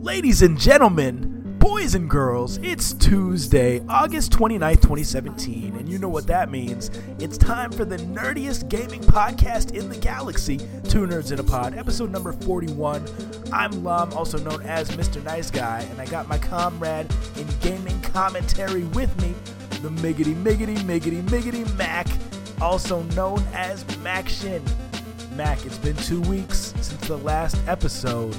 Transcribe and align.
Ladies 0.00 0.42
and 0.42 0.56
gentlemen, 0.56 1.56
boys 1.58 1.96
and 1.96 2.08
girls, 2.08 2.58
it's 2.58 2.92
Tuesday, 2.92 3.84
August 3.88 4.30
29th, 4.30 4.82
2017, 4.82 5.74
and 5.74 5.88
you 5.88 5.98
know 5.98 6.08
what 6.08 6.28
that 6.28 6.48
means. 6.48 6.92
It's 7.18 7.36
time 7.36 7.72
for 7.72 7.84
the 7.84 7.96
nerdiest 7.96 8.68
gaming 8.68 9.00
podcast 9.00 9.74
in 9.74 9.88
the 9.88 9.96
galaxy, 9.96 10.58
Two 10.84 11.08
Nerds 11.08 11.32
in 11.32 11.40
a 11.40 11.42
Pod, 11.42 11.76
episode 11.76 12.12
number 12.12 12.32
41. 12.32 13.04
I'm 13.52 13.82
Lum, 13.82 14.12
also 14.12 14.38
known 14.38 14.62
as 14.62 14.90
Mr. 14.90 15.20
Nice 15.24 15.50
Guy, 15.50 15.80
and 15.90 16.00
I 16.00 16.06
got 16.06 16.28
my 16.28 16.38
comrade 16.38 17.12
in 17.36 17.48
gaming 17.58 18.00
commentary 18.02 18.84
with 18.84 19.20
me, 19.20 19.34
the 19.82 19.88
Miggity 19.88 20.36
Miggity 20.36 20.76
Miggity 20.78 21.20
Miggity 21.24 21.76
Mac, 21.76 22.06
also 22.60 23.02
known 23.14 23.42
as 23.54 23.84
Mac 23.98 24.28
Shin. 24.28 24.62
Mac, 25.40 25.64
it's 25.64 25.78
been 25.78 25.96
two 25.96 26.20
weeks 26.20 26.74
since 26.76 26.98
the 27.08 27.16
last 27.16 27.56
episode. 27.66 28.34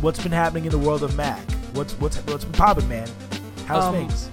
What's 0.00 0.22
been 0.22 0.32
happening 0.32 0.64
in 0.64 0.70
the 0.70 0.78
world 0.78 1.02
of 1.02 1.14
Mac? 1.14 1.42
What's 1.74 1.92
what's 2.00 2.16
what's 2.20 2.44
been 2.46 2.54
popping, 2.54 2.88
man? 2.88 3.06
How's 3.66 3.84
Um, 3.84 3.94
things? 3.94 4.30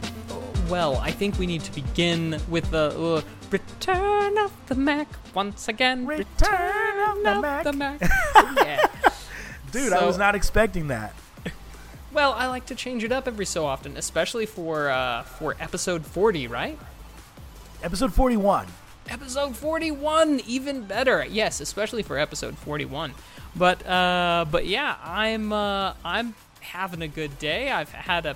Well, 0.70 0.96
I 1.00 1.12
think 1.12 1.38
we 1.38 1.46
need 1.46 1.60
to 1.66 1.76
begin 1.76 2.40
with 2.48 2.72
the 2.72 2.98
uh, 2.98 3.22
return 3.52 4.38
of 4.38 4.54
the 4.68 4.76
Mac 4.76 5.10
once 5.34 5.68
again. 5.68 6.06
Return 6.06 7.00
of 7.10 7.22
the 7.22 7.42
Mac. 7.42 7.76
Mac. 7.76 8.00
yeah. 8.66 8.86
Dude, 9.74 9.92
I 9.92 10.06
was 10.06 10.18
not 10.18 10.36
expecting 10.36 10.88
that. 10.88 11.14
Well, 12.14 12.32
I 12.32 12.48
like 12.48 12.68
to 12.68 12.76
change 12.76 13.04
it 13.04 13.12
up 13.12 13.28
every 13.28 13.46
so 13.46 13.66
often, 13.66 13.98
especially 13.98 14.46
for 14.46 14.88
uh, 14.90 15.24
for 15.24 15.58
episode 15.60 16.06
40, 16.06 16.48
right? 16.48 16.80
Episode 17.84 18.14
41. 18.14 18.68
Episode 19.08 19.56
41, 19.56 20.42
even 20.48 20.84
better. 20.84 21.26
Yes, 21.30 21.62
especially 21.62 22.02
for 22.02 22.18
episode 22.18 22.58
41. 22.58 23.14
But 23.56 23.86
uh, 23.88 24.46
but 24.50 24.66
yeah, 24.66 24.98
I'm 25.04 25.54
uh, 25.54 25.94
I'm 26.04 26.34
having 26.60 27.02
a 27.02 27.08
good 27.08 27.38
day. 27.38 27.72
I've 27.72 27.92
had 27.92 28.26
a 28.26 28.36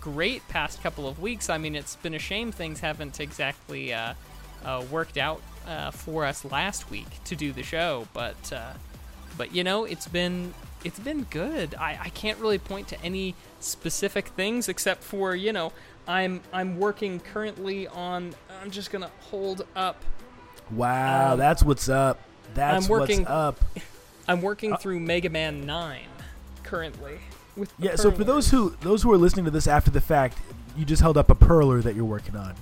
great 0.00 0.46
past 0.48 0.82
couple 0.82 1.06
of 1.08 1.20
weeks. 1.20 1.48
I 1.48 1.58
mean, 1.58 1.74
it's 1.74 1.96
been 1.96 2.14
a 2.14 2.18
shame 2.18 2.50
things 2.50 2.80
haven't 2.80 3.20
exactly 3.20 3.94
uh, 3.94 4.14
uh, 4.64 4.84
worked 4.90 5.16
out 5.16 5.40
uh, 5.66 5.92
for 5.92 6.24
us 6.24 6.44
last 6.44 6.90
week 6.90 7.22
to 7.24 7.36
do 7.36 7.52
the 7.52 7.62
show, 7.62 8.08
but 8.12 8.52
uh, 8.52 8.72
but 9.36 9.54
you 9.54 9.62
know, 9.62 9.84
it's 9.84 10.08
been 10.08 10.52
it's 10.84 10.98
been 10.98 11.22
good. 11.24 11.74
I, 11.74 11.98
I 12.04 12.08
can't 12.10 12.38
really 12.38 12.58
point 12.58 12.88
to 12.88 13.02
any 13.02 13.34
specific 13.60 14.28
things 14.28 14.68
except 14.68 15.02
for 15.02 15.34
you 15.34 15.52
know 15.52 15.72
I'm 16.08 16.40
I'm 16.52 16.78
working 16.80 17.20
currently 17.20 17.86
on. 17.86 18.34
I'm 18.62 18.70
just 18.72 18.90
gonna 18.90 19.10
hold 19.20 19.64
up 19.76 20.02
Wow, 20.70 21.32
Um, 21.32 21.38
that's 21.38 21.62
what's 21.62 21.88
up. 21.88 22.18
That's 22.54 22.84
I'm 22.84 22.90
working- 22.90 23.20
what's 23.20 23.30
up. 23.30 23.60
I'm 24.28 24.42
working 24.42 24.76
through 24.76 25.00
Mega 25.00 25.30
Man 25.30 25.64
9 25.64 26.00
currently. 26.62 27.18
With 27.56 27.72
Yeah, 27.78 27.96
so 27.96 28.10
for 28.12 28.24
those 28.24 28.50
who 28.50 28.74
those 28.82 29.02
who 29.02 29.12
are 29.12 29.16
listening 29.16 29.44
to 29.46 29.50
this 29.50 29.66
after 29.66 29.90
the 29.90 30.00
fact, 30.02 30.38
you 30.76 30.84
just 30.84 31.00
held 31.02 31.16
up 31.16 31.30
a 31.30 31.34
perler 31.34 31.82
that 31.82 31.94
you're 31.94 32.04
working 32.04 32.36
on. 32.36 32.54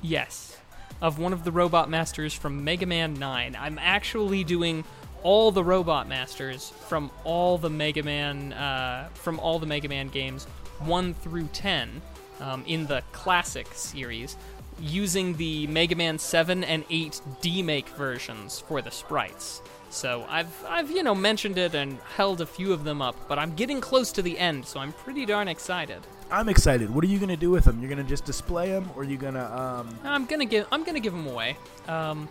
yes, 0.00 0.56
of 1.00 1.18
one 1.18 1.32
of 1.32 1.44
the 1.44 1.50
Robot 1.52 1.90
Masters 1.90 2.32
from 2.32 2.62
Mega 2.64 2.86
Man 2.86 3.14
9. 3.14 3.56
I'm 3.60 3.78
actually 3.78 4.44
doing 4.44 4.84
all 5.22 5.50
the 5.52 5.62
Robot 5.64 6.08
Masters 6.08 6.70
from 6.88 7.10
all 7.24 7.58
the 7.58 7.70
Mega 7.70 8.02
Man 8.02 8.52
uh, 8.52 9.08
from 9.14 9.38
all 9.40 9.58
the 9.58 9.66
Mega 9.66 9.88
Man 9.88 10.08
games 10.08 10.44
1 10.80 11.14
through 11.14 11.48
10 11.52 12.00
um, 12.42 12.64
in 12.66 12.86
the 12.86 13.02
classic 13.12 13.68
series 13.72 14.36
using 14.80 15.36
the 15.36 15.66
Mega 15.68 15.94
Man 15.94 16.18
7 16.18 16.64
and 16.64 16.84
8 16.90 17.20
demake 17.40 17.88
versions 17.90 18.60
for 18.60 18.82
the 18.82 18.90
sprites. 18.90 19.62
So 19.90 20.24
I've 20.28 20.64
I've 20.66 20.90
you 20.90 21.02
know 21.02 21.14
mentioned 21.14 21.58
it 21.58 21.74
and 21.74 21.98
held 22.16 22.40
a 22.40 22.46
few 22.46 22.72
of 22.72 22.82
them 22.82 23.02
up, 23.02 23.14
but 23.28 23.38
I'm 23.38 23.54
getting 23.54 23.80
close 23.80 24.10
to 24.12 24.22
the 24.22 24.38
end, 24.38 24.64
so 24.64 24.80
I'm 24.80 24.92
pretty 24.92 25.26
darn 25.26 25.48
excited. 25.48 26.00
I'm 26.30 26.48
excited. 26.48 26.88
What 26.92 27.04
are 27.04 27.08
you 27.08 27.18
gonna 27.18 27.36
do 27.36 27.50
with 27.50 27.64
them? 27.64 27.78
You're 27.78 27.90
gonna 27.90 28.02
just 28.02 28.24
display 28.24 28.70
them, 28.70 28.88
or 28.96 29.02
are 29.02 29.04
you 29.04 29.18
gonna 29.18 29.44
um? 29.44 29.98
I'm 30.02 30.24
gonna 30.24 30.46
give 30.46 30.66
I'm 30.72 30.82
gonna 30.82 30.98
give 30.98 31.12
them 31.12 31.26
away. 31.26 31.58
Um, 31.88 32.26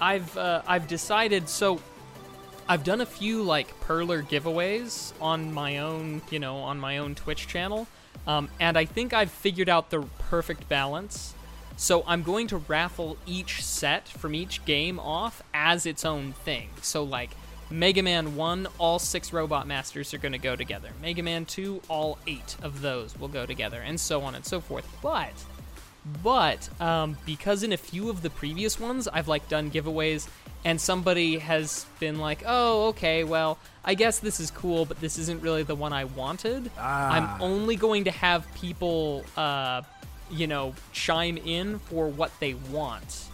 I've 0.00 0.34
uh, 0.36 0.62
I've 0.66 0.88
decided 0.88 1.48
so. 1.48 1.78
I've 2.66 2.84
done 2.84 3.02
a 3.02 3.06
few 3.06 3.42
like 3.42 3.78
Perler 3.80 4.26
giveaways 4.26 5.12
on 5.20 5.52
my 5.52 5.78
own, 5.78 6.22
you 6.30 6.38
know, 6.38 6.56
on 6.56 6.80
my 6.80 6.96
own 6.96 7.14
Twitch 7.14 7.46
channel, 7.46 7.86
um, 8.26 8.48
and 8.60 8.76
I 8.76 8.84
think 8.84 9.12
I've 9.12 9.30
figured 9.30 9.68
out 9.68 9.90
the 9.90 10.02
perfect 10.18 10.68
balance. 10.68 11.34
So 11.76 12.04
I'm 12.06 12.22
going 12.22 12.46
to 12.48 12.58
raffle 12.58 13.16
each 13.26 13.64
set 13.64 14.06
from 14.06 14.34
each 14.34 14.64
game 14.64 15.00
off 15.00 15.42
as 15.52 15.86
its 15.86 16.04
own 16.04 16.32
thing. 16.32 16.70
So 16.82 17.02
like 17.02 17.30
Mega 17.70 18.02
Man 18.02 18.36
1, 18.36 18.68
all 18.78 18.98
6 18.98 19.32
Robot 19.32 19.66
Masters 19.66 20.14
are 20.14 20.18
going 20.18 20.32
to 20.32 20.38
go 20.38 20.54
together. 20.54 20.90
Mega 21.02 21.22
Man 21.22 21.44
2, 21.44 21.82
all 21.88 22.18
8 22.26 22.56
of 22.62 22.80
those 22.80 23.18
will 23.18 23.28
go 23.28 23.44
together 23.44 23.80
and 23.80 23.98
so 23.98 24.22
on 24.22 24.34
and 24.34 24.44
so 24.44 24.60
forth. 24.60 24.86
But 25.02 25.32
but 26.22 26.68
um, 26.82 27.16
because 27.24 27.62
in 27.62 27.72
a 27.72 27.78
few 27.78 28.10
of 28.10 28.20
the 28.20 28.28
previous 28.28 28.78
ones 28.78 29.08
I've 29.08 29.26
like 29.26 29.48
done 29.48 29.70
giveaways 29.70 30.28
and 30.64 30.80
somebody 30.80 31.38
has 31.38 31.86
been 31.98 32.18
like, 32.18 32.42
"Oh, 32.46 32.88
okay, 32.88 33.22
well, 33.22 33.58
I 33.84 33.94
guess 33.94 34.18
this 34.18 34.40
is 34.40 34.50
cool, 34.50 34.84
but 34.84 35.00
this 35.00 35.18
isn't 35.18 35.42
really 35.42 35.62
the 35.62 35.74
one 35.74 35.92
I 35.92 36.04
wanted." 36.04 36.70
Ah. 36.78 37.10
I'm 37.10 37.42
only 37.42 37.76
going 37.76 38.04
to 38.04 38.10
have 38.10 38.46
people 38.54 39.24
uh, 39.36 39.82
you 40.30 40.46
know, 40.46 40.74
chime 40.92 41.36
in 41.36 41.78
for 41.78 42.08
what 42.08 42.32
they 42.40 42.54
want. 42.54 43.26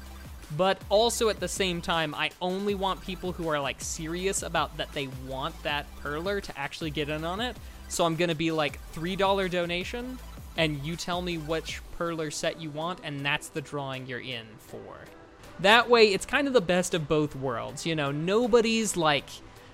But 0.56 0.78
also 0.88 1.28
at 1.28 1.38
the 1.38 1.48
same 1.48 1.80
time, 1.80 2.14
I 2.14 2.30
only 2.42 2.74
want 2.74 3.00
people 3.02 3.32
who 3.32 3.48
are 3.48 3.60
like 3.60 3.80
serious 3.80 4.42
about 4.42 4.76
that 4.78 4.92
they 4.92 5.08
want 5.26 5.60
that 5.62 5.86
perler 6.02 6.42
to 6.42 6.58
actually 6.58 6.90
get 6.90 7.08
in 7.08 7.24
on 7.24 7.40
it. 7.40 7.56
So 7.88 8.04
I'm 8.04 8.16
gonna 8.16 8.34
be 8.34 8.50
like 8.50 8.80
three 8.92 9.16
dollar 9.16 9.48
donation, 9.48 10.18
and 10.56 10.84
you 10.84 10.96
tell 10.96 11.22
me 11.22 11.38
which 11.38 11.80
perler 11.98 12.32
set 12.32 12.60
you 12.60 12.70
want, 12.70 12.98
and 13.04 13.24
that's 13.24 13.48
the 13.48 13.60
drawing 13.60 14.06
you're 14.06 14.20
in 14.20 14.46
for. 14.58 14.98
That 15.60 15.88
way, 15.88 16.12
it's 16.12 16.26
kind 16.26 16.48
of 16.48 16.52
the 16.52 16.60
best 16.60 16.94
of 16.94 17.06
both 17.06 17.36
worlds. 17.36 17.86
You 17.86 17.94
know, 17.94 18.10
nobody's 18.10 18.96
like 18.96 19.28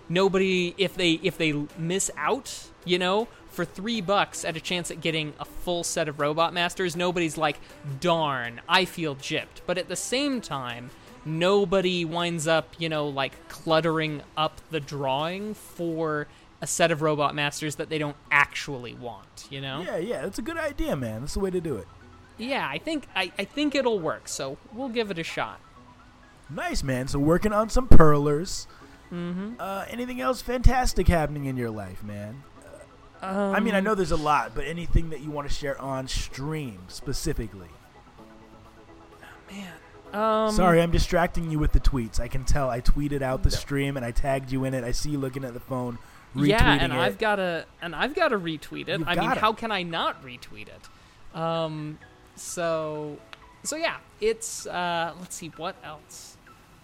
nobody 0.08 0.74
if 0.78 0.94
they 0.94 1.12
if 1.22 1.38
they 1.38 1.52
miss 1.78 2.10
out, 2.16 2.68
you 2.84 2.98
know, 2.98 3.28
for 3.48 3.64
three 3.64 4.00
bucks 4.00 4.44
at 4.44 4.56
a 4.56 4.60
chance 4.60 4.90
at 4.90 5.00
getting 5.00 5.32
a 5.40 5.44
full 5.44 5.82
set 5.82 6.08
of 6.08 6.20
robot 6.20 6.52
masters, 6.52 6.94
nobody's 6.94 7.38
like, 7.38 7.58
darn, 8.00 8.60
I 8.68 8.84
feel 8.84 9.16
gypped. 9.16 9.62
But 9.66 9.78
at 9.78 9.88
the 9.88 9.96
same 9.96 10.40
time, 10.40 10.90
nobody 11.24 12.04
winds 12.04 12.46
up, 12.46 12.74
you 12.78 12.88
know, 12.88 13.08
like 13.08 13.48
cluttering 13.48 14.22
up 14.36 14.60
the 14.70 14.80
drawing 14.80 15.54
for 15.54 16.28
a 16.60 16.66
set 16.66 16.90
of 16.90 17.02
robot 17.02 17.34
masters 17.34 17.76
that 17.76 17.88
they 17.88 17.98
don't 17.98 18.16
actually 18.30 18.94
want, 18.94 19.46
you 19.50 19.60
know? 19.60 19.82
Yeah, 19.82 19.96
yeah, 19.96 20.22
that's 20.22 20.38
a 20.38 20.42
good 20.42 20.56
idea, 20.56 20.96
man. 20.96 21.20
That's 21.20 21.34
the 21.34 21.40
way 21.40 21.50
to 21.50 21.60
do 21.60 21.76
it. 21.76 21.86
Yeah, 22.38 22.68
I 22.68 22.78
think 22.78 23.08
I, 23.14 23.32
I 23.38 23.44
think 23.44 23.74
it'll 23.74 23.98
work, 23.98 24.28
so 24.28 24.58
we'll 24.72 24.90
give 24.90 25.10
it 25.10 25.18
a 25.18 25.22
shot. 25.22 25.60
Nice, 26.50 26.82
man. 26.82 27.08
So 27.08 27.18
working 27.18 27.52
on 27.52 27.70
some 27.70 27.88
perlers. 27.88 28.66
Mm-hmm. 29.12 29.54
Uh, 29.58 29.84
anything 29.88 30.20
else 30.20 30.42
fantastic 30.42 31.08
happening 31.08 31.46
in 31.46 31.56
your 31.56 31.70
life, 31.70 32.02
man? 32.02 32.42
I 33.22 33.60
mean, 33.60 33.74
I 33.74 33.80
know 33.80 33.94
there's 33.94 34.10
a 34.10 34.16
lot, 34.16 34.54
but 34.54 34.66
anything 34.66 35.10
that 35.10 35.20
you 35.20 35.30
want 35.30 35.48
to 35.48 35.54
share 35.54 35.80
on 35.80 36.06
stream 36.06 36.78
specifically. 36.88 37.68
Um, 40.12 40.52
Sorry, 40.52 40.80
I'm 40.80 40.90
distracting 40.90 41.50
you 41.50 41.58
with 41.58 41.72
the 41.72 41.80
tweets. 41.80 42.20
I 42.20 42.28
can 42.28 42.44
tell. 42.44 42.70
I 42.70 42.80
tweeted 42.80 43.22
out 43.22 43.42
the 43.42 43.50
stream 43.50 43.96
and 43.96 44.06
I 44.06 44.12
tagged 44.12 44.52
you 44.52 44.64
in 44.64 44.74
it. 44.74 44.84
I 44.84 44.92
see 44.92 45.10
you 45.10 45.18
looking 45.18 45.44
at 45.44 45.54
the 45.54 45.60
phone, 45.60 45.98
retweeting 46.34 46.48
yeah, 46.48 46.78
and 46.80 46.92
it. 46.92 46.98
I've 46.98 47.18
got 47.18 47.36
to 47.36 47.66
and 47.82 47.94
I've 47.94 48.14
got 48.14 48.28
to 48.28 48.38
retweet 48.38 48.88
it. 48.88 48.98
You've 48.98 49.08
I 49.08 49.14
mean, 49.14 49.28
gotta. 49.28 49.40
how 49.40 49.52
can 49.52 49.72
I 49.72 49.82
not 49.82 50.22
retweet 50.22 50.68
it? 50.68 51.38
Um, 51.38 51.98
so 52.36 53.18
so 53.62 53.76
yeah, 53.76 53.96
it's 54.20 54.66
uh, 54.66 55.12
let's 55.20 55.34
see 55.34 55.48
what 55.56 55.76
else. 55.84 56.36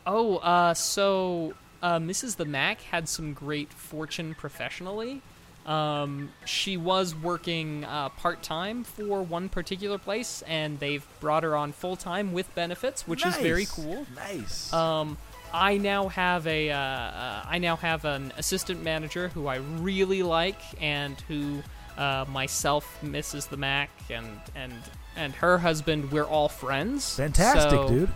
Oh, 0.06 0.36
uh, 0.38 0.74
so 0.74 1.54
uh, 1.82 1.98
Mrs. 1.98 2.36
the 2.36 2.44
Mac 2.44 2.80
had 2.80 3.08
some 3.08 3.32
great 3.32 3.72
fortune 3.72 4.34
professionally. 4.34 5.20
Um, 5.66 6.30
she 6.44 6.76
was 6.76 7.14
working 7.14 7.84
uh, 7.84 8.08
part 8.10 8.42
time 8.42 8.82
for 8.84 9.22
one 9.22 9.48
particular 9.48 9.98
place, 9.98 10.42
and 10.46 10.80
they've 10.80 11.06
brought 11.20 11.42
her 11.44 11.54
on 11.56 11.72
full 11.72 11.94
time 11.96 12.32
with 12.32 12.52
benefits, 12.54 13.06
which 13.06 13.24
is 13.24 13.36
very 13.36 13.66
cool. 13.66 14.06
Nice. 14.16 14.72
Um, 14.72 15.18
I 15.52 15.76
now 15.76 16.08
have 16.08 16.46
a 16.46 16.70
uh, 16.70 16.76
uh, 16.76 17.44
I 17.46 17.58
now 17.58 17.76
have 17.76 18.04
an 18.04 18.32
assistant 18.38 18.82
manager 18.82 19.28
who 19.28 19.46
I 19.46 19.56
really 19.56 20.22
like, 20.22 20.60
and 20.82 21.20
who 21.28 21.62
uh, 21.96 22.24
myself, 22.28 22.98
Mrs. 23.04 23.48
the 23.48 23.56
Mac, 23.56 23.90
and 24.10 24.26
and 24.56 24.72
and 25.14 25.34
her 25.34 25.58
husband, 25.58 26.10
we're 26.10 26.24
all 26.24 26.48
friends. 26.48 27.16
Fantastic, 27.16 27.70
So 27.70 27.88
dude. 27.88 28.10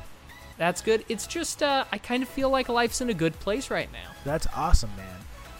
That's 0.59 0.81
good. 0.81 1.05
It's 1.09 1.27
just 1.27 1.63
uh, 1.63 1.85
I 1.93 1.99
kind 1.99 2.23
of 2.23 2.29
feel 2.29 2.49
like 2.51 2.69
life's 2.69 3.01
in 3.01 3.11
a 3.11 3.15
good 3.15 3.39
place 3.41 3.71
right 3.71 3.91
now. 3.93 4.11
That's 4.25 4.47
awesome, 4.55 4.91
man. 4.97 5.07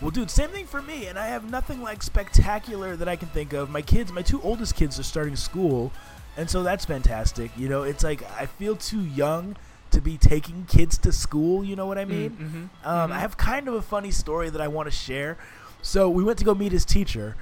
Well, 0.01 0.11
dude, 0.11 0.31
same 0.31 0.51
thing 0.51 0.67
for 0.67 0.83
me, 0.83 1.07
and 1.07 1.19
I 1.19 1.27
have 1.29 1.51
nothing 1.51 1.83
like 1.83 2.03
spectacular 2.03 2.97
that 2.97 3.09
I 3.09 3.17
can 3.17 3.29
think 3.29 3.53
of. 3.53 3.71
My 3.71 3.83
kids, 3.83 4.13
my 4.13 4.23
two 4.23 4.41
oldest 4.43 4.75
kids, 4.75 4.99
are 4.99 5.03
starting 5.03 5.37
school, 5.37 5.91
and 6.37 6.49
so 6.51 6.63
that's 6.63 6.85
fantastic. 6.85 7.51
You 7.57 7.69
know, 7.69 7.83
it's 7.83 8.05
like 8.05 8.23
I 8.39 8.47
feel 8.47 8.77
too 8.77 9.01
young 9.01 9.57
to 9.93 10.01
be 10.01 10.19
taking 10.19 10.67
kids 10.67 10.99
to 10.99 11.13
school. 11.13 11.65
You 11.65 11.77
know 11.77 11.87
what 11.87 11.97
I 11.99 12.05
mean? 12.05 12.71
mhm, 12.83 12.87
Um, 12.87 13.13
I 13.13 13.21
have 13.21 13.37
kind 13.39 13.69
of 13.69 13.75
a 13.75 13.83
funny 13.83 14.11
story 14.11 14.51
that 14.51 14.61
I 14.61 14.69
want 14.69 14.87
to 14.87 14.91
share. 14.91 15.39
So 15.81 16.11
we 16.11 16.25
went 16.25 16.39
to 16.41 16.45
go 16.45 16.55
meet 16.55 16.73
his 16.73 16.85
teacher, 16.85 17.37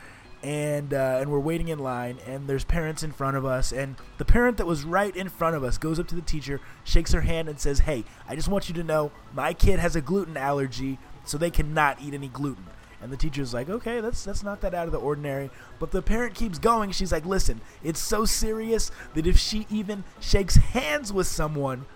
and 0.45 0.93
uh, 0.93 1.17
and 1.21 1.33
we're 1.33 1.41
waiting 1.41 1.69
in 1.69 1.79
line, 1.79 2.19
and 2.27 2.47
there's 2.47 2.65
parents 2.65 3.03
in 3.03 3.13
front 3.13 3.37
of 3.37 3.47
us, 3.47 3.73
and 3.73 3.97
the 4.19 4.27
parent 4.27 4.59
that 4.59 4.67
was 4.67 4.85
right 4.85 5.17
in 5.17 5.31
front 5.31 5.57
of 5.57 5.65
us 5.65 5.79
goes 5.79 5.99
up 5.99 6.07
to 6.09 6.15
the 6.15 6.21
teacher, 6.21 6.61
shakes 6.85 7.13
her 7.13 7.23
hand, 7.23 7.49
and 7.49 7.59
says, 7.59 7.81
"Hey, 7.81 8.05
I 8.29 8.37
just 8.37 8.49
want 8.49 8.69
you 8.69 8.75
to 8.75 8.85
know 8.85 9.11
my 9.33 9.55
kid 9.55 9.79
has 9.79 9.97
a 9.97 10.03
gluten 10.03 10.37
allergy, 10.37 10.99
so 11.25 11.39
they 11.39 11.51
cannot 11.51 12.01
eat 12.03 12.13
any 12.13 12.29
gluten." 12.29 12.67
And 13.01 13.11
the 13.11 13.17
teacher's 13.17 13.55
like, 13.55 13.71
"Okay, 13.71 14.03
that's 14.03 14.23
that's 14.23 14.43
not 14.43 14.61
that 14.61 14.75
out 14.75 14.85
of 14.85 14.93
the 14.93 14.99
ordinary." 14.99 15.51
But 15.79 15.93
the 15.93 16.03
parent 16.03 16.35
keeps 16.35 16.59
going. 16.59 16.91
She's 16.91 17.11
like, 17.11 17.25
"Listen, 17.25 17.63
it's 17.83 18.01
so 18.01 18.27
serious 18.27 18.91
that 19.15 19.27
if 19.27 19.39
she 19.39 19.67
even 19.71 20.05
shakes 20.21 20.57
hands 20.57 21.11
with 21.11 21.27
someone 21.27 21.87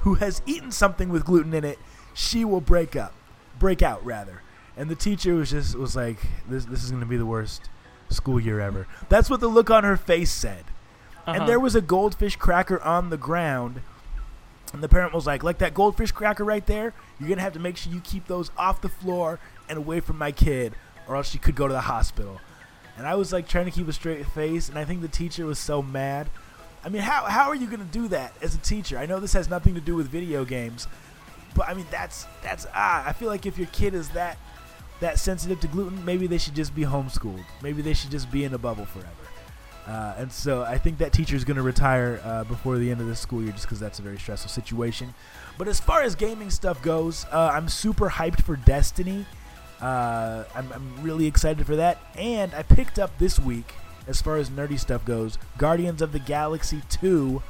who 0.00 0.16
has 0.16 0.42
eaten 0.44 0.70
something 0.70 1.08
with 1.08 1.24
gluten 1.24 1.54
in 1.54 1.64
it, 1.64 1.78
she 2.12 2.44
will 2.44 2.60
break 2.60 2.96
up, 2.96 3.14
break 3.58 3.80
out 3.80 4.04
rather." 4.04 4.42
And 4.76 4.90
the 4.90 4.94
teacher 4.94 5.36
was 5.36 5.52
just 5.52 5.74
was 5.74 5.96
like, 5.96 6.18
"This 6.46 6.66
this 6.66 6.84
is 6.84 6.90
going 6.90 7.00
to 7.00 7.06
be 7.06 7.16
the 7.16 7.24
worst." 7.24 7.70
School 8.08 8.40
year 8.40 8.60
ever. 8.60 8.86
That's 9.08 9.30
what 9.30 9.40
the 9.40 9.48
look 9.48 9.70
on 9.70 9.84
her 9.84 9.96
face 9.96 10.30
said. 10.30 10.64
Uh-huh. 11.26 11.38
And 11.38 11.48
there 11.48 11.60
was 11.60 11.74
a 11.74 11.80
goldfish 11.80 12.36
cracker 12.36 12.80
on 12.82 13.10
the 13.10 13.16
ground. 13.16 13.80
And 14.72 14.82
the 14.82 14.88
parent 14.88 15.14
was 15.14 15.26
like, 15.26 15.42
like 15.42 15.58
that 15.58 15.72
goldfish 15.72 16.12
cracker 16.12 16.44
right 16.44 16.66
there, 16.66 16.94
you're 17.18 17.28
going 17.28 17.38
to 17.38 17.44
have 17.44 17.52
to 17.52 17.60
make 17.60 17.76
sure 17.76 17.92
you 17.92 18.00
keep 18.00 18.26
those 18.26 18.50
off 18.58 18.80
the 18.80 18.88
floor 18.88 19.38
and 19.68 19.78
away 19.78 20.00
from 20.00 20.18
my 20.18 20.32
kid, 20.32 20.74
or 21.06 21.16
else 21.16 21.30
she 21.30 21.38
could 21.38 21.54
go 21.54 21.68
to 21.68 21.72
the 21.72 21.82
hospital. 21.82 22.40
And 22.96 23.06
I 23.06 23.14
was 23.14 23.32
like 23.32 23.48
trying 23.48 23.64
to 23.66 23.70
keep 23.70 23.88
a 23.88 23.92
straight 23.92 24.26
face, 24.26 24.68
and 24.68 24.78
I 24.78 24.84
think 24.84 25.00
the 25.00 25.08
teacher 25.08 25.46
was 25.46 25.58
so 25.58 25.80
mad. 25.80 26.28
I 26.84 26.88
mean, 26.88 27.02
how, 27.02 27.24
how 27.24 27.48
are 27.48 27.54
you 27.54 27.66
going 27.66 27.80
to 27.80 27.84
do 27.84 28.08
that 28.08 28.34
as 28.42 28.54
a 28.54 28.58
teacher? 28.58 28.98
I 28.98 29.06
know 29.06 29.20
this 29.20 29.32
has 29.32 29.48
nothing 29.48 29.74
to 29.74 29.80
do 29.80 29.94
with 29.94 30.08
video 30.08 30.44
games, 30.44 30.86
but 31.54 31.68
I 31.68 31.74
mean, 31.74 31.86
that's, 31.90 32.26
that's, 32.42 32.66
ah, 32.74 33.04
I 33.06 33.12
feel 33.12 33.28
like 33.28 33.46
if 33.46 33.56
your 33.56 33.68
kid 33.68 33.94
is 33.94 34.10
that 34.10 34.38
that 35.04 35.18
sensitive 35.18 35.60
to 35.60 35.68
gluten, 35.68 36.02
maybe 36.02 36.26
they 36.26 36.38
should 36.38 36.54
just 36.54 36.74
be 36.74 36.82
homeschooled. 36.82 37.44
Maybe 37.62 37.82
they 37.82 37.92
should 37.92 38.10
just 38.10 38.30
be 38.32 38.44
in 38.44 38.54
a 38.54 38.58
bubble 38.58 38.86
forever. 38.86 39.10
Uh, 39.86 40.14
and 40.16 40.32
so 40.32 40.62
I 40.62 40.78
think 40.78 40.96
that 40.96 41.12
teacher 41.12 41.36
is 41.36 41.44
going 41.44 41.58
to 41.58 41.62
retire 41.62 42.22
uh, 42.24 42.44
before 42.44 42.78
the 42.78 42.90
end 42.90 43.02
of 43.02 43.06
this 43.06 43.20
school 43.20 43.42
year 43.42 43.52
just 43.52 43.64
because 43.64 43.78
that's 43.78 43.98
a 43.98 44.02
very 44.02 44.18
stressful 44.18 44.48
situation. 44.48 45.12
But 45.58 45.68
as 45.68 45.78
far 45.78 46.00
as 46.02 46.14
gaming 46.14 46.48
stuff 46.48 46.80
goes, 46.80 47.26
uh, 47.30 47.50
I'm 47.52 47.68
super 47.68 48.08
hyped 48.08 48.42
for 48.42 48.56
Destiny. 48.56 49.26
Uh, 49.78 50.44
I'm, 50.54 50.72
I'm 50.72 51.02
really 51.02 51.26
excited 51.26 51.66
for 51.66 51.76
that. 51.76 51.98
And 52.16 52.54
I 52.54 52.62
picked 52.62 52.98
up 52.98 53.18
this 53.18 53.38
week, 53.38 53.74
as 54.06 54.22
far 54.22 54.38
as 54.38 54.48
nerdy 54.48 54.80
stuff 54.80 55.04
goes, 55.04 55.36
Guardians 55.58 56.00
of 56.00 56.12
the 56.12 56.18
Galaxy 56.18 56.80
2 56.88 57.42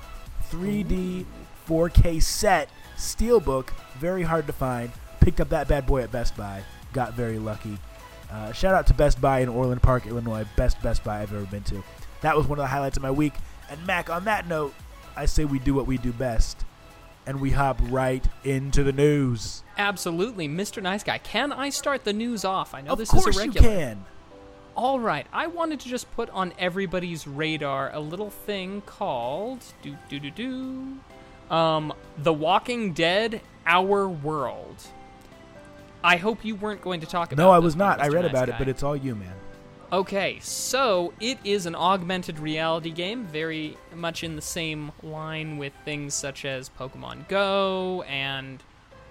3D 0.51 1.25
4K 1.69 2.21
set 2.21 2.69
Steelbook. 2.97 3.69
Very 3.97 4.25
hard 4.25 4.49
to 4.49 4.53
find. 4.53 4.91
Picked 5.21 5.41
up 5.41 5.51
that 5.51 5.69
bad 5.69 5.87
boy 5.87 6.03
at 6.03 6.11
Best 6.11 6.37
Buy 6.37 6.65
got 6.94 7.12
very 7.12 7.38
lucky. 7.38 7.76
Uh, 8.31 8.52
shout 8.52 8.75
out 8.75 8.87
to 8.87 8.94
Best 8.94 9.20
Buy 9.20 9.41
in 9.41 9.49
Orland 9.50 9.82
Park, 9.82 10.06
Illinois. 10.06 10.46
Best 10.56 10.81
Best 10.82 11.05
Buy 11.05 11.20
I've 11.20 11.35
ever 11.35 11.44
been 11.44 11.62
to. 11.64 11.85
That 12.23 12.37
was 12.37 12.46
one 12.46 12.58
of 12.58 12.62
the 12.62 12.69
highlights 12.69 12.96
of 12.96 13.02
my 13.02 13.11
week. 13.11 13.35
And 13.70 13.85
Mac, 13.87 14.08
on 14.08 14.25
that 14.25 14.49
note, 14.49 14.75
I 15.17 15.26
say 15.26 15.44
we 15.44 15.58
do 15.58 15.75
what 15.75 15.87
we 15.87 15.99
do 15.99 16.12
best, 16.12 16.64
and 17.26 17.41
we 17.41 17.50
hop 17.50 17.79
right 17.82 18.26
into 18.43 18.82
the 18.82 18.93
news. 18.93 19.62
Absolutely, 19.76 20.49
Mr. 20.49 20.82
Nice 20.82 21.05
Guy. 21.05 21.19
Can 21.19 21.52
I 21.52 21.69
start 21.70 22.05
the 22.05 22.12
news 22.12 22.44
off? 22.44 22.75
I 22.75 22.81
know 22.81 22.93
of 22.93 22.99
this 22.99 23.12
is 23.12 23.26
irregular. 23.37 23.69
you 23.70 23.76
can. 23.76 24.05
All 24.76 24.99
right, 24.99 25.26
I 25.32 25.46
wanted 25.46 25.79
to 25.81 25.88
just 25.88 26.11
put 26.17 26.29
on 26.31 26.52
everybody's 26.58 27.29
radar 27.29 27.93
a 27.94 28.00
little 28.00 28.31
thing 28.31 28.82
called 28.87 29.61
do 29.82 29.96
do 30.08 30.19
do 30.19 30.31
do, 30.31 31.55
um, 31.55 31.93
The 32.19 32.32
Walking 32.32 32.93
Dead: 32.93 33.41
Our 33.67 34.08
World. 34.08 34.76
I 36.05 36.19
hope 36.19 36.45
you 36.45 36.55
weren't 36.55 36.83
going 36.83 37.01
to 37.01 37.06
talk 37.06 37.33
about. 37.33 37.43
It. 37.43 37.47
No, 37.47 37.51
I 37.51 37.59
was 37.59 37.75
not. 37.75 38.01
I 38.01 38.09
read 38.09 38.27
about 38.27 38.51
it, 38.51 38.56
but 38.59 38.69
it's 38.69 38.83
all 38.83 38.95
you, 38.95 39.15
man. 39.15 39.33
Okay, 39.91 40.39
so 40.43 41.15
it 41.19 41.39
is 41.45 41.65
an 41.65 41.75
augmented 41.75 42.39
reality 42.39 42.91
game, 42.91 43.25
very 43.25 43.79
much 43.95 44.23
in 44.23 44.37
the 44.37 44.43
same 44.43 44.93
line 45.03 45.56
with 45.56 45.73
things 45.85 46.12
such 46.12 46.45
as 46.45 46.69
Pokemon 46.69 47.27
Go 47.29 48.03
and 48.03 48.62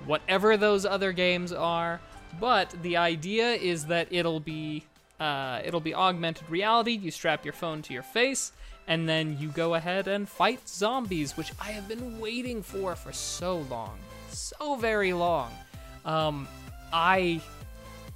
whatever 0.05 0.55
those 0.55 0.85
other 0.85 1.11
games 1.11 1.51
are. 1.51 1.99
But 2.39 2.75
the 2.83 2.97
idea 2.97 3.53
is 3.53 3.87
that 3.87 4.07
it'll 4.11 4.39
be 4.39 4.83
uh, 5.19 5.61
it'll 5.65 5.79
be 5.79 5.95
augmented 5.95 6.47
reality. 6.47 6.91
You 6.91 7.09
strap 7.09 7.43
your 7.43 7.53
phone 7.53 7.81
to 7.83 7.93
your 7.93 8.03
face, 8.03 8.51
and 8.87 9.09
then 9.09 9.37
you 9.39 9.49
go 9.49 9.73
ahead 9.73 10.07
and 10.07 10.29
fight 10.29 10.67
zombies, 10.69 11.37
which 11.37 11.53
I 11.59 11.71
have 11.71 11.87
been 11.87 12.19
waiting 12.19 12.61
for 12.61 12.95
for 12.95 13.13
so 13.13 13.59
long, 13.69 13.97
so 14.29 14.75
very 14.75 15.13
long. 15.13 15.51
Um, 16.05 16.47
I 16.93 17.41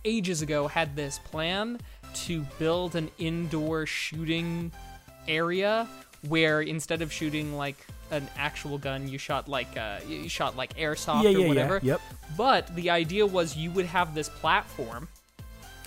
ages 0.06 0.42
ago 0.42 0.68
had 0.68 0.96
this 0.96 1.18
plan 1.20 1.80
to 2.14 2.42
build 2.60 2.96
an 2.96 3.10
indoor 3.18 3.86
shooting 3.86 4.72
area 5.28 5.88
where 6.28 6.62
instead 6.62 7.02
of 7.02 7.12
shooting 7.12 7.58
like 7.58 7.76
an 8.12 8.28
actual 8.38 8.78
gun 8.78 9.08
you 9.10 9.18
shot 9.18 9.50
like 9.50 9.76
uh, 9.76 10.00
you 10.08 10.30
shot 10.30 10.56
like 10.56 10.74
airsoft 10.78 11.24
Yeah, 11.24 11.30
or 11.30 11.32
yeah, 11.34 11.40
yeah. 11.40 11.48
whatever 11.48 11.80
Yep. 11.84 12.02
but 12.38 12.74
the 12.76 12.90
idea 12.90 13.26
was 13.26 13.58
you 13.58 13.70
would 13.72 13.86
have 13.88 14.16
this 14.16 14.30
platform 14.30 15.10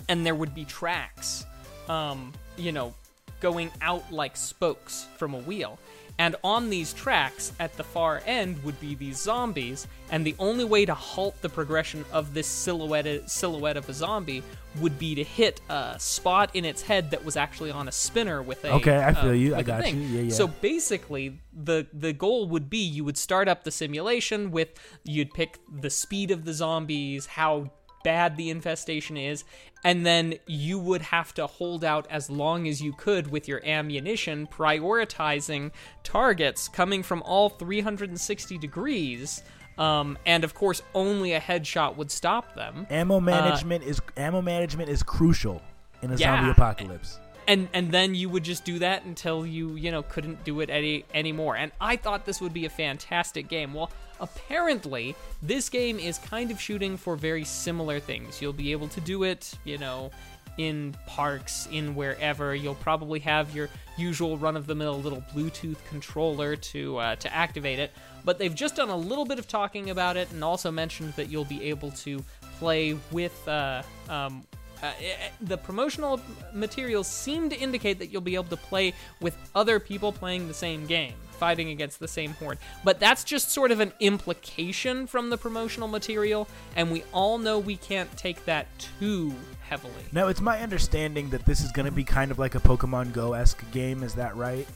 and 0.07 0.23
there 0.25 0.35
would 0.35 0.53
be 0.53 0.65
tracks 0.65 1.45
um, 1.89 2.31
you 2.57 2.71
know 2.71 2.93
going 3.39 3.71
out 3.81 4.11
like 4.11 4.37
spokes 4.37 5.07
from 5.17 5.33
a 5.33 5.39
wheel 5.39 5.79
and 6.21 6.35
on 6.43 6.69
these 6.69 6.93
tracks 6.93 7.51
at 7.59 7.75
the 7.77 7.83
far 7.83 8.21
end 8.27 8.63
would 8.63 8.79
be 8.79 8.93
these 8.93 9.17
zombies 9.17 9.87
and 10.11 10.23
the 10.23 10.35
only 10.37 10.63
way 10.63 10.85
to 10.85 10.93
halt 10.93 11.35
the 11.41 11.49
progression 11.49 12.05
of 12.11 12.35
this 12.35 12.45
silhouette 12.45 13.27
silhouette 13.27 13.75
of 13.75 13.89
a 13.89 13.93
zombie 13.93 14.43
would 14.79 14.99
be 14.99 15.15
to 15.15 15.23
hit 15.23 15.59
a 15.69 15.95
spot 15.97 16.51
in 16.53 16.63
its 16.63 16.83
head 16.83 17.09
that 17.09 17.25
was 17.25 17.35
actually 17.35 17.71
on 17.71 17.87
a 17.87 17.91
spinner 17.91 18.43
with 18.43 18.63
a 18.65 18.71
Okay, 18.73 19.03
I 19.03 19.13
feel 19.15 19.31
um, 19.31 19.35
you. 19.35 19.55
I 19.55 19.63
got 19.63 19.91
you. 19.91 19.99
Yeah, 19.99 20.21
yeah. 20.21 20.33
So 20.33 20.47
basically 20.47 21.39
the 21.51 21.87
the 21.91 22.13
goal 22.13 22.47
would 22.49 22.69
be 22.69 22.77
you 22.77 23.03
would 23.03 23.17
start 23.17 23.47
up 23.47 23.63
the 23.63 23.71
simulation 23.71 24.51
with 24.51 24.69
you'd 25.03 25.33
pick 25.33 25.59
the 25.81 25.89
speed 25.89 26.29
of 26.29 26.45
the 26.45 26.53
zombies 26.53 27.25
how 27.25 27.71
bad 28.03 28.37
the 28.37 28.49
infestation 28.49 29.17
is 29.17 29.43
and 29.83 30.05
then 30.05 30.35
you 30.45 30.77
would 30.77 31.01
have 31.01 31.33
to 31.33 31.47
hold 31.47 31.83
out 31.83 32.05
as 32.09 32.29
long 32.29 32.67
as 32.67 32.81
you 32.81 32.93
could 32.93 33.31
with 33.31 33.47
your 33.47 33.63
ammunition 33.65 34.47
prioritizing 34.47 35.71
targets 36.03 36.67
coming 36.67 37.03
from 37.03 37.21
all 37.23 37.49
360 37.49 38.57
degrees 38.57 39.43
um, 39.77 40.17
and 40.25 40.43
of 40.43 40.53
course 40.53 40.81
only 40.93 41.33
a 41.33 41.39
headshot 41.39 41.95
would 41.95 42.11
stop 42.11 42.55
them 42.55 42.85
Ammo 42.89 43.19
management 43.19 43.83
is 43.83 44.01
ammo 44.17 44.41
management 44.41 44.89
is 44.89 45.01
crucial 45.03 45.61
in 46.01 46.11
a 46.11 46.15
Yeah. 46.15 46.35
zombie 46.37 46.51
apocalypse. 46.51 47.19
and 47.47 47.67
and 47.73 47.91
then 47.91 48.13
you 48.13 48.29
would 48.29 48.43
just 48.43 48.65
do 48.65 48.79
that 48.79 49.03
until 49.05 49.45
you 49.45 49.75
you 49.75 49.89
know 49.91 50.03
couldn't 50.03 50.43
do 50.43 50.59
it 50.61 50.69
any 50.69 51.05
anymore 51.13 51.55
and 51.55 51.71
i 51.81 51.95
thought 51.95 52.25
this 52.25 52.39
would 52.41 52.53
be 52.53 52.65
a 52.65 52.69
fantastic 52.69 53.47
game 53.47 53.73
well 53.73 53.89
apparently 54.21 55.15
this 55.41 55.69
game 55.69 55.99
is 55.99 56.17
kind 56.19 56.51
of 56.51 56.61
shooting 56.61 56.95
for 56.95 57.15
very 57.15 57.43
similar 57.43 57.99
things. 57.99 58.41
You'll 58.41 58.53
be 58.53 58.71
able 58.71 58.87
to 58.89 59.01
do 59.01 59.23
it 59.23 59.53
you 59.65 59.77
know 59.77 60.11
in 60.57 60.95
parks 61.07 61.67
in 61.71 61.95
wherever. 61.95 62.55
You'll 62.55 62.75
probably 62.75 63.19
have 63.19 63.53
your 63.55 63.69
usual 63.97 64.37
run-of-the-mill 64.37 65.01
little 65.01 65.23
bluetooth 65.33 65.77
controller 65.89 66.55
to 66.55 66.97
uh, 66.97 67.15
to 67.17 67.33
activate 67.33 67.79
it. 67.79 67.91
But 68.23 68.37
they've 68.37 68.53
just 68.53 68.75
done 68.75 68.89
a 68.89 68.95
little 68.95 69.25
bit 69.25 69.39
of 69.39 69.47
talking 69.47 69.89
about 69.89 70.17
it 70.17 70.31
and 70.31 70.43
also 70.43 70.71
mentioned 70.71 71.13
that 71.13 71.29
you'll 71.29 71.45
be 71.45 71.63
able 71.63 71.91
to 71.91 72.23
play 72.59 72.97
with 73.11 73.47
uh, 73.47 73.81
um, 74.09 74.43
uh, 74.83 74.91
eh, 74.99 75.29
the 75.41 75.57
promotional 75.57 76.19
materials 76.53 77.07
seem 77.07 77.49
to 77.49 77.55
indicate 77.55 77.99
that 77.99 78.07
you'll 78.07 78.21
be 78.21 78.35
able 78.35 78.43
to 78.45 78.57
play 78.57 78.93
with 79.19 79.35
other 79.55 79.79
people 79.79 80.11
playing 80.11 80.47
the 80.47 80.53
same 80.53 80.85
game, 80.85 81.13
fighting 81.41 81.69
against 81.69 81.99
the 81.99 82.07
same 82.07 82.33
horde. 82.33 82.59
But 82.83 82.99
that's 82.99 83.23
just 83.23 83.49
sort 83.49 83.71
of 83.71 83.79
an 83.79 83.93
implication 83.99 85.07
from 85.07 85.31
the 85.31 85.37
promotional 85.39 85.87
material, 85.87 86.47
and 86.75 86.91
we 86.91 87.03
all 87.11 87.39
know 87.39 87.57
we 87.57 87.77
can't 87.77 88.15
take 88.15 88.45
that 88.45 88.67
too 88.99 89.33
heavily. 89.67 90.03
Now, 90.11 90.27
it's 90.27 90.39
my 90.39 90.59
understanding 90.61 91.31
that 91.31 91.43
this 91.47 91.61
is 91.61 91.71
going 91.71 91.87
to 91.87 91.91
be 91.91 92.03
kind 92.03 92.29
of 92.29 92.37
like 92.37 92.53
a 92.53 92.59
Pokemon 92.59 93.11
Go 93.11 93.33
esque 93.33 93.63
game. 93.71 94.03
Is 94.03 94.13
that 94.13 94.35
right? 94.35 94.67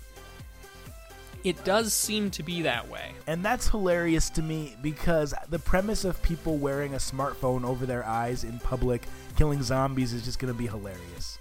It 1.44 1.64
does 1.64 1.94
seem 1.94 2.32
to 2.32 2.42
be 2.42 2.64
that 2.64 2.90
way. 2.90 3.12
And 3.28 3.46
that's 3.46 3.70
hilarious 3.70 4.32
to 4.32 4.42
me 4.42 4.76
because 4.82 5.36
the 5.52 5.60
premise 5.60 6.04
of 6.04 6.20
people 6.24 6.58
wearing 6.58 6.96
a 6.96 6.98
smartphone 6.98 7.64
over 7.64 7.86
their 7.86 8.04
eyes 8.04 8.44
in 8.44 8.58
public 8.58 9.04
killing 9.38 9.62
zombies 9.62 10.14
is 10.14 10.24
just 10.24 10.40
going 10.40 10.52
to 10.52 10.58
be 10.58 10.66
hilarious. 10.66 11.38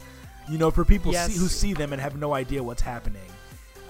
You 0.50 0.58
know, 0.58 0.70
for 0.70 0.84
people 0.84 1.12
Yes. 1.12 1.32
see, 1.32 1.38
who 1.38 1.48
see 1.48 1.72
them 1.72 1.94
and 1.94 2.02
have 2.02 2.16
no 2.18 2.34
idea 2.34 2.62
what's 2.62 2.82
happening. 2.82 3.22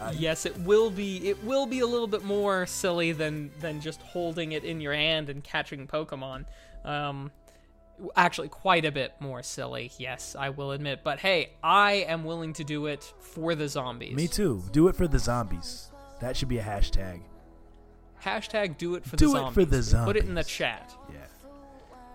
Uh, 0.08 0.12
yes, 0.16 0.46
it 0.46 0.58
will 0.60 0.90
be. 0.90 1.28
It 1.28 1.42
will 1.44 1.66
be 1.66 1.80
a 1.80 1.86
little 1.86 2.06
bit 2.06 2.24
more 2.24 2.66
silly 2.66 3.12
than 3.12 3.50
than 3.60 3.80
just 3.80 4.00
holding 4.02 4.52
it 4.52 4.64
in 4.64 4.80
your 4.80 4.94
hand 4.94 5.28
and 5.30 5.42
catching 5.42 5.86
Pokemon. 5.86 6.44
Um, 6.84 7.30
actually, 8.16 8.48
quite 8.48 8.84
a 8.84 8.92
bit 8.92 9.14
more 9.20 9.42
silly. 9.42 9.90
Yes, 9.98 10.36
I 10.38 10.50
will 10.50 10.72
admit. 10.72 11.00
But 11.04 11.18
hey, 11.20 11.50
I 11.62 12.04
am 12.08 12.24
willing 12.24 12.52
to 12.54 12.64
do 12.64 12.86
it 12.86 13.12
for 13.20 13.54
the 13.54 13.68
zombies. 13.68 14.14
Me 14.16 14.26
too. 14.28 14.62
Do 14.72 14.88
it 14.88 14.96
for 14.96 15.08
the 15.08 15.18
zombies. 15.18 15.90
That 16.20 16.36
should 16.36 16.48
be 16.48 16.58
a 16.58 16.62
hashtag. 16.62 17.20
Hashtag 18.22 18.78
do 18.78 18.94
it 18.94 19.04
for 19.04 19.16
Do 19.16 19.26
the 19.30 19.36
it 19.36 19.40
zombies. 19.40 19.54
for 19.54 19.64
the 19.64 19.82
zombies. 19.82 20.06
Put 20.06 20.16
it 20.16 20.24
in 20.28 20.34
the 20.34 20.44
chat. 20.44 20.94
Yeah. 21.10 21.16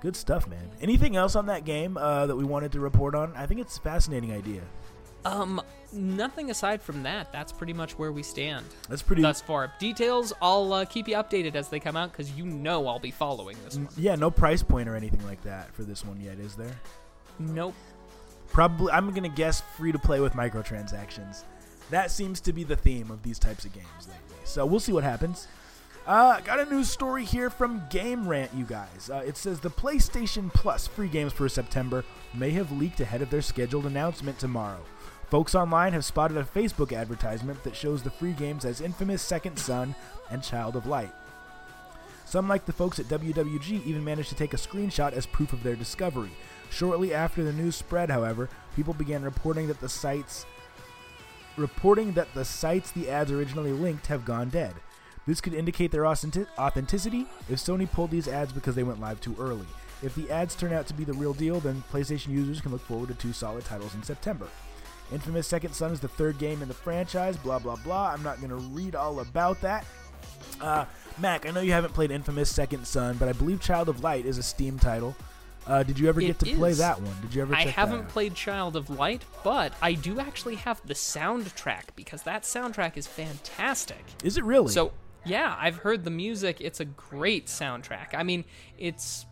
Good 0.01 0.15
stuff, 0.15 0.48
man. 0.48 0.69
Anything 0.81 1.15
else 1.15 1.36
on 1.36 1.48
that 1.48 1.65
game 1.65 1.98
uh, 1.98 2.25
that 2.25 2.36
we 2.36 2.43
wanted 2.46 2.72
to 2.72 2.79
report 2.79 3.15
on? 3.15 3.36
I 3.36 3.46
think 3.46 3.60
it's 3.62 3.77
a 3.77 3.81
fascinating 3.81 4.31
idea. 4.31 4.62
Um, 5.26 5.62
nothing 5.92 6.50
aside 6.50 6.82
from 6.82 7.04
that. 7.04 7.32
That's 7.32 7.52
pretty 7.52 7.74
much 7.74 7.98
where 8.00 8.12
we 8.12 8.24
stand 8.24 8.66
That's 8.88 9.02
pretty. 9.02 9.22
thus 9.22 9.42
far. 9.42 9.74
Details, 9.80 10.32
I'll 10.42 10.72
uh, 10.72 10.86
keep 10.86 11.08
you 11.08 11.16
updated 11.16 11.56
as 11.56 11.68
they 11.70 11.80
come 11.80 11.98
out 11.98 12.12
because 12.12 12.32
you 12.32 12.46
know 12.46 12.88
I'll 12.88 13.00
be 13.00 13.12
following 13.12 13.58
this 13.66 13.76
one. 13.76 13.90
yeah, 13.98 14.16
no 14.16 14.32
price 14.32 14.64
point 14.64 14.88
or 14.88 14.96
anything 14.96 15.24
like 15.26 15.42
that 15.44 15.74
for 15.74 15.84
this 15.84 16.06
one 16.06 16.20
yet, 16.22 16.40
is 16.40 16.56
there? 16.56 16.80
Nope. 17.38 17.76
Probably, 18.52 18.92
I'm 18.92 19.12
gonna 19.14 19.30
guess 19.30 19.62
free 19.78 19.92
to 19.92 20.00
play 20.00 20.20
with 20.22 20.34
microtransactions. 20.34 21.44
That 21.90 22.12
seems 22.12 22.40
to 22.42 22.54
be 22.54 22.64
the 22.64 22.76
theme 22.76 23.12
of 23.12 23.22
these 23.24 23.40
types 23.40 23.66
of 23.66 23.74
games 23.74 23.88
lately. 24.08 24.38
So 24.46 24.66
we'll 24.66 24.80
see 24.80 24.92
what 24.94 25.04
happens. 25.04 25.48
Uh, 26.08 26.40
got 26.42 26.60
a 26.60 26.66
news 26.66 26.90
story 26.90 27.24
here 27.24 27.50
from 27.52 27.84
Game 27.92 28.28
Rant, 28.28 28.52
you 28.56 28.64
guys. 28.66 29.12
Uh, 29.14 29.22
it 29.26 29.38
says 29.38 29.60
the 29.60 29.70
PlayStation 29.70 30.52
Plus 30.52 30.88
free 30.88 31.08
games 31.08 31.34
for 31.34 31.48
September 31.48 32.04
may 32.34 32.50
have 32.52 32.72
leaked 32.72 33.00
ahead 33.00 33.22
of 33.22 33.30
their 33.30 33.42
scheduled 33.44 33.86
announcement 33.86 34.40
tomorrow. 34.40 34.80
Folks 35.30 35.54
online 35.54 35.94
have 35.94 36.06
spotted 36.06 36.38
a 36.38 36.44
Facebook 36.44 36.92
advertisement 36.92 37.64
that 37.64 37.76
shows 37.76 38.02
the 38.02 38.10
free 38.10 38.32
games 38.34 38.66
as 38.66 38.82
Infamous 38.82 39.22
Second 39.22 39.60
Son 39.60 39.94
and 40.32 40.42
Child 40.42 40.76
of 40.76 40.88
Light. 40.88 41.14
Some, 42.26 42.48
like 42.48 42.66
the 42.66 42.74
folks 42.74 42.98
at 43.00 43.06
WWG, 43.06 43.86
even 43.86 44.04
managed 44.04 44.30
to 44.30 44.36
take 44.36 44.56
a 44.56 44.58
screenshot 44.58 45.14
as 45.14 45.28
proof 45.28 45.54
of 45.54 45.62
their 45.62 45.76
discovery. 45.76 46.32
Shortly 46.72 47.14
after 47.14 47.44
the 47.44 47.54
news 47.54 47.76
spread, 47.76 48.10
however, 48.10 48.50
people 48.76 48.94
began 48.96 49.22
reporting 49.22 49.68
that 49.68 49.80
the 49.82 49.90
sites 49.90 50.48
reporting 51.58 52.14
that 52.14 52.34
the 52.34 52.46
sites 52.46 52.92
the 52.92 53.10
ads 53.10 53.32
originally 53.32 53.72
linked 53.72 54.08
have 54.08 54.26
gone 54.26 54.50
dead. 54.50 54.74
This 55.28 55.42
could 55.42 55.54
indicate 55.54 55.92
their 55.92 56.08
authenticity 56.08 57.28
if 57.50 57.60
Sony 57.60 57.92
pulled 57.92 58.10
these 58.10 58.28
ads 58.28 58.54
because 58.54 58.76
they 58.76 58.84
went 58.84 59.02
live 59.02 59.22
too 59.22 59.36
early. 59.40 59.68
If 60.02 60.16
the 60.16 60.32
ads 60.32 60.56
turn 60.56 60.74
out 60.74 60.88
to 60.88 60.94
be 60.94 61.04
the 61.04 61.14
real 61.14 61.34
deal, 61.34 61.60
then 61.60 61.84
PlayStation 61.92 62.30
users 62.30 62.62
can 62.62 62.72
look 62.72 62.82
forward 62.82 63.10
to 63.10 63.16
two 63.16 63.34
solid 63.34 63.66
titles 63.66 63.94
in 63.94 64.02
September. 64.02 64.48
Infamous 65.12 65.48
Second 65.48 65.74
Son 65.74 65.92
is 65.92 66.00
the 66.00 66.08
third 66.08 66.38
game 66.38 66.62
in 66.62 66.68
the 66.68 66.74
franchise, 66.74 67.36
blah 67.38 67.60
blah 67.60 67.75
blah. 67.78 68.12
I'm 68.13 68.24
not 68.24 68.38
going 68.38 68.50
to 68.50 68.56
read 68.56 68.96
all 68.96 69.20
about 69.20 69.60
that. 69.62 69.86
Uh, 70.62 70.86
Mac, 71.18 71.46
I 71.46 71.51
know 71.51 71.62
you 71.62 71.72
haven't 71.72 71.94
played 71.94 72.12
Infamous 72.12 72.50
Second 72.50 72.86
Son, 72.86 73.18
but 73.18 73.28
I 73.28 73.34
believe 73.34 73.62
Child 73.62 73.89
of 73.89 74.04
Light 74.04 74.25
is 74.25 74.38
a 74.38 74.44
Steam 74.44 74.78
title. 74.80 75.16
Uh, 75.68 75.84
did 75.84 76.00
you 76.00 76.10
ever 76.10 76.20
It 76.22 76.25
get 76.28 76.39
to 76.39 76.56
play 76.56 76.74
that 76.74 77.00
one? 77.01 77.13
Did 77.22 77.36
you 77.36 77.42
ever? 77.42 77.54
I 77.56 77.66
haven't 77.66 78.08
played 78.10 78.34
Child 78.34 78.75
of 78.75 78.89
Light, 78.89 79.24
but 79.44 79.74
I 79.82 79.94
do 79.94 80.20
actually 80.20 80.56
have 80.56 80.82
the 80.86 80.94
soundtrack 80.94 81.84
because 81.96 82.24
that 82.24 82.44
soundtrack 82.44 82.98
is 82.98 83.06
fantastic. 83.06 84.04
Is 84.24 84.38
it 84.38 84.44
really? 84.44 84.72
So, 84.72 84.94
yeah, 85.25 85.56
I've 85.60 85.78
heard 85.78 86.06
the 86.06 86.12
music. 86.12 86.60
It's 86.60 86.80
a 86.80 86.86
great 86.86 87.48
soundtrack. 87.48 88.16
I 88.16 88.24
mean, 88.24 88.46
it's 88.78 89.25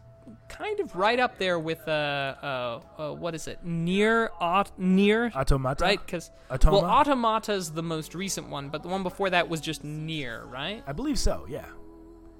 kind 0.49 0.79
of 0.79 0.95
right 0.95 1.19
up 1.19 1.37
there 1.37 1.59
with 1.59 1.87
uh, 1.87 1.91
uh, 1.91 2.81
uh 2.97 3.13
what 3.13 3.35
is 3.35 3.47
it? 3.47 3.59
Nier 3.63 4.31
aut- 4.39 4.77
Nier 4.77 5.31
Automata. 5.35 5.83
right? 5.83 5.99
Because 6.05 6.31
well, 6.49 6.85
Automata's 6.85 7.71
the 7.71 7.83
most 7.83 8.15
recent 8.15 8.49
one, 8.49 8.69
but 8.69 8.83
the 8.83 8.89
one 8.89 9.03
before 9.03 9.29
that 9.29 9.49
was 9.49 9.61
just 9.61 9.83
Nier, 9.83 10.45
right? 10.45 10.83
I 10.87 10.93
believe 10.93 11.19
so. 11.19 11.45
Yeah. 11.49 11.65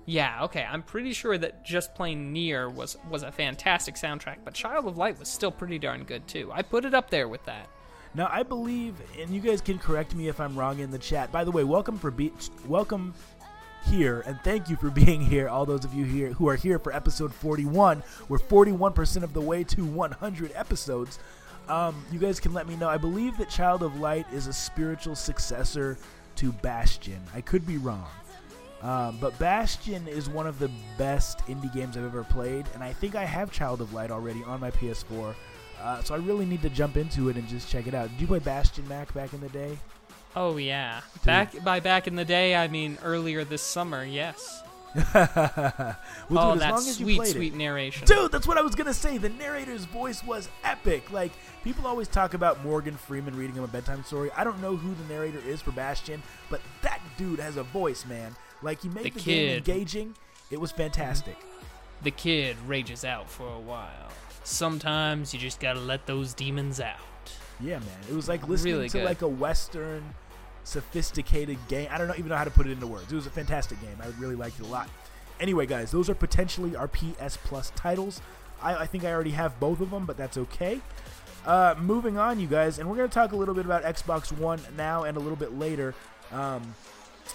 Yeah, 0.06 0.46
okay. 0.46 0.64
I'm 0.64 0.84
pretty 0.84 1.12
sure 1.12 1.38
that 1.38 1.66
just 1.66 1.94
plain 1.94 2.32
Nier 2.32 2.70
was 2.70 2.98
was 3.10 3.24
a 3.24 3.32
fantastic 3.32 3.96
soundtrack, 3.96 4.38
but 4.46 4.54
Child 4.54 4.88
of 4.88 4.98
Light 4.98 5.20
was 5.20 5.28
still 5.28 5.52
pretty 5.52 5.78
darn 5.78 6.06
good 6.06 6.26
too. 6.28 6.50
I 6.54 6.62
put 6.62 6.86
it 6.86 6.94
up 6.94 7.10
there 7.10 7.28
with 7.28 7.44
that. 7.46 7.68
Now 8.14 8.30
I 8.32 8.44
believe, 8.44 8.96
and 9.20 9.30
you 9.30 9.42
guys 9.42 9.60
can 9.60 9.78
correct 9.78 10.16
me 10.16 10.30
if 10.30 10.40
I'm 10.40 10.58
wrong 10.58 10.80
in 10.80 10.92
the 10.92 10.98
chat. 10.98 11.30
By 11.32 11.44
the 11.44 11.52
way, 11.52 11.66
welcome 11.66 12.00
for 12.00 12.10
be- 12.10 12.32
welcome 12.66 13.14
here, 13.88 14.22
and 14.26 14.40
thank 14.44 14.70
you 14.70 14.76
for 14.76 14.90
being 15.06 15.22
here. 15.22 15.50
All 15.50 15.66
those 15.66 15.86
of 15.86 15.94
you 15.94 16.06
here 16.06 16.34
who 16.34 16.48
are 16.48 16.56
here 16.56 16.78
for 16.80 16.94
episode 16.94 17.34
41, 17.34 18.04
we're 18.30 18.38
41% 18.38 19.24
of 19.24 19.34
the 19.34 19.42
way 19.42 19.64
to 19.66 19.86
100 19.86 20.52
episodes. 20.54 21.20
Um, 21.68 22.06
you 22.12 22.20
guys 22.20 22.40
can 22.40 22.54
let 22.54 22.68
me 22.68 22.76
know. 22.76 22.88
I 22.88 22.98
believe 22.98 23.38
that 23.38 23.50
Child 23.50 23.84
of 23.84 24.00
Light 24.00 24.26
is 24.32 24.48
a 24.48 24.54
spiritual 24.54 25.16
successor 25.16 25.98
to 26.38 26.52
Bastion. 26.52 27.20
I 27.34 27.42
could 27.42 27.66
be 27.66 27.78
wrong. 27.78 28.08
Um, 28.82 29.18
but 29.20 29.38
Bastion 29.40 30.08
is 30.08 30.30
one 30.30 30.48
of 30.48 30.60
the 30.60 30.70
best 30.98 31.40
indie 31.48 31.74
games 31.74 31.98
I've 31.98 32.06
ever 32.06 32.24
played, 32.24 32.66
and 32.74 32.84
I 32.84 32.94
think 32.94 33.16
I 33.16 33.26
have 33.26 33.52
Child 33.52 33.82
of 33.82 33.94
Light 33.94 34.12
already 34.12 34.44
on 34.44 34.60
my 34.60 34.72
PS4. 34.72 35.36
Uh, 35.82 36.04
so 36.04 36.16
I 36.16 36.18
really 36.20 36.46
need 36.46 36.62
to 36.62 36.70
jump 36.70 36.98
into 36.98 37.30
it 37.30 37.38
and 37.38 37.48
just 37.48 37.70
check 37.70 37.88
it 37.88 37.94
out. 37.94 38.10
Did 38.10 38.22
you 38.22 38.28
play 38.28 38.40
Bastion 38.40 38.88
Mac 38.88 39.14
back 39.14 39.34
in 39.34 39.42
the 39.42 39.50
day? 39.50 39.78
Oh 40.40 40.58
yeah. 40.58 41.02
Back 41.26 41.64
by 41.64 41.80
back 41.80 42.06
in 42.06 42.16
the 42.16 42.24
day, 42.24 42.56
I 42.56 42.68
mean 42.68 43.00
earlier 43.04 43.44
this 43.44 43.64
summer, 43.64 44.06
yes. 44.06 44.62
well, 45.14 45.96
oh, 46.32 46.54
dude, 46.54 46.62
that 46.62 46.80
sweet, 46.80 47.26
sweet 47.26 47.54
it. 47.54 47.58
narration. 47.58 48.06
Dude, 48.06 48.32
that's 48.32 48.46
what 48.46 48.56
I 48.56 48.62
was 48.62 48.76
gonna 48.76 48.94
say. 48.94 49.18
The 49.18 49.30
narrator's 49.30 49.86
voice 49.86 50.24
was 50.24 50.48
epic. 50.64 51.12
Like 51.12 51.32
people 51.64 51.88
always 51.88 52.08
talk 52.08 52.36
about 52.36 52.64
Morgan 52.64 52.96
Freeman 52.96 53.36
reading 53.36 53.56
him 53.56 53.64
a 53.64 53.68
bedtime 53.68 54.04
story. 54.04 54.30
I 54.38 54.44
don't 54.44 54.62
know 54.62 54.76
who 54.76 54.94
the 54.94 55.12
narrator 55.12 55.40
is 55.40 55.60
for 55.60 55.72
Bastion, 55.72 56.22
but 56.52 56.62
that 56.84 57.00
dude 57.18 57.40
has 57.40 57.58
a 57.58 57.64
voice, 57.64 58.06
man. 58.06 58.36
Like 58.62 58.84
he 58.84 58.90
made 58.90 59.06
The 59.06 59.10
the, 59.10 59.20
game 59.22 59.58
engaging. 59.58 60.16
It 60.52 60.62
was 60.62 60.72
fantastic. 60.72 61.40
Mm-hmm. 61.40 62.04
The 62.04 62.12
kid 62.12 62.58
rages 62.68 63.04
out 63.04 63.28
for 63.28 63.48
a 63.52 63.60
while. 63.60 64.12
Sometimes 64.44 65.34
you 65.34 65.40
just 65.40 65.60
gotta 65.60 65.80
let 65.80 66.06
those 66.06 66.36
demons 66.36 66.80
out. 66.80 66.98
Yeah, 67.60 67.80
man. 67.80 67.88
It 68.10 68.16
was 68.16 68.30
like 68.30 68.48
listening 68.48 68.76
Really 68.76 68.90
to 68.90 69.00
good. 69.00 69.06
like 69.06 69.22
a 69.22 69.28
western, 69.28 70.04
sophisticated 70.68 71.58
game. 71.68 71.88
I 71.90 71.98
don't 71.98 72.10
even 72.12 72.28
know 72.28 72.36
how 72.36 72.44
to 72.44 72.52
put 72.52 72.68
it 72.68 72.72
into 72.72 72.88
words. 72.88 73.12
It 73.12 73.16
was 73.16 73.26
a 73.26 73.32
fantastic 73.32 73.80
game. 73.82 73.98
I 74.02 74.08
really 74.20 74.36
liked 74.36 74.60
it 74.60 74.66
a 74.66 74.70
lot. 74.70 74.90
Anyway, 75.40 75.66
guys, 75.66 75.92
those 75.92 76.10
are 76.10 76.16
potentially 76.16 76.76
our 76.76 76.88
PS 76.88 77.38
Plus 77.44 77.72
titles. 77.76 78.22
I, 78.62 78.76
I 78.76 78.86
think 78.86 79.04
I 79.04 79.12
already 79.12 79.32
have 79.32 79.60
both 79.60 79.82
of 79.82 79.92
them, 79.92 80.06
but 80.06 80.18
that's 80.18 80.38
okay. 80.38 80.82
Uh, 81.46 81.76
moving 81.80 82.18
on, 82.18 82.40
you 82.40 82.48
guys, 82.48 82.80
and 82.80 82.90
we're 82.90 82.98
going 82.98 83.08
to 83.08 83.14
talk 83.14 83.32
a 83.32 83.36
little 83.36 83.54
bit 83.54 83.66
about 83.66 83.84
Xbox 83.84 84.32
One 84.38 84.60
now 84.76 85.04
and 85.04 85.16
a 85.16 85.20
little 85.20 85.38
bit 85.38 85.58
later. 85.58 85.96
Um, 86.32 86.76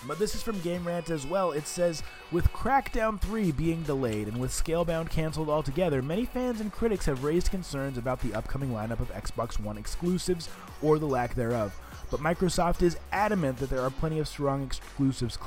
but 0.07 0.19
this 0.19 0.35
is 0.35 0.43
from 0.43 0.61
Game 0.61 0.87
Rant 0.87 1.11
as 1.11 1.27
well. 1.27 1.53
It 1.53 1.67
says, 1.67 2.03
with 2.31 2.47
Crackdown 2.53 3.21
3 3.21 3.53
being 3.53 3.83
delayed 3.83 4.29
and 4.29 4.39
with 4.39 4.51
Scalebound 4.51 5.11
canceled 5.11 5.49
altogether, 5.49 6.03
many 6.03 6.25
fans 6.25 6.61
and 6.61 6.73
critics 6.73 7.07
have 7.07 7.25
raised 7.25 7.51
concerns 7.51 7.97
about 7.97 8.21
the 8.21 8.35
upcoming 8.35 8.71
lineup 8.71 9.01
of 9.01 9.13
Xbox 9.13 9.61
One 9.61 9.79
exclusives 9.79 10.49
or 10.83 10.99
the 10.99 11.07
lack 11.07 11.35
thereof. 11.35 11.79
But 12.13 12.21
Microsoft 12.21 12.83
is 12.83 12.99
adamant 13.11 13.57
that 13.57 13.71
there 13.71 13.81
are 13.81 13.89
plenty 13.89 14.19
of 14.19 14.29
strong 14.29 14.63
exclusives, 14.63 15.39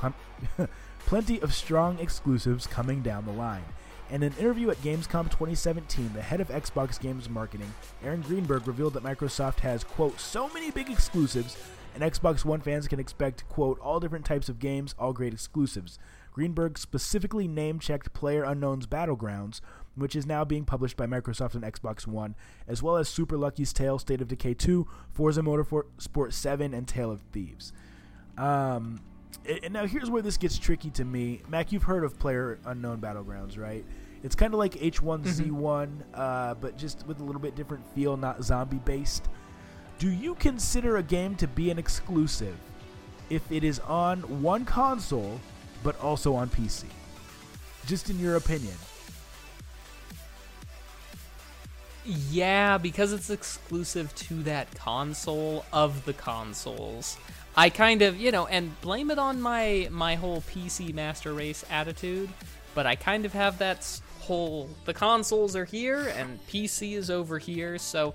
plenty 1.05 1.39
of 1.39 1.53
strong 1.53 1.99
exclusives 1.99 2.65
coming 2.65 3.03
down 3.03 3.25
the 3.25 3.31
line. 3.31 3.63
In 4.09 4.23
an 4.23 4.33
interview 4.39 4.71
at 4.71 4.81
Gamescom 4.81 5.25
2017, 5.25 6.13
the 6.15 6.23
head 6.23 6.41
of 6.41 6.47
Xbox 6.47 6.99
Games 6.99 7.29
Marketing, 7.29 7.71
Aaron 8.03 8.21
Greenberg, 8.21 8.67
revealed 8.67 8.93
that 8.95 9.03
Microsoft 9.03 9.59
has, 9.59 9.83
quote, 9.83 10.19
so 10.19 10.49
many 10.55 10.71
big 10.71 10.89
exclusives, 10.89 11.55
and 11.93 12.01
Xbox 12.01 12.43
One 12.43 12.61
fans 12.61 12.87
can 12.87 12.99
expect, 12.99 13.47
quote, 13.47 13.79
all 13.79 13.99
different 13.99 14.25
types 14.25 14.49
of 14.49 14.57
games, 14.57 14.95
all 14.97 15.13
great 15.13 15.33
exclusives. 15.33 15.99
Greenberg 16.33 16.79
specifically 16.79 17.47
name 17.47 17.77
checked 17.77 18.11
PlayerUnknown's 18.11 18.87
Battlegrounds, 18.87 19.61
which 19.95 20.15
is 20.15 20.25
now 20.25 20.43
being 20.43 20.65
published 20.65 20.97
by 20.97 21.05
Microsoft 21.05 21.55
on 21.55 21.61
Xbox 21.61 22.05
One, 22.05 22.35
as 22.67 22.83
well 22.83 22.97
as 22.97 23.09
Super 23.09 23.37
Lucky's 23.37 23.73
Tale, 23.73 23.97
State 23.99 24.21
of 24.21 24.27
Decay 24.27 24.53
2, 24.53 24.87
Forza 25.11 25.41
Motorsport 25.41 26.33
7, 26.33 26.73
and 26.73 26.87
Tale 26.87 27.11
of 27.11 27.21
Thieves. 27.31 27.73
Um, 28.37 29.01
and 29.63 29.73
now 29.73 29.85
here's 29.85 30.09
where 30.09 30.21
this 30.21 30.37
gets 30.37 30.57
tricky 30.57 30.89
to 30.91 31.05
me. 31.05 31.41
Mac, 31.47 31.71
you've 31.71 31.83
heard 31.83 32.03
of 32.03 32.17
PlayerUnknown 32.17 32.99
Battlegrounds, 32.99 33.57
right? 33.57 33.85
It's 34.23 34.35
kind 34.35 34.53
of 34.53 34.59
like 34.59 34.73
H1Z1, 34.73 35.89
uh, 36.13 36.55
but 36.55 36.77
just 36.77 37.05
with 37.05 37.19
a 37.19 37.23
little 37.23 37.41
bit 37.41 37.55
different 37.55 37.85
feel, 37.93 38.17
not 38.17 38.43
zombie 38.43 38.81
based. 38.83 39.27
Do 39.99 40.09
you 40.09 40.35
consider 40.35 40.97
a 40.97 41.03
game 41.03 41.35
to 41.35 41.47
be 41.47 41.69
an 41.69 41.77
exclusive 41.77 42.57
if 43.29 43.49
it 43.51 43.63
is 43.63 43.79
on 43.79 44.19
one 44.41 44.65
console 44.65 45.39
but 45.83 45.99
also 46.01 46.33
on 46.33 46.49
PC? 46.49 46.85
Just 47.85 48.09
in 48.09 48.19
your 48.19 48.35
opinion. 48.35 48.73
Yeah, 52.05 52.77
because 52.77 53.13
it's 53.13 53.31
exclusive 53.31 54.13
to 54.15 54.43
that 54.43 54.73
console 54.75 55.65
of 55.73 56.05
the 56.05 56.13
consoles. 56.13 57.17
I 57.57 57.69
kind 57.69 58.01
of, 58.01 58.19
you 58.19 58.31
know, 58.31 58.45
and 58.47 58.79
blame 58.81 59.09
it 59.09 59.17
on 59.17 59.41
my 59.41 59.87
my 59.89 60.15
whole 60.15 60.41
PC 60.41 60.93
master 60.93 61.33
race 61.33 61.65
attitude, 61.69 62.29
but 62.75 62.85
I 62.85 62.95
kind 62.95 63.25
of 63.25 63.33
have 63.33 63.57
that 63.57 64.01
whole 64.19 64.69
the 64.85 64.93
consoles 64.93 65.55
are 65.55 65.65
here 65.65 66.13
and 66.17 66.39
PC 66.47 66.95
is 66.95 67.09
over 67.09 67.39
here, 67.39 67.77
so 67.77 68.13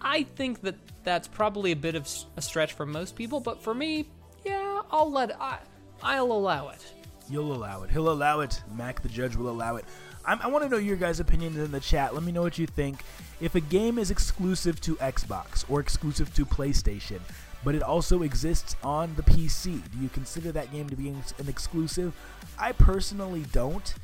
I 0.00 0.24
think 0.24 0.60
that 0.62 0.76
that's 1.02 1.26
probably 1.26 1.72
a 1.72 1.76
bit 1.76 1.94
of 1.94 2.08
a 2.36 2.42
stretch 2.42 2.74
for 2.74 2.86
most 2.86 3.16
people, 3.16 3.40
but 3.40 3.62
for 3.62 3.74
me, 3.74 4.06
yeah, 4.44 4.82
I'll 4.90 5.10
let 5.10 5.40
I 5.40 5.58
I'll 6.02 6.30
allow 6.30 6.68
it. 6.68 6.84
You'll 7.30 7.54
allow 7.54 7.82
it. 7.82 7.90
He'll 7.90 8.10
allow 8.10 8.40
it. 8.40 8.62
Mac 8.76 9.00
the 9.00 9.08
judge 9.08 9.34
will 9.34 9.48
allow 9.48 9.76
it. 9.76 9.86
I'm, 10.26 10.40
I 10.40 10.48
want 10.48 10.64
to 10.64 10.70
know 10.70 10.78
your 10.78 10.96
guys' 10.96 11.20
opinions 11.20 11.56
in 11.56 11.70
the 11.70 11.80
chat. 11.80 12.14
Let 12.14 12.22
me 12.22 12.32
know 12.32 12.42
what 12.42 12.58
you 12.58 12.66
think. 12.66 13.00
If 13.40 13.54
a 13.54 13.60
game 13.60 13.98
is 13.98 14.10
exclusive 14.10 14.80
to 14.82 14.96
Xbox 14.96 15.64
or 15.68 15.80
exclusive 15.80 16.34
to 16.34 16.46
PlayStation, 16.46 17.20
but 17.62 17.74
it 17.74 17.82
also 17.82 18.22
exists 18.22 18.76
on 18.82 19.14
the 19.16 19.22
PC, 19.22 19.82
do 19.90 19.98
you 19.98 20.08
consider 20.08 20.52
that 20.52 20.72
game 20.72 20.88
to 20.88 20.96
be 20.96 21.08
an 21.08 21.22
exclusive? 21.48 22.14
I 22.58 22.72
personally 22.72 23.44
don't. 23.52 23.94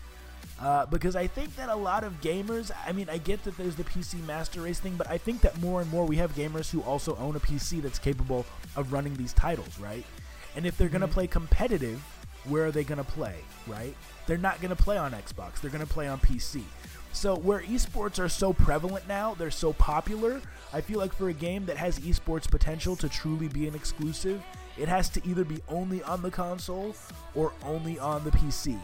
Uh, 0.61 0.85
because 0.87 1.17
I 1.17 1.27
think 1.27 1.57
that 1.57 1.71
a 1.71 1.75
lot 1.75 2.05
of 2.05 2.21
gamers, 2.21 2.71
I 2.87 2.93
mean, 2.93 3.09
I 3.09 3.17
get 3.17 3.43
that 3.45 3.57
there's 3.57 3.77
the 3.77 3.85
PC 3.85 4.25
Master 4.27 4.61
Race 4.61 4.79
thing, 4.79 4.95
but 4.95 5.09
I 5.09 5.17
think 5.17 5.41
that 5.41 5.59
more 5.59 5.81
and 5.81 5.91
more 5.91 6.05
we 6.05 6.17
have 6.17 6.35
gamers 6.35 6.71
who 6.71 6.83
also 6.83 7.17
own 7.17 7.35
a 7.35 7.41
PC 7.41 7.81
that's 7.81 7.99
capable 7.99 8.45
of 8.77 8.93
running 8.93 9.15
these 9.15 9.33
titles, 9.33 9.79
right? 9.79 10.05
And 10.57 10.67
if 10.67 10.77
they're 10.77 10.91
going 10.91 11.01
to 11.01 11.09
play 11.09 11.27
competitive, 11.27 12.03
where 12.45 12.67
are 12.67 12.71
they 12.71 12.85
going 12.85 12.99
to 12.99 13.11
play, 13.11 13.37
right? 13.67 13.95
They're 14.31 14.39
not 14.39 14.61
going 14.61 14.71
to 14.71 14.81
play 14.81 14.97
on 14.97 15.11
Xbox, 15.11 15.61
they're 15.61 15.73
going 15.73 15.85
to 15.85 15.93
play 15.93 16.07
on 16.07 16.21
PC. 16.21 16.63
So, 17.13 17.35
where 17.35 17.63
esports 17.63 18.21
are 18.21 18.29
so 18.29 18.53
prevalent 18.53 19.09
now, 19.09 19.35
they're 19.35 19.51
so 19.51 19.73
popular, 19.73 20.41
I 20.73 20.81
feel 20.81 21.01
like 21.01 21.13
for 21.13 21.31
a 21.31 21.33
game 21.33 21.67
that 21.67 21.77
has 21.77 21.99
esports 21.99 22.49
potential 22.49 22.95
to 22.95 23.09
truly 23.09 23.49
be 23.49 23.67
an 23.67 23.75
exclusive, 23.75 24.41
it 24.79 24.87
has 24.87 25.09
to 25.09 25.29
either 25.29 25.43
be 25.43 25.61
only 25.69 26.01
on 26.05 26.23
the 26.23 26.31
console 26.31 26.95
or 27.35 27.53
only 27.65 27.99
on 27.99 28.23
the 28.23 28.31
PC. 28.31 28.79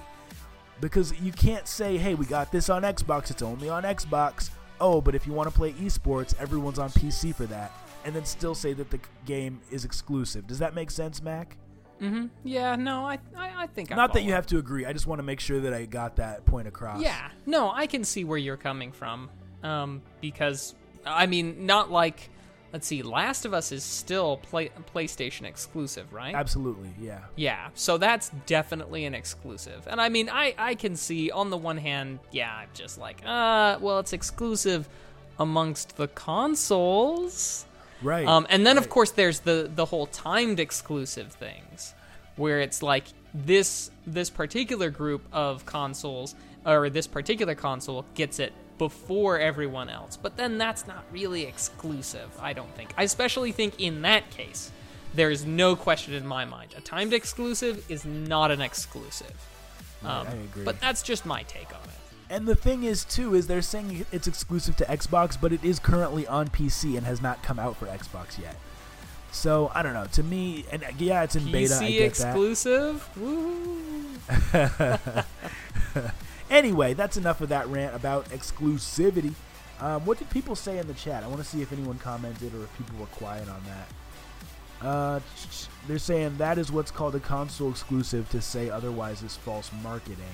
Because 0.81 1.17
you 1.21 1.31
can't 1.31 1.69
say, 1.69 1.97
hey, 1.97 2.17
we 2.17 2.27
got 2.27 2.51
this 2.51 2.69
on 2.69 2.83
Xbox, 2.83 3.31
it's 3.31 3.41
only 3.41 3.69
on 3.69 3.85
Xbox. 3.85 4.51
Oh, 4.81 5.01
but 5.01 5.15
if 5.15 5.29
you 5.29 5.33
want 5.33 5.49
to 5.49 5.57
play 5.57 5.75
esports, 5.75 6.35
everyone's 6.41 6.81
on 6.81 6.91
PC 6.91 7.33
for 7.33 7.47
that. 7.47 7.71
And 8.05 8.17
then 8.17 8.25
still 8.25 8.57
say 8.57 8.73
that 8.73 8.91
the 8.91 8.99
game 9.27 9.61
is 9.71 9.85
exclusive. 9.85 10.49
Does 10.49 10.59
that 10.59 10.75
make 10.75 10.91
sense, 10.91 11.23
Mac? 11.23 11.57
Mm-hmm. 12.01 12.27
Yeah. 12.45 12.77
No, 12.77 13.07
I 13.07 13.19
I, 13.37 13.63
I 13.63 13.67
think 13.67 13.93
I 13.93 13.97
Not 13.97 14.13
that 14.13 14.23
you 14.23 14.33
have 14.33 14.47
to 14.47 14.59
agree. 14.59 14.85
I 14.85 14.93
just 14.93 15.07
want 15.07 15.19
to 15.19 15.23
make 15.23 15.41
sure 15.41 15.61
that 15.61 15.73
I 15.73 15.87
got 15.87 16.17
that 16.17 16.45
point 16.45 16.69
across. 16.69 17.01
Yeah. 17.01 17.31
No, 17.47 17.71
I 17.71 17.87
can 17.87 18.05
see 18.05 18.25
where 18.25 18.39
you're 18.39 18.57
coming 18.57 18.93
from. 18.93 19.31
Um, 19.63 20.03
because 20.21 20.75
I 21.07 21.27
mean, 21.27 21.67
not 21.67 21.91
like, 21.91 22.29
let's 22.73 22.87
see, 22.87 23.03
Last 23.03 23.45
of 23.45 23.55
Us 23.55 23.73
is 23.73 23.85
still 23.85 24.39
play, 24.39 24.71
PlayStation 24.95 25.45
exclusive, 25.45 26.13
right? 26.13 26.35
Absolutely, 26.35 26.91
yeah. 27.01 27.21
Yeah, 27.37 27.69
so 27.75 27.97
that's 27.97 28.31
definitely 28.47 29.05
an 29.05 29.15
exclusive. 29.15 29.87
And 29.89 30.01
I 30.01 30.09
mean, 30.09 30.29
I, 30.29 30.55
I 30.59 30.75
can 30.75 30.97
see 30.97 31.31
on 31.31 31.51
the 31.51 31.57
one 31.57 31.79
hand, 31.79 32.19
yeah, 32.33 32.55
I'm 32.55 32.69
just 32.75 32.99
like, 32.99 33.23
uh, 33.25 33.79
well, 33.81 34.01
it's 34.01 34.13
exclusive 34.13 34.89
amongst 35.39 35.97
the 35.97 36.09
consoles. 36.09 37.67
Right. 38.03 38.27
Um, 38.27 38.47
and 38.51 38.67
then 38.67 38.79
of 38.79 38.89
course 38.89 39.11
there's 39.11 39.41
the 39.41 39.71
the 39.75 39.87
whole 39.87 40.07
timed 40.07 40.61
exclusive 40.61 41.33
things, 41.33 41.95
where 42.37 42.61
it's 42.61 42.83
like 42.83 43.05
this 43.35 43.91
this 44.07 44.31
particular 44.31 44.91
group 44.91 45.23
of 45.33 45.67
consoles 45.67 46.35
or 46.65 46.91
this 46.91 47.07
particular 47.07 47.55
console 47.55 48.05
gets 48.15 48.39
it 48.39 48.53
before 48.79 49.39
everyone 49.39 49.89
else. 49.89 50.17
But 50.17 50.37
then 50.37 50.59
that's 50.59 50.87
not 50.87 51.05
really 51.13 51.45
exclusive, 51.45 52.29
I 52.41 52.53
don't 52.53 52.75
think. 52.75 52.93
I 52.97 53.05
especially 53.05 53.53
think 53.53 53.81
in 53.81 54.03
that 54.03 54.31
case, 54.31 54.71
there 55.15 55.31
is 55.31 55.47
no 55.47 55.77
question 55.77 56.13
in 56.13 56.27
my 56.27 56.45
mind. 56.45 56.75
A 56.77 56.81
timed 56.81 57.15
exclusive 57.15 57.85
is 57.91 58.05
not 58.05 58.51
an 58.51 58.61
exclusive. 58.61 59.33
Um, 60.03 60.27
I 60.27 60.33
agree. 60.33 60.65
But 60.65 60.81
that's 60.81 61.03
just 61.03 61.25
my 61.25 61.43
take 61.45 61.73
on 61.73 61.83
it. 61.85 61.96
And 62.29 62.47
the 62.47 62.57
thing 62.57 62.83
is, 62.85 63.05
too, 63.05 63.35
is 63.35 63.47
they're 63.47 63.63
saying 63.63 64.05
it's 64.11 64.27
exclusive 64.27 64.77
to 64.77 64.85
Xbox, 64.85 65.41
but 65.41 65.53
it 65.53 65.63
is 65.65 65.79
currently 65.79 66.27
on 66.27 66.49
PC 66.49 66.97
and 66.97 67.07
has 67.07 67.23
not 67.23 67.43
come 67.43 67.59
out 67.59 67.77
for 67.77 67.87
Xbox 67.87 68.41
yet. 68.41 68.57
So 69.31 69.71
I 69.75 69.83
don't 69.83 69.95
know. 69.95 70.07
To 70.13 70.23
me, 70.23 70.65
and 70.73 70.85
yeah, 70.99 71.23
it's 71.23 71.37
in 71.37 71.51
beta. 71.53 71.77
I 71.77 71.85
PC 71.85 71.93
get 71.93 72.03
exclusive? 72.03 73.09
Woo. 73.17 74.17
that. 74.53 75.27
Anyway, 76.51 76.95
that's 76.95 77.17
enough 77.17 77.41
of 77.41 77.49
that 77.49 77.67
rant 77.67 77.95
about 77.95 78.29
exclusivity. 78.31 79.33
Um, 79.81 80.05
what 80.07 80.19
did 80.19 80.31
people 80.31 80.55
say 80.55 80.79
in 80.79 80.87
the 80.87 80.95
chat? 80.95 81.25
I 81.25 81.27
want 81.27 81.41
to 81.43 81.45
see 81.45 81.61
if 81.61 81.73
anyone 81.73 81.99
commented 81.99 82.55
or 82.55 82.65
if 82.65 82.79
people 82.79 82.99
were 82.99 83.07
quiet 83.07 83.49
on 83.49 83.61
that. 83.67 84.87
Uh, 84.87 85.21
they're 85.89 85.99
saying 85.99 86.37
that 86.39 86.59
is 86.59 86.71
what's 86.71 86.91
called 86.91 87.15
a 87.15 87.21
console 87.21 87.71
exclusive. 87.71 88.31
To 88.31 88.41
say 88.41 88.71
otherwise 88.71 89.23
is 89.23 89.37
false 89.37 89.71
marketing. 89.83 90.25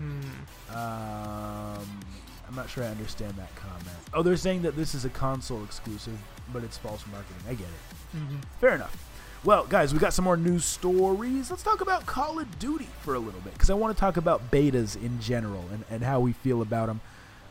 Hmm. 0.00 0.74
Um, 0.74 2.00
I'm 2.48 2.56
not 2.56 2.70
sure 2.70 2.84
I 2.84 2.88
understand 2.88 3.34
that 3.34 3.54
comment. 3.54 3.86
Oh, 4.14 4.22
they're 4.22 4.36
saying 4.36 4.62
that 4.62 4.74
this 4.74 4.94
is 4.94 5.04
a 5.04 5.10
console 5.10 5.62
exclusive, 5.62 6.18
but 6.52 6.64
it's 6.64 6.78
false 6.78 7.04
marketing. 7.12 7.42
I 7.46 7.54
get 7.54 7.66
it. 7.66 8.16
Mm-hmm. 8.16 8.36
Fair 8.60 8.74
enough. 8.74 9.06
Well, 9.44 9.66
guys, 9.66 9.92
we 9.92 9.98
got 9.98 10.14
some 10.14 10.24
more 10.24 10.36
news 10.36 10.64
stories. 10.64 11.50
Let's 11.50 11.62
talk 11.62 11.80
about 11.80 12.06
Call 12.06 12.38
of 12.38 12.58
Duty 12.58 12.88
for 13.02 13.14
a 13.14 13.18
little 13.18 13.40
bit 13.40 13.52
because 13.52 13.70
I 13.70 13.74
want 13.74 13.94
to 13.94 14.00
talk 14.00 14.16
about 14.16 14.50
betas 14.50 15.00
in 15.00 15.20
general 15.20 15.64
and, 15.72 15.84
and 15.90 16.02
how 16.02 16.20
we 16.20 16.32
feel 16.32 16.62
about 16.62 16.86
them. 16.86 17.00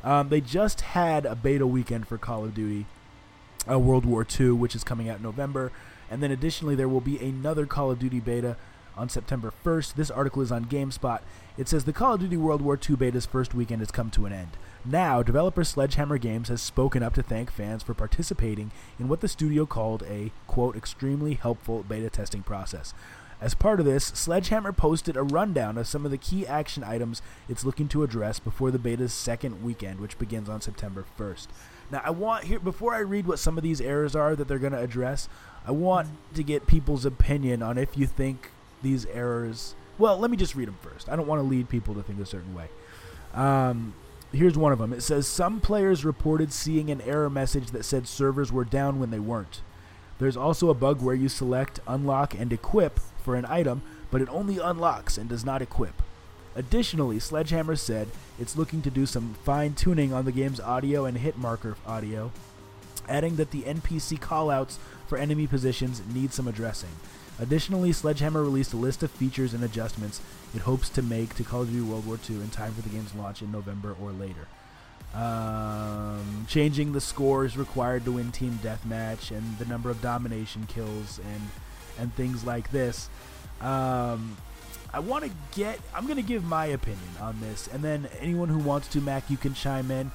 Um, 0.04 0.30
they 0.30 0.42
just 0.42 0.82
had 0.82 1.26
a 1.26 1.36
beta 1.36 1.68
weekend 1.68 2.08
for 2.08 2.18
Call 2.18 2.46
of 2.46 2.56
Duty 2.56 2.86
uh, 3.70 3.78
World 3.78 4.06
War 4.06 4.26
II, 4.40 4.52
which 4.52 4.76
is 4.76 4.84
coming 4.84 5.08
out 5.08 5.18
in 5.18 5.24
November. 5.24 5.72
And 6.10 6.24
then 6.24 6.32
additionally, 6.32 6.76
there 6.76 6.90
will 6.90 7.02
be 7.02 7.18
another 7.20 7.66
Call 7.66 7.92
of 7.92 8.00
Duty 8.00 8.20
beta 8.20 8.58
on 8.98 9.10
September 9.10 9.54
1st. 9.64 9.94
This 9.96 10.12
article 10.12 10.42
is 10.42 10.52
on 10.52 10.66
GameSpot. 10.66 11.22
It 11.60 11.68
says 11.68 11.84
the 11.84 11.92
Call 11.92 12.14
of 12.14 12.22
Duty 12.22 12.38
World 12.38 12.62
War 12.62 12.80
II 12.90 12.96
beta's 12.96 13.26
first 13.26 13.54
weekend 13.54 13.82
has 13.82 13.92
come 13.92 14.10
to 14.12 14.26
an 14.26 14.32
end. 14.32 14.52
Now, 14.86 15.22
developer 15.22 15.66
Sledgehammer 15.66 16.18
Games 16.18 16.48
has 16.48 16.62
spoken 16.62 17.04
up 17.04 17.14
to 17.16 17.22
thank 17.22 17.52
fans 17.52 17.84
for 17.84 17.94
participating 17.94 18.72
in 18.98 19.10
what 19.10 19.20
the 19.20 19.28
studio 19.28 19.66
called 19.66 20.04
a, 20.04 20.32
quote, 20.48 20.78
extremely 20.78 21.34
helpful 21.34 21.84
beta 21.84 22.10
testing 22.10 22.44
process. 22.44 22.94
As 23.42 23.56
part 23.56 23.82
of 23.82 23.86
this, 23.86 24.06
Sledgehammer 24.06 24.72
posted 24.72 25.18
a 25.18 25.22
rundown 25.22 25.78
of 25.78 25.86
some 25.86 26.06
of 26.06 26.12
the 26.12 26.18
key 26.18 26.48
action 26.48 26.82
items 26.82 27.22
it's 27.50 27.66
looking 27.66 27.90
to 27.90 28.04
address 28.04 28.40
before 28.40 28.72
the 28.72 28.80
beta's 28.80 29.12
second 29.12 29.62
weekend, 29.62 30.00
which 30.00 30.18
begins 30.18 30.48
on 30.48 30.62
September 30.62 31.04
1st. 31.18 31.48
Now, 31.92 32.02
I 32.06 32.12
want 32.12 32.46
here 32.46 32.62
before 32.62 32.96
I 32.96 33.00
read 33.00 33.28
what 33.28 33.38
some 33.38 33.58
of 33.58 33.66
these 33.66 33.82
errors 33.82 34.16
are 34.16 34.34
that 34.34 34.48
they're 34.48 34.60
going 34.60 34.72
to 34.72 34.80
address, 34.80 35.28
I 35.68 35.72
want 35.72 36.08
to 36.36 36.42
get 36.42 36.68
people's 36.68 37.04
opinion 37.04 37.62
on 37.62 37.78
if 37.78 37.98
you 37.98 38.08
think 38.08 38.52
these 38.82 39.06
errors. 39.08 39.76
Well, 40.00 40.18
let 40.18 40.32
me 40.32 40.38
just 40.38 40.56
read 40.56 40.70
them 40.70 40.78
first. 40.82 41.10
I 41.10 41.16
don't 41.18 41.28
want 41.28 41.42
to 41.42 41.48
lead 41.48 41.70
people 41.70 41.94
to 41.94 42.02
think 42.02 42.20
a 42.22 42.26
certain 42.26 42.56
way. 42.56 42.70
Um, 43.34 43.94
here's 44.32 44.58
one 44.58 44.72
of 44.72 44.80
them. 44.80 44.94
It 44.94 45.04
says 45.04 45.28
some 45.28 45.60
players 45.60 46.06
reported 46.06 46.54
seeing 46.54 46.90
an 46.90 47.02
error 47.02 47.30
message 47.30 47.72
that 47.72 47.84
said 47.84 48.08
servers 48.08 48.52
were 48.52 48.64
down 48.64 49.00
when 49.00 49.12
they 49.12 49.20
weren't. 49.20 49.62
There's 50.18 50.38
also 50.38 50.70
a 50.70 50.74
bug 50.74 51.02
where 51.02 51.16
you 51.16 51.30
select 51.30 51.82
unlock 51.86 52.34
and 52.34 52.52
equip 52.52 53.00
for 53.22 53.36
an 53.36 53.46
item, 53.46 53.82
but 54.10 54.22
it 54.22 54.30
only 54.30 54.58
unlocks 54.58 55.18
and 55.18 55.30
does 55.30 55.46
not 55.46 55.62
equip. 55.62 56.02
Additionally, 56.56 57.20
Sledgehammer 57.20 57.76
said 57.76 58.08
it's 58.40 58.58
looking 58.58 58.82
to 58.82 58.90
do 58.90 59.06
some 59.06 59.36
fine 59.44 59.74
tuning 59.74 60.14
on 60.14 60.26
the 60.26 60.32
game's 60.32 60.60
audio 60.60 61.06
and 61.06 61.18
hit 61.18 61.38
marker 61.38 61.78
audio, 61.86 62.32
adding 63.08 63.36
that 63.36 63.52
the 63.52 63.64
NPC 63.64 64.20
callouts 64.20 64.78
for 65.08 65.18
enemy 65.18 65.48
positions 65.48 66.02
need 66.14 66.34
some 66.34 66.48
addressing. 66.48 66.90
Additionally, 67.40 67.92
Sledgehammer 67.94 68.44
released 68.44 68.74
a 68.74 68.78
list 68.78 69.02
of 69.02 69.12
features 69.12 69.54
and 69.54 69.64
adjustments 69.64 70.22
it 70.54 70.62
hopes 70.62 70.90
to 70.90 71.02
make 71.02 71.36
to 71.36 71.44
Call 71.44 71.62
of 71.62 71.72
Duty 71.72 71.82
World 71.82 72.06
War 72.06 72.20
II 72.30 72.38
in 72.38 72.50
time 72.50 72.74
for 72.74 72.82
the 72.82 72.90
game's 72.90 73.14
launch 73.16 73.42
in 73.42 73.52
November 73.52 73.96
or 74.02 74.12
later. 74.12 74.48
Um, 75.14 76.46
changing 76.48 76.94
the 76.94 77.02
scores 77.02 77.58
required 77.58 78.06
to 78.06 78.12
win 78.12 78.32
team 78.32 78.60
deathmatch 78.62 79.32
and 79.32 79.58
the 79.58 79.66
number 79.66 79.90
of 79.90 80.02
domination 80.02 80.68
kills 80.68 81.20
and 81.20 81.42
and 81.98 82.14
things 82.14 82.46
like 82.46 82.72
this. 82.72 83.10
Um, 83.62 84.38
I 84.94 85.00
want 85.00 85.26
to 85.26 85.32
get. 85.56 85.80
I'm 85.94 86.06
going 86.06 86.18
to 86.18 86.24
give 86.24 86.44
my 86.44 86.68
opinion 86.68 87.10
on 87.20 87.40
this, 87.42 87.68
and 87.68 87.84
then 87.84 88.08
anyone 88.20 88.50
who 88.50 88.60
wants 88.60 88.88
to, 88.90 89.02
Mac, 89.02 89.30
you 89.30 89.38
can 89.38 89.54
chime 89.54 89.92
in. 89.92 90.12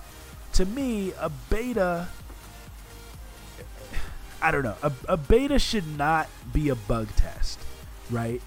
To 0.54 0.64
me, 0.64 1.12
a 1.20 1.30
beta. 1.50 2.08
I 4.44 4.50
don't 4.50 4.62
know. 4.62 4.76
A, 4.82 4.92
a 5.08 5.16
beta 5.16 5.58
should 5.58 5.96
not 5.96 6.28
be 6.52 6.68
a 6.68 6.74
bug 6.74 7.08
test, 7.16 7.58
right? 8.10 8.42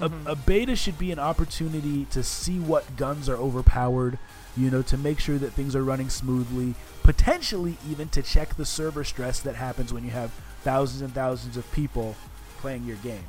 A, 0.00 0.08
Mhm. 0.08 0.26
a 0.26 0.34
beta 0.34 0.74
should 0.74 0.98
be 0.98 1.12
an 1.12 1.18
opportunity 1.18 2.06
to 2.06 2.22
see 2.22 2.58
what 2.58 2.96
guns 2.96 3.28
are 3.28 3.36
overpowered, 3.36 4.18
you 4.56 4.70
know, 4.70 4.80
to 4.82 4.96
make 4.96 5.20
sure 5.20 5.36
that 5.38 5.52
things 5.52 5.76
are 5.76 5.84
running 5.84 6.08
smoothly, 6.08 6.74
potentially 7.02 7.76
even 7.88 8.08
to 8.10 8.22
check 8.22 8.56
the 8.56 8.64
server 8.64 9.04
stress 9.04 9.38
that 9.40 9.56
happens 9.56 9.92
when 9.92 10.02
you 10.04 10.10
have 10.10 10.30
thousands 10.64 11.02
and 11.02 11.14
thousands 11.14 11.56
of 11.56 11.70
people 11.72 12.16
playing 12.60 12.84
your 12.84 12.96
game. 12.96 13.24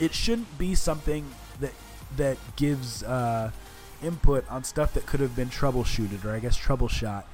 It 0.00 0.14
shouldn't 0.14 0.58
be 0.58 0.74
something 0.74 1.26
that 1.60 1.72
that 2.16 2.36
gives 2.56 3.02
uh, 3.04 3.50
input 4.02 4.44
on 4.50 4.64
stuff 4.64 4.92
that 4.94 5.06
could 5.06 5.20
have 5.20 5.34
been 5.36 5.48
troubleshooted 5.48 6.24
or 6.24 6.32
I 6.32 6.40
guess 6.40 6.58
troubleshot 6.58 7.24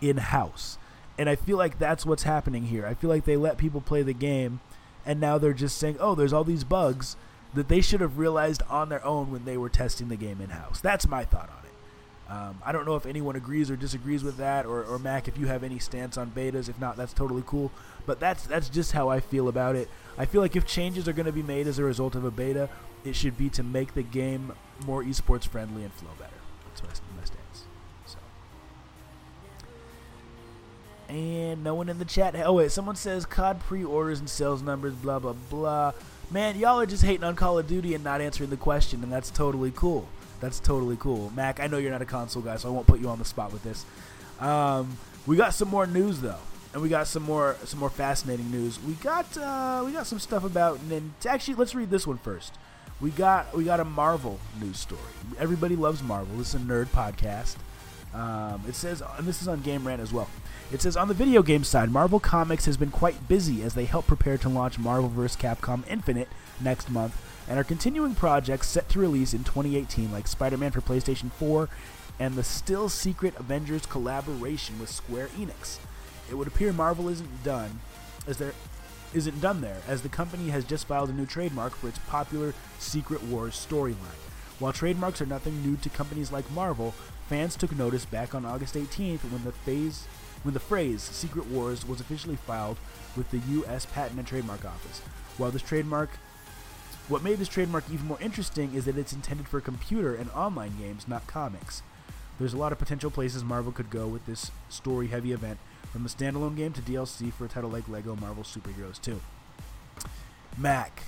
in 0.00 0.18
house. 0.18 0.77
And 1.18 1.28
I 1.28 1.34
feel 1.34 1.58
like 1.58 1.78
that's 1.78 2.06
what's 2.06 2.22
happening 2.22 2.64
here. 2.64 2.86
I 2.86 2.94
feel 2.94 3.10
like 3.10 3.24
they 3.24 3.36
let 3.36 3.58
people 3.58 3.80
play 3.80 4.02
the 4.02 4.14
game 4.14 4.60
and 5.08 5.20
now 5.20 5.38
they're 5.38 5.54
just 5.54 5.78
saying, 5.78 5.96
"Oh, 5.98 6.14
there's 6.14 6.34
all 6.34 6.44
these 6.44 6.64
bugs 6.64 7.16
that 7.54 7.68
they 7.68 7.80
should 7.80 8.02
have 8.02 8.18
realized 8.18 8.62
on 8.68 8.90
their 8.90 9.04
own 9.04 9.30
when 9.30 9.46
they 9.46 9.56
were 9.56 9.70
testing 9.70 10.08
the 10.08 10.16
game 10.16 10.40
in 10.40 10.50
house." 10.50 10.80
That's 10.80 11.08
my 11.08 11.24
thought 11.24 11.48
on 11.48 11.64
it. 11.64 12.30
Um, 12.30 12.58
I 12.64 12.72
don't 12.72 12.84
know 12.84 12.94
if 12.94 13.06
anyone 13.06 13.36
agrees 13.36 13.70
or 13.70 13.76
disagrees 13.76 14.22
with 14.22 14.36
that, 14.36 14.66
or, 14.66 14.84
or 14.84 14.98
Mac, 14.98 15.28
if 15.28 15.38
you 15.38 15.46
have 15.46 15.64
any 15.64 15.78
stance 15.78 16.18
on 16.18 16.30
betas. 16.30 16.68
If 16.68 16.78
not, 16.78 16.98
that's 16.98 17.14
totally 17.14 17.42
cool. 17.46 17.72
But 18.04 18.20
that's 18.20 18.46
that's 18.46 18.68
just 18.68 18.92
how 18.92 19.08
I 19.08 19.20
feel 19.20 19.48
about 19.48 19.76
it. 19.76 19.88
I 20.18 20.26
feel 20.26 20.42
like 20.42 20.54
if 20.54 20.66
changes 20.66 21.08
are 21.08 21.14
going 21.14 21.26
to 21.26 21.32
be 21.32 21.42
made 21.42 21.66
as 21.66 21.78
a 21.78 21.84
result 21.84 22.14
of 22.14 22.24
a 22.24 22.30
beta, 22.30 22.68
it 23.02 23.16
should 23.16 23.38
be 23.38 23.48
to 23.50 23.62
make 23.62 23.94
the 23.94 24.02
game 24.02 24.52
more 24.84 25.02
esports 25.02 25.48
friendly 25.48 25.84
and 25.84 25.92
flow 25.94 26.10
better. 26.18 26.32
That's 26.66 26.82
my 26.82 26.88
stance. 26.88 27.07
And 31.08 31.64
no 31.64 31.74
one 31.74 31.88
in 31.88 31.98
the 31.98 32.04
chat. 32.04 32.34
Oh 32.36 32.54
wait, 32.54 32.70
someone 32.70 32.96
says 32.96 33.24
COD 33.24 33.60
pre-orders 33.60 34.20
and 34.20 34.28
sales 34.28 34.62
numbers. 34.62 34.94
Blah 34.94 35.18
blah 35.18 35.34
blah. 35.48 35.92
Man, 36.30 36.58
y'all 36.58 36.78
are 36.78 36.86
just 36.86 37.02
hating 37.02 37.24
on 37.24 37.34
Call 37.36 37.58
of 37.58 37.66
Duty 37.66 37.94
and 37.94 38.04
not 38.04 38.20
answering 38.20 38.50
the 38.50 38.56
question, 38.58 39.02
and 39.02 39.10
that's 39.10 39.30
totally 39.30 39.72
cool. 39.74 40.06
That's 40.40 40.60
totally 40.60 40.96
cool. 40.96 41.32
Mac, 41.34 41.58
I 41.60 41.66
know 41.66 41.78
you're 41.78 41.90
not 41.90 42.02
a 42.02 42.06
console 42.06 42.42
guy, 42.42 42.56
so 42.56 42.68
I 42.68 42.72
won't 42.72 42.86
put 42.86 43.00
you 43.00 43.08
on 43.08 43.18
the 43.18 43.24
spot 43.24 43.52
with 43.52 43.64
this. 43.64 43.86
Um, 44.38 44.98
we 45.26 45.36
got 45.36 45.54
some 45.54 45.68
more 45.68 45.86
news 45.86 46.20
though, 46.20 46.38
and 46.72 46.82
we 46.82 46.90
got 46.90 47.06
some 47.06 47.22
more 47.22 47.56
some 47.64 47.80
more 47.80 47.90
fascinating 47.90 48.50
news. 48.50 48.78
We 48.82 48.92
got 48.94 49.36
uh, 49.38 49.82
we 49.86 49.92
got 49.92 50.06
some 50.06 50.18
stuff 50.18 50.44
about 50.44 50.82
Nin- 50.84 51.14
Actually, 51.26 51.54
let's 51.54 51.74
read 51.74 51.90
this 51.90 52.06
one 52.06 52.18
first. 52.18 52.54
We 53.00 53.10
got 53.10 53.56
we 53.56 53.64
got 53.64 53.80
a 53.80 53.84
Marvel 53.84 54.38
news 54.60 54.78
story. 54.78 55.00
Everybody 55.38 55.76
loves 55.76 56.02
Marvel. 56.02 56.36
This 56.36 56.54
is 56.54 56.60
a 56.60 56.64
nerd 56.64 56.86
podcast. 56.86 57.56
Um, 58.14 58.62
it 58.66 58.74
says, 58.74 59.02
and 59.18 59.26
this 59.26 59.42
is 59.42 59.48
on 59.48 59.60
Game 59.60 59.86
Rant 59.86 60.00
as 60.00 60.12
well. 60.12 60.28
It 60.70 60.82
says 60.82 60.98
on 60.98 61.08
the 61.08 61.14
video 61.14 61.42
game 61.42 61.64
side, 61.64 61.90
Marvel 61.90 62.20
Comics 62.20 62.66
has 62.66 62.76
been 62.76 62.90
quite 62.90 63.26
busy 63.26 63.62
as 63.62 63.72
they 63.72 63.86
help 63.86 64.06
prepare 64.06 64.36
to 64.38 64.50
launch 64.50 64.78
Marvel 64.78 65.08
vs. 65.08 65.40
Capcom 65.40 65.82
Infinite 65.88 66.28
next 66.60 66.90
month, 66.90 67.16
and 67.48 67.58
are 67.58 67.64
continuing 67.64 68.14
projects 68.14 68.68
set 68.68 68.88
to 68.90 68.98
release 68.98 69.32
in 69.32 69.44
2018, 69.44 70.12
like 70.12 70.28
Spider-Man 70.28 70.72
for 70.72 70.82
PlayStation 70.82 71.30
4 71.32 71.70
and 72.20 72.34
the 72.34 72.42
still 72.42 72.88
secret 72.88 73.34
Avengers 73.38 73.86
collaboration 73.86 74.78
with 74.78 74.90
Square 74.90 75.28
Enix. 75.38 75.78
It 76.30 76.34
would 76.34 76.48
appear 76.48 76.72
Marvel 76.72 77.08
isn't 77.08 77.44
done, 77.44 77.80
as 78.26 78.36
there 78.36 78.52
isn't 79.14 79.40
done 79.40 79.60
there, 79.60 79.78
as 79.86 80.02
the 80.02 80.08
company 80.08 80.50
has 80.50 80.64
just 80.64 80.86
filed 80.86 81.08
a 81.08 81.12
new 81.12 81.26
trademark 81.26 81.74
for 81.74 81.88
its 81.88 81.98
popular 82.00 82.52
Secret 82.78 83.22
Wars 83.22 83.54
storyline. 83.54 84.20
While 84.58 84.72
trademarks 84.72 85.22
are 85.22 85.26
nothing 85.26 85.62
new 85.62 85.76
to 85.76 85.88
companies 85.88 86.32
like 86.32 86.50
Marvel, 86.50 86.92
fans 87.28 87.56
took 87.56 87.74
notice 87.74 88.04
back 88.04 88.34
on 88.34 88.44
August 88.44 88.74
18th 88.74 89.20
when 89.30 89.44
the 89.44 89.52
phase 89.52 90.06
when 90.42 90.54
the 90.54 90.60
phrase 90.60 91.02
Secret 91.02 91.46
Wars 91.46 91.86
was 91.86 92.00
officially 92.00 92.36
filed 92.36 92.78
with 93.16 93.30
the 93.30 93.38
US 93.38 93.86
Patent 93.86 94.18
and 94.18 94.26
Trademark 94.26 94.64
Office. 94.64 95.00
While 95.36 95.50
this 95.50 95.62
trademark 95.62 96.10
what 97.08 97.22
made 97.22 97.38
this 97.38 97.48
trademark 97.48 97.84
even 97.90 98.06
more 98.06 98.20
interesting 98.20 98.74
is 98.74 98.84
that 98.84 98.98
it's 98.98 99.14
intended 99.14 99.48
for 99.48 99.62
computer 99.62 100.14
and 100.14 100.30
online 100.32 100.76
games, 100.78 101.08
not 101.08 101.26
comics. 101.26 101.82
There's 102.38 102.52
a 102.52 102.58
lot 102.58 102.70
of 102.70 102.78
potential 102.78 103.10
places 103.10 103.42
Marvel 103.42 103.72
could 103.72 103.88
go 103.88 104.06
with 104.06 104.26
this 104.26 104.50
story 104.68 105.08
heavy 105.08 105.32
event, 105.32 105.58
from 105.90 106.04
a 106.04 106.08
standalone 106.08 106.54
game 106.54 106.74
to 106.74 106.82
DLC 106.82 107.32
for 107.32 107.46
a 107.46 107.48
title 107.48 107.70
like 107.70 107.88
Lego 107.88 108.14
Marvel 108.14 108.42
Superheroes 108.42 109.00
2. 109.00 109.20
Mac, 110.58 111.04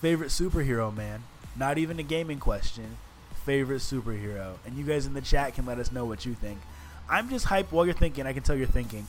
favorite 0.00 0.30
superhero, 0.30 0.94
man. 0.94 1.24
Not 1.56 1.78
even 1.78 1.98
a 1.98 2.04
gaming 2.04 2.38
question. 2.38 2.96
Favorite 3.44 3.80
superhero. 3.80 4.54
And 4.64 4.78
you 4.78 4.84
guys 4.84 5.04
in 5.04 5.14
the 5.14 5.20
chat 5.20 5.54
can 5.54 5.66
let 5.66 5.78
us 5.78 5.90
know 5.90 6.04
what 6.04 6.24
you 6.24 6.34
think. 6.34 6.58
I'm 7.08 7.28
just 7.28 7.46
hyped 7.46 7.70
while 7.70 7.84
you're 7.84 7.94
thinking. 7.94 8.26
I 8.26 8.32
can 8.32 8.42
tell 8.42 8.56
you're 8.56 8.66
thinking. 8.66 9.06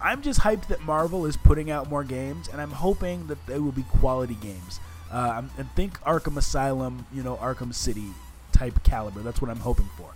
I'm 0.00 0.22
just 0.22 0.40
hyped 0.40 0.68
that 0.68 0.80
Marvel 0.82 1.26
is 1.26 1.36
putting 1.36 1.70
out 1.70 1.88
more 1.88 2.02
games, 2.02 2.48
and 2.48 2.60
I'm 2.60 2.72
hoping 2.72 3.28
that 3.28 3.46
they 3.46 3.58
will 3.58 3.72
be 3.72 3.84
quality 3.84 4.34
games. 4.34 4.80
Uh, 5.10 5.42
and 5.58 5.70
think 5.74 6.00
Arkham 6.00 6.36
Asylum, 6.36 7.06
you 7.12 7.22
know, 7.22 7.36
Arkham 7.36 7.72
City 7.72 8.08
type 8.50 8.82
caliber. 8.82 9.20
That's 9.20 9.40
what 9.40 9.50
I'm 9.50 9.60
hoping 9.60 9.88
for. 9.96 10.12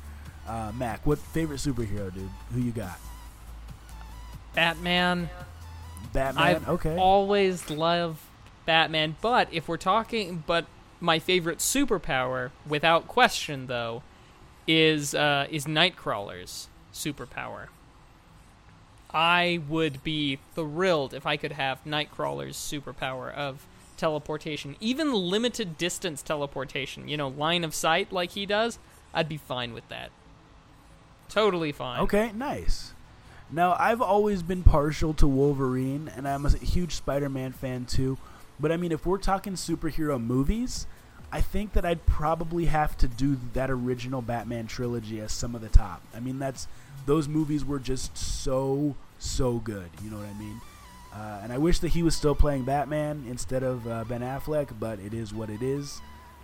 Uh, 0.49 0.73
Mac, 0.77 1.07
what 1.07 1.19
favorite 1.19 1.61
superhero, 1.61 2.13
dude? 2.13 2.31
Who 2.53 2.61
you 2.61 2.73
got? 2.73 2.99
Batman. 4.55 5.29
Batman. 6.13 6.43
I've 6.43 6.69
okay. 6.69 6.97
always 6.97 7.69
loved 7.69 8.21
Batman, 8.65 9.17
but 9.21 9.49
if 9.53 9.69
we're 9.69 9.77
talking, 9.77 10.43
but 10.47 10.67
my 11.01 11.19
favorite 11.19 11.59
superpower, 11.59 12.51
without 12.67 13.07
question, 13.07 13.67
though, 13.67 14.03
is 14.67 15.15
uh, 15.15 15.47
is 15.51 15.67
Nightcrawler's 15.67 16.69
superpower. 16.97 17.67
I 19.11 19.61
would 19.69 20.03
be 20.03 20.39
thrilled 20.55 21.15
if 21.15 21.27
I 21.27 21.37
could 21.37 21.53
have 21.53 21.85
Nightcrawler's 21.85 22.57
superpower 22.57 23.33
of 23.33 23.67
teleportation, 23.97 24.77
even 24.81 25.13
limited 25.13 25.79
distance 25.79 26.23
teleportation. 26.23 27.09
You 27.09 27.17
know, 27.17 27.29
line 27.29 27.65
of 27.65 27.75
sight 27.75 28.13
like 28.13 28.33
he 28.33 28.47
does. 28.47 28.79
I'd 29.15 29.29
be 29.29 29.39
fine 29.39 29.73
with 29.73 29.89
that. 29.89 30.11
Totally 31.29 31.73
fine. 31.73 32.01
Okay, 32.01 32.33
nice. 32.35 32.93
Now, 33.51 33.77
I've 33.79 34.03
always 34.03 34.43
been 34.43 34.63
partial 34.63 35.15
to 35.15 35.27
Wolverine, 35.27 36.11
and 36.15 36.27
I'm 36.27 36.45
a 36.45 36.51
huge 36.51 36.95
Spider 36.95 37.29
Man 37.29 37.53
fan 37.53 37.85
too. 37.85 38.19
But 38.59 38.73
I 38.73 38.77
mean, 38.77 38.93
if 38.93 39.07
we're 39.07 39.19
talking 39.19 39.55
superhero 39.55 40.23
movies, 40.23 40.87
I 41.33 41.41
think 41.41 41.73
that 41.73 41.85
I'd 41.85 42.07
probably 42.07 42.67
have 42.67 42.97
to 42.99 43.09
do 43.09 43.37
that 43.53 43.71
original 43.71 44.23
Batman 44.23 44.67
trilogy 44.67 45.21
as 45.21 45.33
some 45.33 45.55
of 45.55 45.61
the 45.61 45.69
top. 45.69 46.03
I 46.15 46.21
mean, 46.21 46.39
that's 46.39 46.69
those 47.05 47.29
movies 47.29 47.65
were 47.65 47.79
just 47.79 48.17
so 48.17 48.95
so 49.19 49.55
good. 49.59 49.89
You 50.03 50.11
know 50.11 50.19
what 50.19 50.27
I 50.27 50.39
mean? 50.39 50.61
Uh, 51.15 51.41
and 51.43 51.53
I 51.53 51.59
wish 51.59 51.79
that 51.81 51.89
he 51.89 52.03
was 52.03 52.15
still 52.15 52.35
playing 52.35 52.65
Batman 52.65 53.25
instead 53.29 53.63
of 53.63 53.87
uh, 53.89 54.05
Ben 54.05 54.21
Affleck, 54.21 54.69
but 54.79 54.99
it 55.01 55.15
is 55.15 55.33
what 55.33 55.49
it 55.51 55.63
is. 55.63 56.01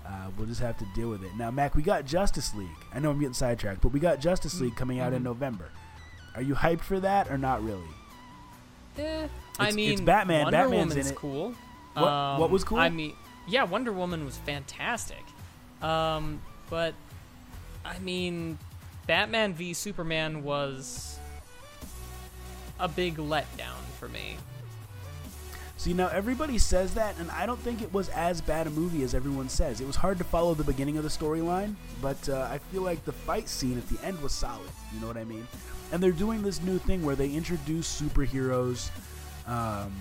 Uh, 0.06 0.30
we'll 0.36 0.46
just 0.46 0.60
have 0.60 0.78
to 0.78 0.86
deal 0.94 1.10
with 1.10 1.22
it. 1.22 1.30
Now, 1.36 1.50
Mac, 1.50 1.74
we 1.76 1.82
got 1.82 2.06
Justice 2.06 2.54
League. 2.54 2.66
I 2.92 2.98
know 2.98 3.10
I'm 3.10 3.20
getting 3.20 3.34
sidetracked, 3.34 3.82
but 3.82 3.88
we 3.92 4.00
got 4.00 4.18
Justice 4.20 4.58
League 4.60 4.74
coming 4.74 4.98
out 4.98 5.12
in 5.12 5.20
Mhm. 5.20 5.26
November. 5.26 5.68
Are 6.34 6.42
you 6.42 6.54
hyped 6.54 6.80
for 6.80 6.98
that 7.00 7.30
or 7.30 7.36
not 7.38 7.62
really? 7.62 7.82
Eh, 8.98 9.26
I 9.58 9.62
It's- 9.64 9.74
mean, 9.74 9.92
it's 9.92 10.00
Batman. 10.00 10.44
Wonder 10.44 10.58
Batman's 10.58 10.96
in 10.96 11.06
it. 11.06 11.16
cool. 11.16 11.54
What- 11.94 12.04
Um, 12.08 12.40
what 12.40 12.50
was 12.50 12.64
cool? 12.64 12.78
I 12.78 12.88
mean, 12.88 13.14
yeah, 13.46 13.64
Wonder 13.64 13.92
Woman 13.92 14.24
was 14.24 14.36
fantastic. 14.38 15.22
Um, 15.80 16.40
but 16.70 16.94
I 17.84 17.98
mean, 17.98 18.58
Batman 19.06 19.52
v 19.54 19.74
Superman 19.74 20.44
was 20.44 21.18
a 22.78 22.88
big 22.88 23.16
letdown 23.16 23.82
for 23.98 24.08
me. 24.08 24.36
See, 25.76 25.92
now 25.92 26.06
everybody 26.08 26.58
says 26.58 26.94
that, 26.94 27.18
and 27.18 27.28
I 27.32 27.44
don't 27.44 27.58
think 27.58 27.82
it 27.82 27.92
was 27.92 28.08
as 28.10 28.40
bad 28.40 28.68
a 28.68 28.70
movie 28.70 29.02
as 29.02 29.16
everyone 29.16 29.48
says. 29.48 29.80
It 29.80 29.86
was 29.86 29.96
hard 29.96 30.16
to 30.18 30.24
follow 30.24 30.54
the 30.54 30.62
beginning 30.62 30.96
of 30.96 31.02
the 31.02 31.08
storyline, 31.08 31.74
but 32.00 32.28
uh, 32.28 32.48
I 32.48 32.58
feel 32.58 32.82
like 32.82 33.04
the 33.04 33.12
fight 33.12 33.48
scene 33.48 33.76
at 33.76 33.88
the 33.88 33.98
end 34.06 34.20
was 34.22 34.30
solid. 34.30 34.70
You 34.94 35.00
know 35.00 35.08
what 35.08 35.16
I 35.16 35.24
mean? 35.24 35.44
And 35.90 36.00
they're 36.00 36.12
doing 36.12 36.40
this 36.40 36.62
new 36.62 36.78
thing 36.78 37.04
where 37.04 37.16
they 37.16 37.30
introduce 37.32 38.00
superheroes 38.00 38.90
um, 39.48 39.92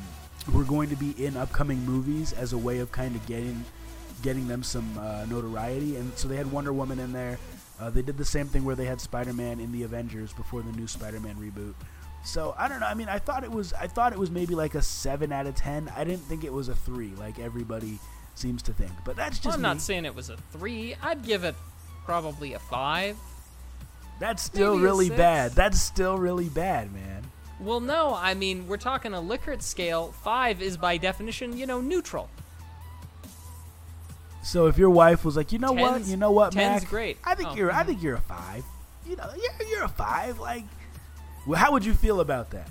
who 0.44 0.60
are 0.60 0.66
going 0.66 0.90
to 0.90 0.96
be 0.96 1.12
in 1.24 1.38
upcoming 1.38 1.80
movies 1.86 2.34
as 2.34 2.54
a 2.54 2.58
way 2.58 2.80
of 2.80 2.92
kind 2.92 3.16
of 3.16 3.26
getting 3.28 3.64
getting 4.22 4.48
them 4.48 4.62
some 4.64 4.86
uh, 5.00 5.26
notoriety. 5.26 5.96
And 5.96 6.16
so 6.18 6.28
they 6.28 6.36
had 6.36 6.52
Wonder 6.52 6.72
Woman 6.74 7.00
in 7.00 7.12
there. 7.12 7.40
Uh, 7.80 7.90
they 7.90 8.02
did 8.04 8.18
the 8.18 8.26
same 8.26 8.46
thing 8.48 8.64
where 8.64 8.76
they 8.76 8.86
had 8.86 9.02
Spider-Man 9.02 9.60
in 9.60 9.72
the 9.72 9.82
Avengers 9.84 10.32
before 10.34 10.62
the 10.62 10.72
new 10.74 10.86
Spider-Man 10.88 11.36
reboot. 11.38 11.74
So 12.24 12.54
I 12.58 12.68
don't 12.68 12.80
know. 12.80 12.86
I 12.86 12.94
mean, 12.94 13.10
I 13.10 13.18
thought 13.18 13.44
it 13.44 13.52
was. 13.52 13.74
I 13.74 13.88
thought 13.88 14.14
it 14.14 14.20
was 14.20 14.30
maybe 14.30 14.54
like 14.54 14.76
a 14.76 14.82
seven 14.82 15.32
out 15.32 15.48
of 15.48 15.56
ten. 15.56 15.92
I 15.98 16.04
didn't 16.04 16.22
think 16.24 16.44
it 16.44 16.54
was 16.54 16.70
a 16.70 16.76
three, 16.76 17.12
like 17.18 17.40
everybody 17.40 17.98
seems 18.36 18.62
to 18.64 18.74
think. 18.74 18.92
But 19.04 19.16
that's 19.16 19.38
just 19.38 19.46
Well, 19.48 19.56
I'm 19.56 19.62
me. 19.62 19.68
not 19.70 19.82
saying 19.82 20.06
it 20.06 20.14
was 20.14 20.30
a 20.30 20.38
three. 20.52 20.96
I'd 21.02 21.24
give 21.26 21.44
it 21.44 21.56
probably 22.06 22.54
a 22.54 22.60
five. 22.60 23.18
that's 24.20 24.44
still 24.44 24.74
maybe 24.76 24.84
really 24.84 25.10
bad. 25.10 25.54
That's 25.54 25.82
still 25.82 26.18
really 26.20 26.50
bad, 26.50 26.94
man. 26.94 27.11
Well, 27.62 27.80
no, 27.80 28.14
I 28.16 28.34
mean 28.34 28.68
we're 28.68 28.78
talking 28.78 29.14
a 29.14 29.18
Likert 29.18 29.62
scale. 29.62 30.12
Five 30.24 30.62
is 30.62 30.78
by 30.78 30.98
definition, 30.98 31.58
you 31.58 31.66
know, 31.66 31.80
neutral. 31.82 32.30
So 34.44 34.66
if 34.68 34.78
your 34.78 34.90
wife 34.90 35.24
was 35.24 35.38
like, 35.38 35.52
you 35.52 35.60
know 35.60 35.72
what, 35.72 35.92
Ten's- 35.94 36.10
you 36.10 36.18
know 36.18 36.32
what, 36.32 36.52
ten's 36.52 36.82
Mac, 36.82 36.90
great. 36.90 37.18
I 37.24 37.36
think 37.36 37.50
Oh, 37.52 37.56
you're. 37.56 37.72
I 37.72 37.84
mhm. 37.84 37.86
think 37.88 38.04
you're 38.04 38.16
a 38.16 38.22
five. 38.22 38.64
You 39.08 39.16
know, 39.16 39.30
you're, 39.36 39.68
you're 39.70 39.84
a 39.84 39.90
five. 39.90 40.40
Like, 40.40 40.64
well, 41.46 41.60
how 41.60 41.72
would 41.72 41.86
you 41.86 41.94
feel 41.94 42.20
about 42.22 42.50
that? 42.52 42.68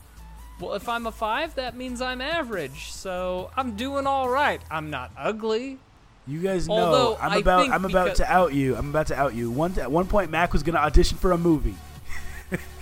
Well, 0.58 0.74
if 0.74 0.88
I'm 0.88 1.06
a 1.06 1.12
five, 1.12 1.54
that 1.54 1.76
means 1.76 2.00
I'm 2.02 2.20
average. 2.20 2.90
So 2.92 3.50
I'm 3.56 3.76
doing 3.76 4.06
all 4.06 4.28
right. 4.28 4.60
I'm 4.70 4.90
not 4.90 5.10
ugly. 5.16 5.78
You 6.26 6.40
guys 6.40 6.68
know 6.68 6.74
Although, 6.74 7.16
I'm 7.20 7.32
I 7.32 7.36
about. 7.38 7.60
think 7.62 7.72
I'm 7.72 7.84
about 7.84 8.04
because- 8.06 8.18
to 8.18 8.30
out 8.32 8.52
you. 8.52 8.76
I'm 8.76 8.90
about 8.90 9.06
to 9.08 9.14
out 9.16 9.34
you. 9.34 9.50
One 9.50 9.78
at 9.78 9.90
one 9.90 10.06
point, 10.06 10.30
Mac 10.30 10.52
was 10.52 10.62
going 10.64 10.74
to 10.74 10.80
audition 10.82 11.18
for 11.18 11.32
a 11.32 11.38
movie. 11.38 11.76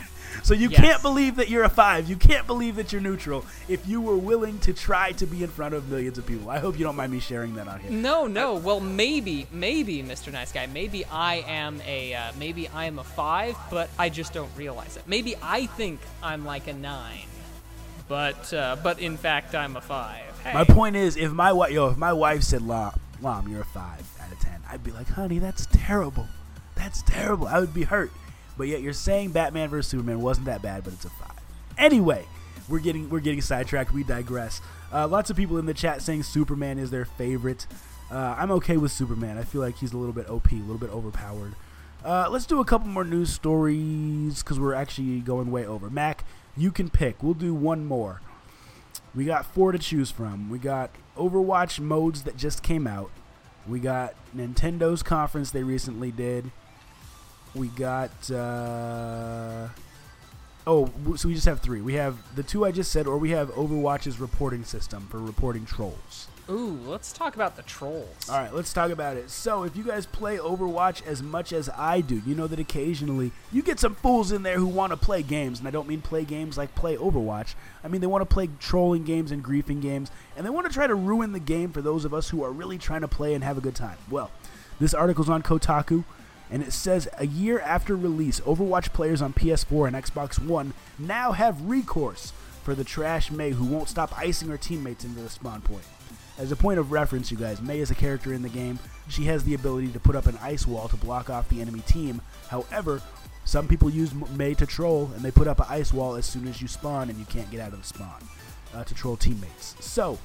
so 0.48 0.54
you 0.54 0.70
Yes. 0.70 0.80
can't 0.80 1.02
believe 1.02 1.37
that 1.37 1.50
you're 1.50 1.64
a 1.64 1.68
five. 1.68 2.08
You 2.08 2.16
can't 2.16 2.46
believe 2.46 2.76
that 2.76 2.90
you're 2.90 3.02
neutral. 3.02 3.44
If 3.68 3.87
you 3.87 4.00
were 4.00 4.16
willing 4.16 4.58
to 4.61 4.72
try 4.72 5.12
to 5.12 5.26
be 5.26 5.42
in 5.44 5.50
front 5.50 5.74
of 5.74 5.90
millions 5.90 6.16
of 6.16 6.24
people, 6.24 6.48
I 6.48 6.58
hope 6.58 6.78
you 6.78 6.84
don't 6.87 6.96
mind 6.96 7.12
me 7.12 7.20
sharing 7.20 7.54
that 7.56 7.68
on 7.68 7.80
here. 7.80 7.90
No, 7.90 8.26
no. 8.26 8.54
Well, 8.54 8.80
maybe, 8.80 9.46
maybe, 9.52 10.02
Mr. 10.02 10.32
Nice 10.32 10.50
Guy. 10.50 10.64
Maybe 10.64 11.04
I 11.04 11.44
am 11.46 11.82
a, 11.87 12.14
uh, 12.14 12.32
maybe 12.38 12.66
I 12.68 12.87
am 12.87 12.98
a 12.98 13.04
five, 13.04 13.56
but 13.70 13.90
I 13.98 14.08
just 14.08 14.32
don't 14.32 14.50
realize 14.56 14.96
it. 14.96 15.02
Maybe 15.06 15.34
I 15.42 15.66
think 15.66 16.00
I'm 16.22 16.46
like 16.46 16.66
a 16.66 16.72
nine, 16.72 17.26
but, 18.08 18.50
uh, 18.54 18.76
but 18.82 19.00
in 19.00 19.18
fact 19.18 19.54
I'm 19.54 19.76
a 19.76 19.82
five. 19.82 20.22
Hey. 20.42 20.54
My 20.54 20.64
point 20.64 20.96
is, 20.96 21.18
if 21.18 21.30
my 21.30 21.52
wife, 21.52 21.72
yo, 21.72 21.88
if 21.88 21.98
my 21.98 22.14
wife 22.14 22.42
said, 22.42 22.62
"Lom, 22.62 22.98
Lom, 23.20 23.48
you're 23.48 23.61
a 23.61 23.64
five 23.66 24.02
out 24.24 24.32
of 24.32 24.38
10, 24.40 24.62
I'd 24.70 24.82
be 24.82 24.92
like, 24.92 25.08
"Honey, 25.11 25.38
that's 25.38 25.66
terrible. 25.72 26.26
That's 26.74 27.02
terrible." 27.02 27.46
I 27.48 27.58
would 27.61 27.74
be 27.74 27.82
hurt. 27.82 28.12
But 28.58 28.68
yet 28.68 28.82
you're 28.82 28.92
saying 28.92 29.30
Batman 29.30 29.70
vs 29.70 29.90
Superman 29.90 30.20
wasn't 30.20 30.46
that 30.46 30.60
bad, 30.60 30.84
but 30.84 30.92
it's 30.92 31.04
a 31.04 31.10
five. 31.10 31.40
Anyway, 31.78 32.26
we're 32.68 32.80
getting 32.80 33.08
we're 33.08 33.20
getting 33.20 33.40
sidetracked. 33.40 33.94
We 33.94 34.02
digress. 34.02 34.60
Uh, 34.92 35.06
lots 35.06 35.30
of 35.30 35.36
people 35.36 35.58
in 35.58 35.66
the 35.66 35.74
chat 35.74 36.02
saying 36.02 36.24
Superman 36.24 36.78
is 36.78 36.90
their 36.90 37.04
favorite. 37.04 37.66
Uh, 38.10 38.34
I'm 38.36 38.50
okay 38.52 38.76
with 38.76 38.90
Superman. 38.90 39.38
I 39.38 39.44
feel 39.44 39.60
like 39.60 39.76
he's 39.76 39.92
a 39.92 39.96
little 39.96 40.12
bit 40.12 40.28
OP, 40.28 40.50
a 40.50 40.56
little 40.56 40.78
bit 40.78 40.90
overpowered. 40.90 41.54
Uh, 42.04 42.28
let's 42.30 42.46
do 42.46 42.60
a 42.60 42.64
couple 42.64 42.88
more 42.88 43.04
news 43.04 43.32
stories 43.32 44.42
because 44.42 44.58
we're 44.58 44.74
actually 44.74 45.20
going 45.20 45.50
way 45.50 45.66
over. 45.66 45.90
Mac, 45.90 46.24
you 46.56 46.70
can 46.70 46.88
pick. 46.90 47.22
We'll 47.22 47.34
do 47.34 47.54
one 47.54 47.84
more. 47.84 48.20
We 49.14 49.24
got 49.24 49.46
four 49.46 49.72
to 49.72 49.78
choose 49.78 50.10
from. 50.10 50.48
We 50.48 50.58
got 50.58 50.90
Overwatch 51.16 51.80
modes 51.80 52.22
that 52.22 52.36
just 52.36 52.62
came 52.62 52.86
out. 52.86 53.10
We 53.66 53.80
got 53.80 54.14
Nintendo's 54.34 55.02
conference 55.02 55.50
they 55.50 55.62
recently 55.62 56.10
did. 56.10 56.50
We 57.54 57.68
got. 57.68 58.30
Uh, 58.30 59.68
oh, 60.66 60.90
so 61.16 61.28
we 61.28 61.34
just 61.34 61.46
have 61.46 61.61
three. 61.61 61.80
We 61.80 61.94
have 61.94 62.16
the 62.37 62.42
two 62.42 62.64
I 62.64 62.70
just 62.70 62.92
said, 62.92 63.06
or 63.06 63.18
we 63.18 63.30
have 63.30 63.50
Overwatch's 63.50 64.20
reporting 64.20 64.64
system 64.64 65.06
for 65.11 65.18
reporting 65.18 65.66
trolls. 65.66 66.28
Ooh, 66.50 66.78
let's 66.87 67.12
talk 67.12 67.34
about 67.34 67.56
the 67.56 67.62
trolls. 67.62 68.30
All 68.30 68.38
right, 68.38 68.54
let's 68.54 68.72
talk 68.72 68.90
about 68.90 69.18
it. 69.18 69.28
So, 69.28 69.64
if 69.64 69.76
you 69.76 69.84
guys 69.84 70.06
play 70.06 70.38
Overwatch 70.38 71.06
as 71.06 71.22
much 71.22 71.52
as 71.52 71.68
I 71.76 72.00
do, 72.00 72.22
you 72.26 72.34
know 72.34 72.46
that 72.46 72.58
occasionally 72.58 73.32
you 73.52 73.61
get 73.62 73.78
some 73.78 73.94
fools 73.94 74.32
in 74.32 74.44
there 74.44 74.56
who 74.56 74.66
want 74.66 74.92
to 74.92 74.96
play 74.96 75.22
games, 75.22 75.58
and 75.58 75.68
I 75.68 75.70
don't 75.70 75.87
mean 75.87 76.00
play 76.00 76.24
games 76.24 76.56
like 76.56 76.74
play 76.74 76.96
Overwatch. 76.96 77.54
I 77.84 77.88
mean 77.88 78.00
they 78.00 78.06
want 78.06 78.22
to 78.22 78.34
play 78.34 78.48
trolling 78.58 79.04
games 79.04 79.30
and 79.30 79.44
griefing 79.44 79.82
games, 79.82 80.11
and 80.38 80.46
they 80.46 80.50
want 80.50 80.66
to 80.66 80.72
try 80.72 80.87
to 80.87 80.94
ruin 80.94 81.32
the 81.32 81.38
game 81.38 81.70
for 81.70 81.82
those 81.82 82.06
of 82.06 82.14
us 82.14 82.30
who 82.30 82.42
are 82.42 82.50
really 82.50 82.78
trying 82.78 83.02
to 83.02 83.08
play 83.08 83.34
and 83.34 83.44
have 83.44 83.58
a 83.58 83.62
good 83.62 83.74
time. 83.74 83.98
Well, 84.11 84.30
this 84.80 84.94
article's 84.94 85.28
on 85.28 85.42
Kotaku, 85.42 86.04
and 86.50 86.62
it 86.62 86.72
says 86.72 87.08
a 87.18 87.26
year 87.26 87.61
after 87.61 87.96
release, 87.96 88.40
Overwatch 88.40 88.92
players 88.92 89.22
on 89.22 89.32
PS4 89.32 89.88
and 89.88 89.96
Xbox 89.96 90.38
One 90.38 90.74
now 90.98 91.32
have 91.32 91.68
recourse 91.68 92.32
for 92.62 92.74
the 92.74 92.84
trash 92.84 93.30
Mei 93.30 93.50
who 93.50 93.64
won't 93.64 93.88
stop 93.88 94.16
icing 94.18 94.48
her 94.48 94.58
teammates 94.58 95.04
into 95.04 95.20
the 95.20 95.28
spawn 95.28 95.61
point. 95.61 95.84
As 96.38 96.52
a 96.52 96.56
point 96.56 96.78
of 96.78 96.92
reference, 96.92 97.30
you 97.30 97.37
guys, 97.37 97.61
Mei 97.61 97.80
is 97.80 97.90
a 97.90 97.94
character 97.94 98.32
in 98.32 98.42
the 98.42 98.48
game. 98.48 98.78
She 99.08 99.24
has 99.24 99.42
the 99.42 99.54
ability 99.54 99.88
to 99.88 100.00
put 100.00 100.14
up 100.14 100.26
an 100.26 100.38
ice 100.40 100.66
wall 100.66 100.87
to 100.88 100.96
block 100.96 101.30
off 101.30 101.48
the 101.48 101.61
enemy 101.61 101.80
team. 101.80 102.20
However, 102.48 103.02
some 103.44 103.66
people 103.66 103.90
use 103.90 104.12
Mei 104.37 104.54
to 104.54 104.66
troll, 104.66 105.11
and 105.14 105.24
they 105.24 105.30
put 105.30 105.48
up 105.48 105.58
an 105.58 105.66
ice 105.68 105.92
wall 105.92 106.14
as 106.14 106.26
soon 106.26 106.46
as 106.46 106.62
you 106.62 106.68
spawn 106.68 107.11
and 107.11 107.18
you 107.18 107.24
can't 107.24 107.50
get 107.50 107.61
out 107.61 107.72
of 107.72 107.80
the 107.80 107.87
spawn 107.87 108.22
uh, 108.74 108.84
to 108.84 108.94
troll 108.94 109.16
teammates. 109.16 109.74
So, 109.80 110.18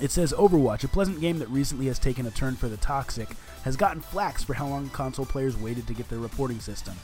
it 0.00 0.10
says 0.10 0.32
Overwatch, 0.32 0.84
a 0.84 0.88
pleasant 0.88 1.20
game 1.20 1.38
that 1.38 1.48
recently 1.48 1.86
has 1.86 1.98
taken 1.98 2.26
a 2.26 2.30
turn 2.30 2.56
for 2.56 2.68
the 2.68 2.76
toxic, 2.76 3.28
has 3.64 3.76
gotten 3.76 4.02
flax 4.02 4.44
for 4.44 4.54
how 4.54 4.66
long 4.66 4.90
console 4.90 5.24
players 5.24 5.56
waited 5.56 5.86
to 5.86 5.94
get 5.94 6.08
their 6.08 6.18
reporting 6.18 6.60
system. 6.60 6.94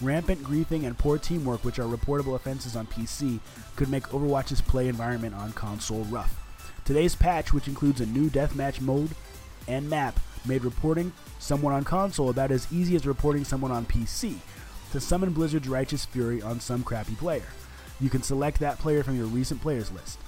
Rampant 0.00 0.42
griefing 0.42 0.84
and 0.84 0.98
poor 0.98 1.16
teamwork, 1.16 1.64
which 1.64 1.78
are 1.78 1.86
reportable 1.86 2.34
offenses 2.34 2.76
on 2.76 2.86
PC, 2.86 3.40
could 3.76 3.88
make 3.88 4.08
Overwatch's 4.08 4.60
play 4.60 4.88
environment 4.88 5.34
on 5.34 5.52
console 5.52 6.04
rough. 6.04 6.38
Today's 6.84 7.14
patch, 7.14 7.52
which 7.52 7.68
includes 7.68 8.00
a 8.00 8.06
new 8.06 8.28
deathmatch 8.28 8.80
mode 8.80 9.10
and 9.68 9.88
map, 9.88 10.18
made 10.44 10.64
reporting 10.64 11.12
someone 11.38 11.72
on 11.72 11.84
console 11.84 12.30
about 12.30 12.50
as 12.50 12.70
easy 12.72 12.96
as 12.96 13.06
reporting 13.06 13.44
someone 13.44 13.70
on 13.70 13.86
PC 13.86 14.36
to 14.90 15.00
summon 15.00 15.32
Blizzard's 15.32 15.68
Righteous 15.68 16.04
Fury 16.04 16.42
on 16.42 16.60
some 16.60 16.82
crappy 16.82 17.14
player. 17.14 17.46
You 18.00 18.10
can 18.10 18.22
select 18.22 18.58
that 18.60 18.78
player 18.78 19.02
from 19.02 19.16
your 19.16 19.26
recent 19.26 19.62
players 19.62 19.90
list. 19.92 20.18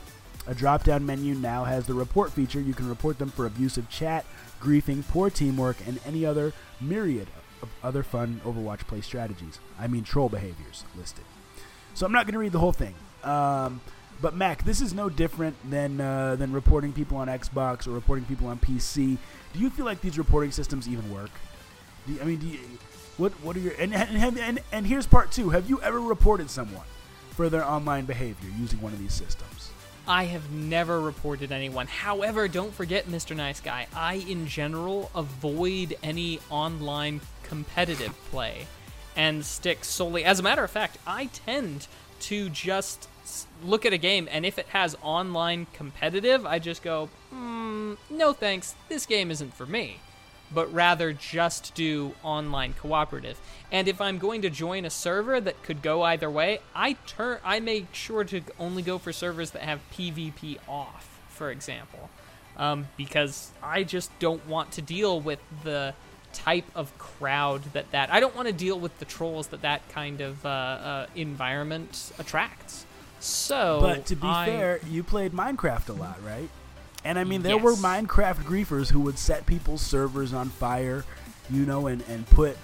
A 0.47 0.55
drop 0.55 0.85
down 0.85 1.07
menu 1.07 1.35
now 1.35 1.65
has 1.65 1.87
the 1.87 1.95
report 1.95 2.33
feature. 2.33 2.61
You 2.61 2.75
can 2.75 2.89
report 2.89 3.19
them 3.19 3.31
for 3.31 3.47
abusive 3.47 3.89
chat, 3.89 4.27
griefing, 4.61 5.07
poor 5.09 5.31
teamwork, 5.31 5.77
and 5.87 5.99
any 6.07 6.27
other 6.27 6.53
myriad 6.81 7.29
of 7.63 7.71
other 7.83 8.03
fun 8.03 8.41
Overwatch 8.45 8.81
play 8.81 9.01
strategies. 9.01 9.59
I 9.79 9.87
mean, 9.87 10.05
troll 10.05 10.29
behaviors 10.29 10.85
listed. 10.97 11.25
So 11.95 12.05
I'm 12.05 12.13
not 12.13 12.27
going 12.27 12.35
to 12.35 12.39
read 12.39 12.53
the 12.53 12.59
whole 12.59 12.73
thing. 12.73 12.95
Um, 13.23 13.81
but 14.21 14.35
Mac, 14.35 14.65
this 14.65 14.81
is 14.81 14.93
no 14.93 15.09
different 15.09 15.57
than 15.71 16.01
uh, 16.01 16.37
than 16.37 16.53
reporting 16.53 16.93
people 16.93 17.17
on 17.17 17.29
Xbox 17.29 17.87
or 17.87 17.91
reporting 17.91 18.25
people 18.27 18.47
on 18.49 18.59
PC. 18.59 19.17
Do 19.53 19.59
you 19.59 19.71
feel 19.71 19.85
like 19.85 20.01
these 20.01 20.19
reporting 20.19 20.51
systems 20.51 20.89
even 20.89 21.11
work? 21.13 21.31
You, 22.07 22.21
I 22.21 22.25
mean, 22.25 22.39
do 22.39 22.47
you, 22.47 22.59
what 23.17 23.33
what 23.43 23.57
are 23.57 23.61
your 23.61 23.73
and 23.79 23.95
and, 23.95 24.39
and 24.39 24.61
and 24.73 24.87
here's 24.87 25.07
part 25.07 25.33
two. 25.33 25.51
Have 25.51 25.69
you 25.69 25.81
ever 25.83 26.01
reported 26.01 26.51
someone 26.51 26.87
for 27.31 27.49
their 27.49 27.65
online 27.65 28.05
behavior 28.05 28.51
using 28.59 28.81
one 28.81 28.93
of 28.93 28.99
these 28.99 29.13
systems? 29.13 29.71
I 30.07 30.25
have 30.25 30.51
never 30.51 31.01
reported 31.01 31.51
anyone. 31.51 31.87
However, 31.87 32.47
don't 32.47 32.75
forget, 32.75 33.07
Mr. 33.07 33.35
Nice 33.35 33.61
Guy, 33.61 33.87
I 33.95 34.15
in 34.15 34.47
general 34.47 35.11
avoid 35.15 35.97
any 36.03 36.41
online 36.51 37.23
competitive 37.43 38.15
play 38.31 38.67
and 39.17 39.45
stick 39.45 39.85
solely. 39.85 40.25
As 40.25 40.41
a 40.41 40.43
matter 40.43 40.63
of 40.63 40.71
fact, 40.71 40.99
I 41.07 41.27
tend 41.27 41.87
to 42.21 42.51
just 42.51 43.09
look 43.65 43.87
at 43.87 43.93
a 43.93 43.99
game, 43.99 44.29
and 44.31 44.45
if 44.45 44.59
it 44.59 44.67
has 44.67 44.97
online 45.03 45.67
competitive, 45.73 46.45
I 46.45 46.59
just 46.59 46.83
go, 46.83 47.09
mm, 47.33 47.97
no 48.11 48.33
thanks, 48.33 48.75
this 48.89 49.07
game 49.07 49.31
isn't 49.31 49.55
for 49.55 49.67
me. 49.67 50.01
But 50.55 50.73
rather 50.73 51.13
just 51.13 51.75
do 51.75 52.15
online 52.23 52.75
cooperative. 52.75 53.39
And 53.73 53.89
if 53.89 54.01
I'm 54.01 54.19
going 54.19 54.43
to 54.43 54.51
join 54.51 54.85
a 54.85 54.91
server 54.91 55.41
that 55.41 55.63
could 55.63 55.83
go 55.83 56.03
either 56.03 56.31
way, 56.31 56.61
I 56.75 56.93
turn 57.07 57.39
I 57.45 57.61
make 57.61 57.95
sure 57.95 58.25
to 58.25 58.43
only 58.59 58.83
go 58.83 58.99
for 58.99 59.13
servers 59.13 59.51
that 59.51 59.63
have 59.63 59.81
PvP 59.93 60.59
off, 60.69 61.21
for 61.29 61.51
example, 61.51 62.11
um, 62.57 62.89
because 62.97 63.51
I 63.63 63.83
just 63.83 64.17
don't 64.19 64.47
want 64.47 64.73
to 64.73 64.83
deal 64.83 65.21
with 65.21 65.41
the 65.65 65.95
type 66.33 66.67
of 66.75 66.97
crowd 66.99 67.63
that 67.73 67.91
that 67.93 68.13
I 68.13 68.21
don't 68.21 68.35
want 68.35 68.49
to 68.49 68.55
deal 68.55 68.79
with 68.79 68.99
the 68.99 69.05
trolls 69.05 69.49
that 69.49 69.63
that 69.63 69.89
kind 69.89 70.21
of 70.21 70.45
uh, 70.45 70.49
uh, 70.49 71.07
environment 71.15 72.13
attracts. 72.19 72.87
So, 73.21 73.79
but 73.81 74.07
to 74.07 74.17
be 74.17 74.27
I, 74.27 74.47
fair, 74.47 74.81
you 74.89 75.03
played 75.03 75.33
Minecraft 75.33 75.89
a 75.89 75.95
lot, 75.95 76.23
right? 76.23 76.51
And 77.05 77.19
I 77.19 77.25
mean, 77.25 77.43
there 77.43 77.55
Yes. 77.57 77.63
were 77.63 77.73
Minecraft 77.75 78.45
griefers 78.45 78.91
who 78.91 79.01
would 79.01 79.19
set 79.19 79.45
people's 79.47 79.83
servers 79.83 80.33
on 80.33 80.49
fire, 80.49 81.05
you 81.51 81.67
know, 81.67 81.87
and, 81.87 82.03
and 82.09 82.27
put 82.31 82.57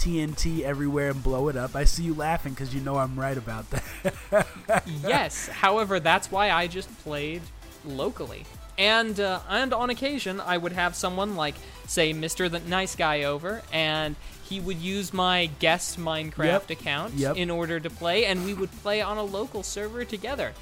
TNT 0.00 0.62
everywhere 0.62 1.10
and 1.10 1.22
blow 1.22 1.48
it 1.48 1.56
up. 1.56 1.74
I 1.76 1.84
see 1.84 2.02
you 2.02 2.14
laughing 2.14 2.52
because 2.52 2.74
you 2.74 2.80
know 2.80 2.96
I'm 2.96 3.18
right 3.18 3.36
about 3.38 3.64
that. 3.70 4.46
yes. 5.06 5.48
However, 5.48 6.00
that's 6.00 6.30
why 6.30 6.50
I 6.50 6.66
just 6.66 6.88
played 7.04 7.42
locally. 7.84 8.44
And 8.78 9.18
uh, 9.18 9.40
and 9.48 9.72
on 9.72 9.88
occasion, 9.88 10.38
I 10.40 10.58
would 10.58 10.72
have 10.72 10.94
someone 10.94 11.34
like, 11.34 11.54
say, 11.86 12.12
Mister 12.12 12.48
the 12.50 12.60
Nice 12.60 12.94
Guy 12.94 13.22
over, 13.22 13.62
and 13.72 14.16
he 14.44 14.60
would 14.60 14.76
use 14.76 15.14
my 15.14 15.46
guest 15.60 15.98
Minecraft 15.98 16.44
Yep. 16.68 16.70
account 16.70 17.14
Yep. 17.14 17.36
in 17.36 17.50
order 17.50 17.80
to 17.80 17.88
play, 17.88 18.26
and 18.26 18.44
we 18.44 18.52
would 18.52 18.70
play 18.82 19.00
on 19.00 19.16
a 19.16 19.22
local 19.24 19.62
server 19.62 20.04
together. 20.04 20.52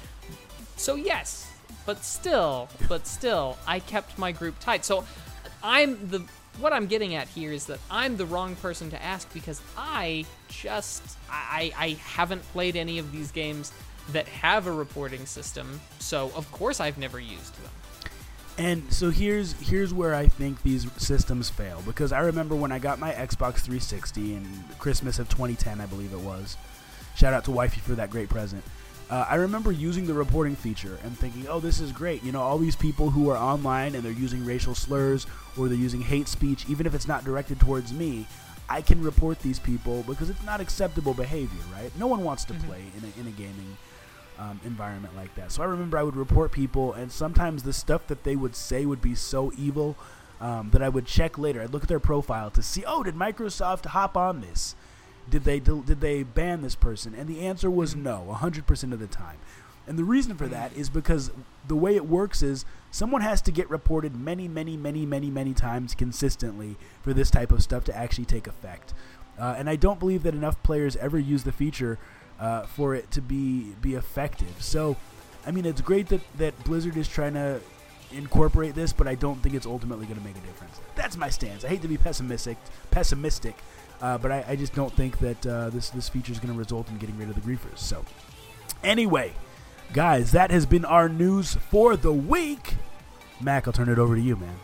So 0.77 0.95
yes, 0.95 1.51
but 1.85 2.03
still, 2.03 2.69
but 2.87 3.07
still, 3.07 3.57
I 3.67 3.79
kept 3.79 4.17
my 4.17 4.31
group 4.31 4.59
tight. 4.59 4.85
So 4.85 5.05
I'm 5.63 6.09
the 6.09 6.23
what 6.59 6.71
I'm 6.73 6.87
getting 6.87 7.15
at 7.15 7.27
here 7.27 7.51
is 7.51 7.65
that 7.65 7.79
I'm 7.91 8.17
the 8.17 8.25
wrong 8.25 8.55
person 8.55 8.89
to 8.91 9.03
ask 9.03 9.31
because 9.33 9.61
I 9.77 10.25
just 10.47 11.17
I 11.29 11.71
I 11.77 11.89
haven't 12.03 12.43
played 12.53 12.75
any 12.75 12.99
of 12.99 13.11
these 13.11 13.31
games 13.31 13.71
that 14.11 14.27
have 14.27 14.67
a 14.67 14.71
reporting 14.71 15.25
system. 15.25 15.81
So 15.99 16.31
of 16.35 16.51
course 16.51 16.79
I've 16.79 16.97
never 16.97 17.19
used 17.19 17.61
them. 17.61 17.71
And 18.57 18.93
so 18.93 19.09
here's 19.09 19.53
here's 19.53 19.93
where 19.93 20.15
I 20.15 20.27
think 20.27 20.63
these 20.63 20.87
systems 20.97 21.49
fail 21.49 21.83
because 21.85 22.13
I 22.13 22.19
remember 22.19 22.55
when 22.55 22.71
I 22.71 22.79
got 22.79 22.99
my 22.99 23.11
Xbox 23.11 23.59
360 23.59 24.35
in 24.35 24.63
Christmas 24.79 25.19
of 25.19 25.27
2010, 25.29 25.81
I 25.81 25.85
believe 25.85 26.13
it 26.13 26.19
was. 26.19 26.55
Shout 27.15 27.33
out 27.33 27.45
to 27.45 27.51
wifey 27.51 27.81
for 27.81 27.95
that 27.95 28.09
great 28.09 28.29
present. 28.29 28.63
Uh, 29.09 29.25
I 29.29 29.35
remember 29.35 29.71
using 29.71 30.07
the 30.07 30.13
reporting 30.13 30.55
feature 30.55 30.97
and 31.03 31.17
thinking, 31.17 31.47
"Oh, 31.47 31.59
this 31.59 31.79
is 31.79 31.91
great! 31.91 32.23
You 32.23 32.31
know, 32.31 32.41
all 32.41 32.57
these 32.57 32.75
people 32.75 33.11
who 33.11 33.29
are 33.29 33.37
online 33.37 33.93
and 33.93 34.03
they're 34.03 34.11
using 34.11 34.43
racial 34.43 34.73
slurs 34.73 35.27
or 35.57 35.67
they're 35.67 35.77
using 35.77 36.01
hate 36.01 36.27
speech, 36.27 36.65
even 36.67 36.87
if 36.87 36.95
it's 36.95 37.07
not 37.07 37.23
directed 37.23 37.59
towards 37.59 37.93
me, 37.93 38.25
I 38.67 38.81
can 38.81 39.01
report 39.03 39.39
these 39.39 39.59
people 39.59 40.03
because 40.07 40.29
it's 40.29 40.43
not 40.43 40.59
acceptable 40.59 41.13
behavior, 41.13 41.61
right? 41.71 41.91
No 41.99 42.07
one 42.07 42.23
wants 42.23 42.45
to 42.45 42.53
play 42.53 42.83
in 42.97 43.03
a, 43.03 43.19
in 43.19 43.27
a 43.27 43.31
gaming 43.31 43.77
um, 44.39 44.59
environment 44.65 45.15
like 45.15 45.33
that. 45.35 45.51
So 45.51 45.61
I 45.61 45.67
remember 45.67 45.97
I 45.97 46.03
would 46.03 46.15
report 46.15 46.51
people, 46.51 46.93
and 46.93 47.11
sometimes 47.11 47.63
the 47.63 47.73
stuff 47.73 48.07
that 48.07 48.23
they 48.23 48.35
would 48.35 48.55
say 48.55 48.85
would 48.85 49.01
be 49.01 49.13
so 49.15 49.51
evil 49.57 49.95
um, 50.41 50.71
that 50.71 50.81
I 50.81 50.89
would 50.89 51.05
check 51.05 51.37
later. 51.37 51.61
I'd 51.61 51.71
look 51.71 51.83
at 51.83 51.89
their 51.89 51.99
profile 51.99 52.49
to 52.51 52.61
see, 52.61 52.83
oh, 52.85 53.03
did 53.03 53.15
Microsoft 53.15 53.85
hop 53.85 54.17
on 54.17 54.41
this? 54.41 54.75
Did 55.29 55.43
they 55.43 55.59
did 55.59 56.01
they 56.01 56.23
ban 56.23 56.61
this 56.61 56.75
person? 56.75 57.15
And 57.15 57.27
the 57.27 57.41
answer 57.41 57.69
was 57.69 57.95
no, 57.95 58.25
100% 58.29 58.93
of 58.93 58.99
the 58.99 59.07
time. 59.07 59.37
And 59.87 59.99
the 59.99 60.03
reason 60.03 60.35
for 60.35 60.47
that 60.47 60.75
is 60.75 60.89
because 60.89 61.31
the 61.67 61.75
way 61.75 61.95
it 61.95 62.07
works 62.07 62.41
is 62.41 62.65
someone 62.89 63.21
has 63.21 63.41
to 63.43 63.51
get 63.51 63.69
reported 63.69 64.15
many, 64.15 64.47
many, 64.47 64.77
many, 64.77 65.05
many, 65.05 65.29
many 65.29 65.53
times 65.53 65.93
consistently 65.93 66.75
for 67.03 67.13
this 67.13 67.29
type 67.29 67.51
of 67.51 67.61
stuff 67.61 67.83
to 67.85 67.95
actually 67.95 68.25
take 68.25 68.47
effect. 68.47 68.93
Uh, 69.39 69.55
and 69.57 69.69
I 69.69 69.75
don't 69.75 69.99
believe 69.99 70.23
that 70.23 70.33
enough 70.33 70.61
players 70.63 70.95
ever 70.95 71.19
use 71.19 71.43
the 71.43 71.51
feature 71.51 71.99
uh, 72.39 72.63
for 72.63 72.95
it 72.95 73.11
to 73.11 73.21
be 73.21 73.73
be 73.81 73.93
effective. 73.95 74.61
So, 74.61 74.97
I 75.45 75.51
mean, 75.51 75.65
it's 75.65 75.81
great 75.81 76.07
that 76.09 76.21
that 76.37 76.63
Blizzard 76.63 76.97
is 76.97 77.07
trying 77.07 77.33
to 77.33 77.61
incorporate 78.11 78.75
this, 78.75 78.93
but 78.93 79.07
I 79.07 79.15
don't 79.15 79.41
think 79.41 79.55
it's 79.55 79.65
ultimately 79.65 80.05
going 80.05 80.19
to 80.19 80.25
make 80.25 80.37
a 80.37 80.41
difference. 80.41 80.79
That's 80.95 81.17
my 81.17 81.29
stance. 81.29 81.65
I 81.65 81.69
hate 81.69 81.81
to 81.81 81.87
be 81.87 81.97
pessimistic, 81.97 82.57
pessimistic, 82.91 83.55
uh, 84.01 84.17
but 84.17 84.31
I, 84.31 84.45
I 84.49 84.55
just 84.55 84.73
don't 84.73 84.93
think 84.93 85.19
that 85.19 85.45
uh, 85.45 85.69
this 85.69 85.89
this 85.89 86.09
feature 86.09 86.31
is 86.31 86.39
going 86.39 86.53
to 86.53 86.57
result 86.57 86.89
in 86.89 86.97
getting 86.97 87.17
rid 87.17 87.29
of 87.29 87.35
the 87.35 87.41
griefers. 87.41 87.77
So, 87.77 88.03
anyway, 88.83 89.33
guys, 89.93 90.31
that 90.31 90.51
has 90.51 90.65
been 90.65 90.85
our 90.85 91.09
news 91.09 91.55
for 91.69 91.95
the 91.95 92.13
week. 92.13 92.75
Mac, 93.41 93.67
I'll 93.67 93.73
turn 93.73 93.89
it 93.89 93.99
over 93.99 94.15
to 94.15 94.21
you, 94.21 94.35
man. 94.35 94.55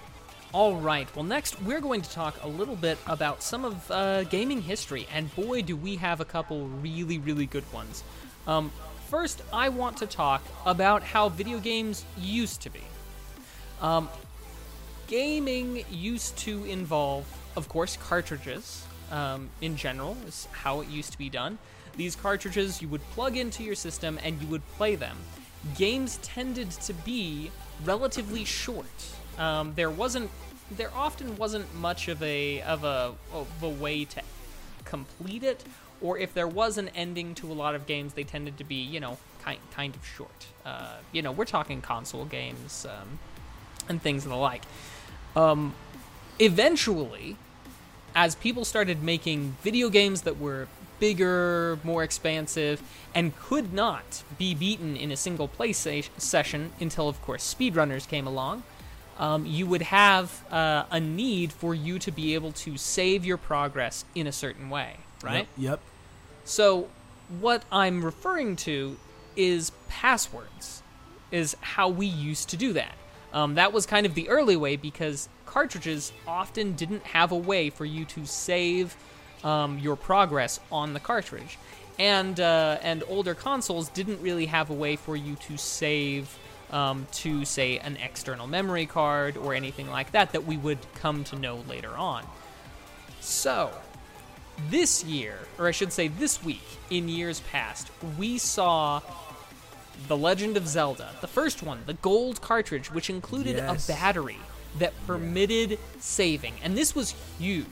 All 0.53 0.75
right. 0.75 1.13
Well, 1.15 1.23
next 1.23 1.61
we're 1.61 1.79
going 1.79 2.01
to 2.01 2.09
talk 2.09 2.43
a 2.43 2.47
little 2.47 2.75
bit 2.75 2.97
about 3.07 3.41
some 3.41 3.63
of 3.63 3.89
uh, 3.89 4.23
gaming 4.25 4.61
history, 4.61 5.07
and 5.13 5.33
boy, 5.35 5.61
do 5.61 5.77
we 5.77 5.95
have 5.95 6.19
a 6.19 6.25
couple 6.25 6.67
really, 6.67 7.19
really 7.19 7.45
good 7.45 7.63
ones. 7.71 8.03
Um, 8.47 8.71
first, 9.07 9.41
I 9.53 9.69
want 9.69 9.97
to 9.97 10.07
talk 10.07 10.43
about 10.65 11.03
how 11.03 11.29
video 11.29 11.59
games 11.59 12.03
used 12.17 12.61
to 12.63 12.69
be. 12.69 12.81
Um, 13.81 14.09
gaming 15.07 15.85
used 15.89 16.37
to 16.39 16.65
involve, 16.65 17.25
of 17.55 17.69
course, 17.69 17.97
cartridges, 17.97 18.85
um, 19.11 19.49
in 19.61 19.75
general, 19.75 20.17
is 20.25 20.47
how 20.51 20.81
it 20.81 20.87
used 20.87 21.11
to 21.11 21.17
be 21.17 21.29
done. 21.29 21.57
These 21.97 22.15
cartridges 22.15 22.81
you 22.81 22.87
would 22.87 23.03
plug 23.11 23.37
into 23.37 23.63
your 23.63 23.75
system 23.75 24.17
and 24.23 24.41
you 24.41 24.47
would 24.47 24.67
play 24.71 24.95
them. 24.95 25.17
Games 25.77 26.17
tended 26.21 26.71
to 26.71 26.93
be 26.93 27.51
relatively 27.83 28.45
short. 28.45 28.85
Um, 29.37 29.73
there 29.75 29.89
wasn't, 29.89 30.31
there 30.71 30.91
often 30.95 31.37
wasn't 31.37 31.73
much 31.75 32.07
of 32.07 32.21
a 32.23 32.61
of 32.61 32.83
a 32.83 33.13
of 33.33 33.47
a 33.61 33.69
way 33.69 34.05
to 34.05 34.21
complete 34.85 35.43
it, 35.43 35.63
or 36.01 36.17
if 36.17 36.33
there 36.33 36.47
was 36.47 36.77
an 36.77 36.89
ending 36.95 37.35
to 37.35 37.51
a 37.51 37.53
lot 37.53 37.75
of 37.75 37.85
games, 37.85 38.13
they 38.13 38.23
tended 38.23 38.57
to 38.57 38.63
be 38.63 38.75
you 38.75 38.99
know 38.99 39.17
kind 39.43 39.59
kind 39.71 39.95
of 39.95 40.05
short. 40.05 40.45
Uh, 40.65 40.97
you 41.11 41.21
know, 41.21 41.31
we're 41.31 41.45
talking 41.45 41.81
console 41.81 42.25
games 42.25 42.85
um, 42.85 43.19
and 43.89 44.01
things 44.01 44.23
and 44.23 44.31
the 44.31 44.37
like. 44.37 44.63
Um, 45.35 45.73
eventually, 46.39 47.35
as 48.15 48.35
people 48.35 48.65
started 48.65 49.03
making 49.03 49.55
video 49.61 49.89
games 49.89 50.21
that 50.23 50.39
were 50.39 50.67
bigger, 50.99 51.79
more 51.83 52.03
expansive, 52.03 52.81
and 53.13 53.35
could 53.37 53.73
not 53.73 54.23
be 54.37 54.53
beaten 54.53 54.95
in 54.95 55.11
a 55.11 55.17
single 55.17 55.47
play 55.47 55.73
se- 55.73 56.05
session 56.17 56.71
until, 56.79 57.09
of 57.09 57.21
course, 57.21 57.53
speedrunners 57.53 58.07
came 58.07 58.27
along, 58.27 58.63
um, 59.17 59.45
you 59.45 59.65
would 59.65 59.81
have 59.81 60.43
uh, 60.51 60.85
a 60.89 60.99
need 60.99 61.51
for 61.51 61.75
you 61.75 61.99
to 61.99 62.11
be 62.11 62.33
able 62.33 62.51
to 62.51 62.77
save 62.77 63.25
your 63.25 63.37
progress 63.37 64.05
in 64.15 64.27
a 64.27 64.31
certain 64.31 64.69
way, 64.69 64.97
right? 65.23 65.47
Yep. 65.57 65.79
So, 66.45 66.89
what 67.39 67.63
I'm 67.71 68.03
referring 68.03 68.55
to 68.57 68.97
is 69.35 69.71
passwords, 69.89 70.83
is 71.31 71.55
how 71.61 71.89
we 71.89 72.05
used 72.05 72.49
to 72.49 72.57
do 72.57 72.73
that. 72.73 72.93
Um, 73.33 73.55
that 73.55 73.71
was 73.71 73.85
kind 73.85 74.05
of 74.05 74.15
the 74.15 74.27
early 74.29 74.55
way 74.55 74.75
because 74.75 75.29
cartridges 75.51 76.13
often 76.25 76.73
didn't 76.73 77.03
have 77.03 77.33
a 77.33 77.37
way 77.37 77.69
for 77.69 77.83
you 77.83 78.05
to 78.05 78.25
save 78.25 78.95
um, 79.43 79.77
your 79.79 79.97
progress 79.97 80.61
on 80.71 80.93
the 80.93 80.99
cartridge, 80.99 81.57
and 81.99 82.39
uh, 82.39 82.77
and 82.81 83.03
older 83.09 83.35
consoles 83.35 83.89
didn't 83.89 84.21
really 84.21 84.45
have 84.45 84.69
a 84.69 84.73
way 84.73 84.95
for 84.95 85.15
you 85.17 85.35
to 85.35 85.57
save 85.57 86.37
um, 86.71 87.05
to 87.11 87.43
say 87.43 87.79
an 87.79 87.97
external 87.97 88.47
memory 88.47 88.85
card 88.85 89.35
or 89.35 89.53
anything 89.53 89.89
like 89.89 90.11
that 90.11 90.31
that 90.31 90.45
we 90.45 90.55
would 90.55 90.79
come 90.95 91.23
to 91.25 91.35
know 91.35 91.57
later 91.67 91.91
on. 91.97 92.25
So, 93.19 93.71
this 94.69 95.03
year, 95.03 95.37
or 95.59 95.67
I 95.67 95.71
should 95.71 95.91
say 95.91 96.07
this 96.07 96.41
week, 96.43 96.65
in 96.89 97.09
years 97.09 97.41
past, 97.51 97.91
we 98.17 98.37
saw 98.37 99.01
The 100.07 100.15
Legend 100.15 100.55
of 100.55 100.65
Zelda, 100.65 101.09
the 101.19 101.27
first 101.27 101.61
one, 101.61 101.79
the 101.87 101.93
gold 101.95 102.41
cartridge, 102.41 102.89
which 102.89 103.09
included 103.09 103.57
Yes. 103.57 103.89
a 103.89 103.91
battery 103.91 104.39
that 104.79 104.93
permitted 105.05 105.79
saving. 105.99 106.53
And 106.63 106.77
this 106.77 106.95
was 106.95 107.15
huge. 107.39 107.67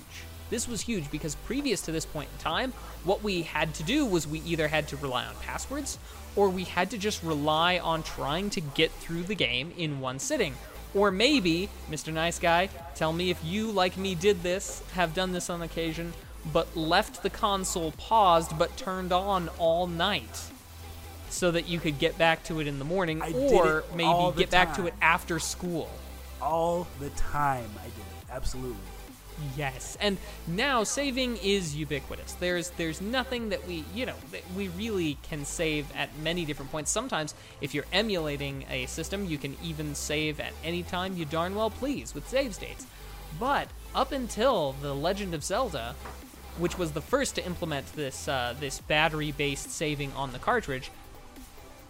This 0.49 0.67
was 0.67 0.81
huge 0.81 1.11
because 1.11 1.35
previous 1.35 1.81
to 1.81 1.91
this 1.91 2.05
point 2.05 2.29
in 2.33 2.39
time, 2.39 2.73
what 3.03 3.23
we 3.23 3.43
had 3.43 3.73
to 3.75 3.83
do 3.83 4.05
was 4.05 4.27
we 4.27 4.39
either 4.41 4.67
had 4.67 4.87
to 4.89 4.97
rely 4.97 5.25
on 5.25 5.35
passwords 5.41 5.99
or 6.35 6.49
we 6.49 6.63
had 6.63 6.89
to 6.91 6.97
just 6.97 7.23
rely 7.23 7.77
on 7.77 8.03
trying 8.03 8.49
to 8.51 8.61
get 8.61 8.91
through 8.91 9.23
the 9.23 9.35
game 9.35 9.71
in 9.77 9.99
one 9.99 10.19
sitting. 10.19 10.55
Or 10.95 11.11
maybe, 11.11 11.69
Mr. 11.89 12.11
Nice 12.11 12.39
Guy, 12.39 12.69
tell 12.95 13.13
me 13.13 13.29
if 13.29 13.43
you, 13.43 13.71
like 13.71 13.95
me, 13.95 14.15
did 14.15 14.41
this, 14.41 14.81
have 14.93 15.13
done 15.13 15.33
this 15.33 15.49
on 15.49 15.61
occasion, 15.61 16.13
but 16.51 16.75
left 16.75 17.21
the 17.21 17.29
console 17.29 17.91
paused 17.91 18.57
but 18.57 18.75
turned 18.75 19.11
on 19.11 19.49
all 19.59 19.85
night 19.85 20.49
so 21.29 21.51
that 21.51 21.67
you 21.67 21.79
could 21.79 21.99
get 21.99 22.17
back 22.17 22.43
to 22.45 22.59
it 22.59 22.65
in 22.65 22.79
the 22.79 22.85
morning 22.85 23.21
I 23.21 23.31
or 23.31 23.83
maybe 23.95 24.37
get 24.37 24.49
back 24.49 24.75
to 24.77 24.87
it 24.87 24.95
after 25.01 25.37
school. 25.37 25.89
All 26.41 26.87
the 26.99 27.09
time 27.11 27.69
I 27.79 27.85
did 27.85 27.97
it. 27.97 28.31
Absolutely. 28.31 28.77
Yes, 29.55 29.97
and 30.01 30.17
now 30.47 30.83
saving 30.83 31.37
is 31.37 31.75
ubiquitous. 31.75 32.33
There's 32.33 32.71
there's 32.71 32.99
nothing 32.99 33.49
that 33.49 33.65
we 33.65 33.85
you 33.93 34.05
know 34.05 34.15
that 34.31 34.41
we 34.55 34.67
really 34.69 35.17
can 35.23 35.45
save 35.45 35.85
at 35.95 36.09
many 36.19 36.43
different 36.43 36.71
points. 36.71 36.91
Sometimes 36.91 37.33
if 37.61 37.73
you're 37.73 37.85
emulating 37.93 38.65
a 38.69 38.85
system, 38.87 39.25
you 39.25 39.37
can 39.37 39.55
even 39.63 39.95
save 39.95 40.39
at 40.39 40.51
any 40.63 40.83
time 40.83 41.15
you 41.15 41.23
darn 41.23 41.55
well 41.55 41.69
please 41.69 42.13
with 42.13 42.27
save 42.27 42.53
states. 42.53 42.85
But 43.39 43.69
up 43.95 44.11
until 44.11 44.73
the 44.81 44.93
Legend 44.93 45.33
of 45.33 45.43
Zelda, 45.43 45.95
which 46.57 46.77
was 46.77 46.91
the 46.91 47.01
first 47.01 47.35
to 47.35 47.45
implement 47.45 47.93
this 47.93 48.27
uh, 48.27 48.55
this 48.59 48.81
battery-based 48.81 49.71
saving 49.71 50.11
on 50.13 50.33
the 50.33 50.39
cartridge, 50.39 50.91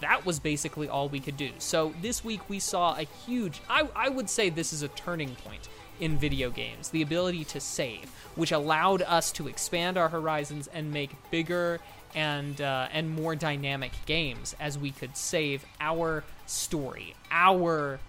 that 0.02 0.26
was 0.26 0.40
basically 0.40 0.88
all 0.88 1.10
we 1.10 1.20
could 1.20 1.38
do. 1.38 1.52
So 1.58 1.94
this 2.02 2.24
week 2.24 2.42
we 2.50 2.60
saw 2.60 2.96
a 2.96 3.04
huge, 3.26 3.62
I, 3.70 3.88
I 3.96 4.10
would 4.10 4.30
say 4.30 4.50
this 4.50 4.74
is 4.74 4.82
a 4.82 4.88
turning 4.90 5.36
point 5.36 5.68
in 6.00 6.18
video 6.18 6.50
games 6.50 6.90
the 6.90 7.02
ability 7.02 7.44
to 7.46 7.60
save, 7.60 8.10
which 8.36 8.52
allowed 8.52 9.02
us 9.02 9.32
to 9.34 9.48
expand 9.48 9.98
our 9.98 10.10
horizons 10.10 10.70
and 10.74 10.92
make 10.92 11.12
bigger 11.32 11.80
and, 12.16 12.62
uh, 12.62 12.88
and 12.92 13.10
more 13.10 13.36
dynamic 13.36 13.92
games 14.06 14.56
as 14.60 14.78
we 14.78 14.92
could 14.92 15.16
save 15.18 15.66
our 15.82 16.24
story, 16.46 17.16
our 17.32 18.00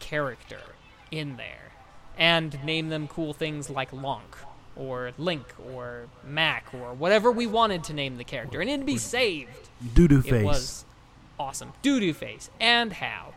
character 0.00 0.60
in 1.10 1.36
there, 1.36 1.72
and 2.18 2.62
name 2.64 2.88
them 2.88 3.08
cool 3.08 3.32
things 3.32 3.70
like 3.70 3.90
Lonk. 3.90 4.36
Or 4.76 5.10
Link, 5.18 5.44
or 5.72 6.04
Mac, 6.22 6.72
or 6.72 6.94
whatever 6.94 7.32
we 7.32 7.48
wanted 7.48 7.82
to 7.84 7.92
name 7.92 8.16
the 8.16 8.22
character, 8.22 8.60
and 8.60 8.70
it'd 8.70 8.86
be 8.86 8.96
saved 8.96 9.50
Doo 9.92 10.06
doo 10.06 10.20
it 10.20 10.26
face. 10.26 10.44
was 10.44 10.84
awesome. 11.38 11.72
Doo 11.82 12.00
doo 12.00 12.12
face. 12.12 12.50
And 12.60 12.92
how. 12.92 13.34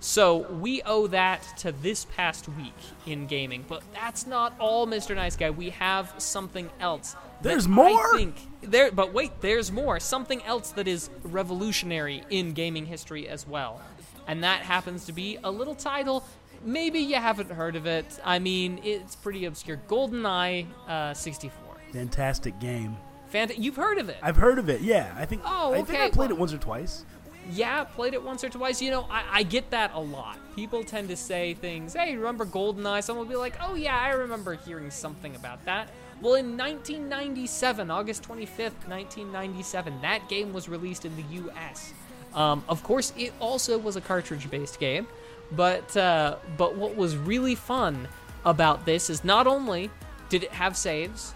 So 0.00 0.46
we 0.60 0.82
owe 0.82 1.06
that 1.08 1.42
to 1.58 1.72
this 1.72 2.04
past 2.04 2.48
week 2.50 2.74
in 3.06 3.26
gaming. 3.26 3.64
But 3.66 3.82
that's 3.94 4.26
not 4.26 4.54
all, 4.60 4.86
Mr. 4.86 5.16
Nice 5.16 5.36
Guy. 5.36 5.50
We 5.50 5.70
have 5.70 6.14
something 6.18 6.68
else. 6.80 7.16
There's 7.42 7.66
I 7.66 7.70
more? 7.70 8.16
think 8.16 8.36
there 8.62 8.90
but 8.92 9.12
wait, 9.12 9.40
there's 9.40 9.72
more. 9.72 9.98
Something 9.98 10.42
else 10.44 10.70
that 10.72 10.86
is 10.86 11.10
revolutionary 11.22 12.22
in 12.30 12.52
gaming 12.52 12.86
history 12.86 13.28
as 13.28 13.46
well. 13.46 13.80
And 14.26 14.42
that 14.44 14.60
happens 14.60 15.06
to 15.06 15.12
be 15.12 15.38
a 15.44 15.50
little 15.50 15.74
title. 15.74 16.24
Maybe 16.64 16.98
you 17.00 17.16
haven't 17.16 17.50
heard 17.50 17.76
of 17.76 17.86
it. 17.86 18.06
I 18.24 18.38
mean, 18.38 18.80
it's 18.82 19.14
pretty 19.14 19.44
obscure. 19.44 19.80
GoldenEye 19.88 20.66
uh, 20.88 21.14
64. 21.14 21.52
Fantastic 21.92 22.58
game. 22.58 22.96
Fant- 23.32 23.54
You've 23.58 23.76
heard 23.76 23.98
of 23.98 24.08
it. 24.08 24.16
I've 24.22 24.36
heard 24.36 24.58
of 24.58 24.68
it. 24.68 24.80
Yeah, 24.80 25.14
I 25.16 25.26
think. 25.26 25.42
Oh, 25.44 25.70
okay. 25.70 25.80
I 25.80 25.84
think. 25.84 25.98
I 26.00 26.10
played 26.10 26.30
it 26.30 26.38
once 26.38 26.52
or 26.52 26.58
twice. 26.58 27.04
Yeah, 27.50 27.84
played 27.84 28.14
it 28.14 28.22
once 28.22 28.42
or 28.42 28.48
twice. 28.48 28.80
You 28.82 28.90
know, 28.90 29.06
I, 29.10 29.24
I 29.30 29.42
get 29.42 29.70
that 29.70 29.92
a 29.94 30.00
lot. 30.00 30.38
People 30.54 30.82
tend 30.82 31.08
to 31.08 31.16
say 31.16 31.54
things, 31.54 31.94
hey, 31.94 32.16
remember 32.16 32.44
GoldenEye? 32.44 33.02
Someone 33.02 33.26
will 33.26 33.32
be 33.32 33.36
like, 33.36 33.56
oh, 33.60 33.74
yeah, 33.74 33.98
I 33.98 34.10
remember 34.10 34.54
hearing 34.54 34.90
something 34.90 35.34
about 35.36 35.64
that. 35.64 35.90
Well, 36.20 36.34
in 36.34 36.56
1997, 36.56 37.90
August 37.90 38.22
25th, 38.22 38.88
1997, 38.88 40.00
that 40.00 40.28
game 40.28 40.52
was 40.52 40.68
released 40.68 41.04
in 41.04 41.14
the 41.16 41.50
US. 41.50 41.92
Um, 42.34 42.64
of 42.68 42.82
course, 42.82 43.12
it 43.16 43.32
also 43.38 43.78
was 43.78 43.96
a 43.96 44.00
cartridge 44.00 44.50
based 44.50 44.78
game, 44.80 45.06
but, 45.52 45.96
uh, 45.96 46.36
but 46.56 46.76
what 46.76 46.96
was 46.96 47.16
really 47.16 47.54
fun 47.54 48.08
about 48.44 48.86
this 48.86 49.10
is 49.10 49.24
not 49.24 49.46
only 49.46 49.90
did 50.28 50.42
it 50.42 50.50
have 50.52 50.76
saves, 50.76 51.34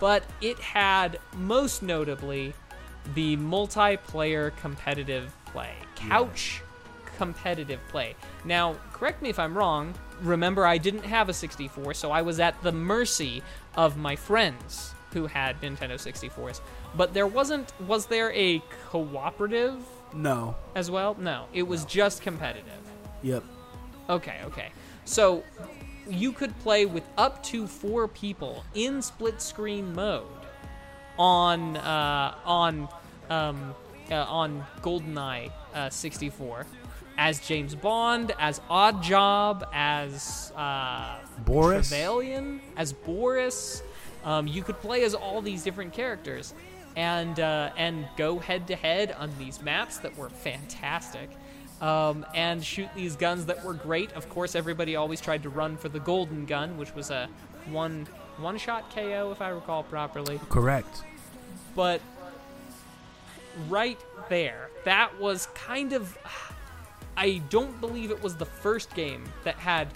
but 0.00 0.24
it 0.40 0.58
had 0.58 1.18
most 1.36 1.82
notably 1.82 2.54
the 3.14 3.36
multiplayer 3.36 4.54
competitive 4.56 5.34
play, 5.46 5.72
couch 5.96 6.62
competitive 7.16 7.80
play. 7.88 8.14
Now, 8.44 8.76
correct 8.92 9.22
me 9.22 9.28
if 9.28 9.38
I'm 9.38 9.56
wrong. 9.56 9.92
Remember, 10.22 10.64
I 10.66 10.78
didn't 10.78 11.04
have 11.04 11.28
a 11.28 11.32
64, 11.32 11.94
so 11.94 12.10
I 12.12 12.22
was 12.22 12.38
at 12.38 12.60
the 12.62 12.70
mercy 12.72 13.42
of 13.76 13.96
my 13.96 14.14
friends 14.14 14.94
who 15.12 15.26
had 15.26 15.60
Nintendo 15.60 15.94
64s. 15.94 16.60
But 16.96 17.14
there 17.14 17.26
wasn't. 17.26 17.72
Was 17.86 18.06
there 18.06 18.32
a 18.32 18.62
cooperative 18.90 19.82
No. 20.14 20.54
as 20.74 20.90
well? 20.90 21.16
No, 21.18 21.46
it 21.52 21.62
was 21.62 21.84
just 21.84 22.22
competitive. 22.22 22.72
Yep. 23.22 23.42
Okay, 24.10 24.36
okay. 24.44 24.68
So 25.04 25.42
you 26.08 26.32
could 26.32 26.56
play 26.60 26.86
with 26.86 27.04
up 27.18 27.42
to 27.44 27.66
four 27.66 28.06
people 28.08 28.64
in 28.74 29.02
split 29.02 29.42
screen 29.42 29.92
mode 29.94 30.26
on 31.18 31.76
uh, 31.76 32.34
on 32.44 32.88
um, 33.30 33.74
uh, 34.10 34.14
on 34.14 34.64
GoldenEye 34.82 35.50
uh, 35.74 35.90
64 35.90 36.66
as 37.18 37.40
James 37.40 37.74
Bond, 37.74 38.32
as 38.38 38.60
Odd 38.70 39.02
Job, 39.02 39.66
as 39.72 40.52
uh, 40.56 41.18
Boris? 41.44 41.88
Trevelyan, 41.88 42.60
as 42.76 42.92
Boris. 42.92 43.82
Um, 44.24 44.46
you 44.46 44.62
could 44.62 44.80
play 44.80 45.02
as 45.02 45.14
all 45.14 45.42
these 45.42 45.64
different 45.64 45.92
characters 45.92 46.54
and 46.96 47.38
uh, 47.40 47.70
and 47.76 48.08
go 48.16 48.38
head 48.38 48.66
to 48.68 48.76
head 48.76 49.14
on 49.18 49.30
these 49.38 49.60
maps 49.60 49.98
that 49.98 50.16
were 50.16 50.30
fantastic. 50.30 51.30
Um, 51.80 52.26
and 52.34 52.64
shoot 52.64 52.88
these 52.96 53.14
guns 53.14 53.46
that 53.46 53.64
were 53.64 53.74
great. 53.74 54.10
Of 54.12 54.28
course, 54.28 54.56
everybody 54.56 54.96
always 54.96 55.20
tried 55.20 55.44
to 55.44 55.48
run 55.48 55.76
for 55.76 55.88
the 55.88 56.00
golden 56.00 56.44
gun, 56.44 56.76
which 56.76 56.94
was 56.94 57.10
a 57.10 57.28
one 57.70 58.06
one 58.38 58.58
shot 58.58 58.92
KO, 58.94 59.30
if 59.32 59.42
I 59.42 59.48
recall 59.50 59.82
properly. 59.82 60.40
Correct. 60.48 61.02
But 61.74 62.00
right 63.68 64.00
there, 64.28 64.70
that 64.84 65.18
was 65.18 65.46
kind 65.54 65.92
of. 65.92 66.16
I 67.16 67.42
don't 67.50 67.80
believe 67.80 68.12
it 68.12 68.22
was 68.22 68.36
the 68.36 68.46
first 68.46 68.94
game 68.94 69.24
that 69.42 69.56
had 69.56 69.88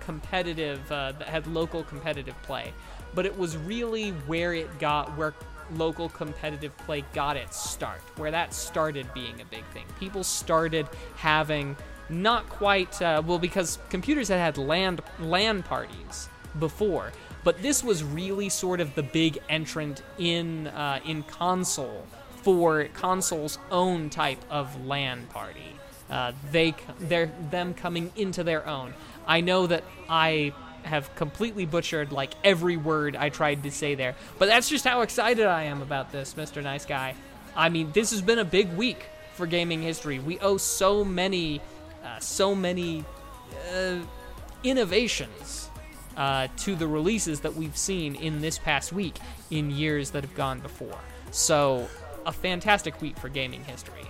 competitive 0.00 0.80
uh, 0.92 1.12
that 1.12 1.28
had 1.28 1.46
local 1.46 1.82
competitive 1.82 2.40
play, 2.42 2.72
but 3.14 3.26
it 3.26 3.36
was 3.36 3.56
really 3.56 4.10
where 4.26 4.54
it 4.54 4.78
got 4.78 5.16
where 5.18 5.34
local 5.74 6.08
competitive 6.08 6.76
play 6.78 7.04
got 7.12 7.36
its 7.36 7.58
start, 7.58 8.00
where 8.16 8.30
that 8.30 8.54
started 8.54 9.12
being 9.12 9.40
a 9.40 9.44
big 9.44 9.64
thing. 9.66 9.84
People 9.98 10.24
started 10.24 10.88
having 11.16 11.76
not 12.08 12.48
quite 12.48 13.00
uh, 13.02 13.22
well 13.24 13.38
because 13.38 13.78
computers 13.90 14.28
had 14.28 14.38
had 14.38 14.56
land 14.56 15.02
LAN 15.20 15.62
parties 15.62 16.28
before, 16.58 17.12
but 17.44 17.60
this 17.60 17.84
was 17.84 18.02
really 18.02 18.48
sort 18.48 18.80
of 18.80 18.94
the 18.94 19.02
big 19.02 19.38
entrant 19.48 20.02
in 20.18 20.68
uh, 20.68 21.00
in 21.04 21.22
console 21.24 22.06
for 22.42 22.84
console's 22.94 23.58
own 23.70 24.10
type 24.10 24.38
of 24.50 24.86
LAN 24.86 25.26
party. 25.26 25.60
Uh, 26.10 26.32
they 26.50 26.74
they're 27.00 27.30
them 27.50 27.74
coming 27.74 28.10
into 28.16 28.42
their 28.42 28.66
own. 28.66 28.94
I 29.26 29.40
know 29.40 29.66
that 29.66 29.84
I 30.08 30.54
have 30.84 31.14
completely 31.16 31.66
butchered 31.66 32.12
like 32.12 32.32
every 32.44 32.76
word 32.76 33.14
I 33.14 33.28
tried 33.28 33.62
to 33.64 33.70
say 33.70 33.94
there, 33.94 34.14
but 34.38 34.46
that's 34.46 34.68
just 34.68 34.84
how 34.84 35.02
excited 35.02 35.46
I 35.46 35.64
am 35.64 35.82
about 35.82 36.12
this, 36.12 36.34
Mr. 36.34 36.62
Nice 36.62 36.86
Guy. 36.86 37.14
I 37.54 37.68
mean, 37.68 37.92
this 37.92 38.10
has 38.12 38.22
been 38.22 38.38
a 38.38 38.44
big 38.44 38.72
week 38.74 39.06
for 39.34 39.46
gaming 39.46 39.82
history. 39.82 40.18
We 40.18 40.38
owe 40.38 40.56
so 40.56 41.04
many, 41.04 41.60
uh, 42.04 42.18
so 42.20 42.54
many 42.54 43.04
uh, 43.74 43.96
innovations 44.64 45.68
uh, 46.16 46.48
to 46.58 46.74
the 46.74 46.86
releases 46.86 47.40
that 47.40 47.54
we've 47.54 47.76
seen 47.76 48.14
in 48.14 48.40
this 48.40 48.58
past 48.58 48.92
week 48.92 49.18
in 49.50 49.70
years 49.70 50.10
that 50.10 50.24
have 50.24 50.34
gone 50.34 50.60
before. 50.60 50.98
So, 51.30 51.88
a 52.28 52.32
fantastic 52.32 53.00
week 53.00 53.18
for 53.18 53.28
gaming 53.28 53.64
history. 53.64 54.04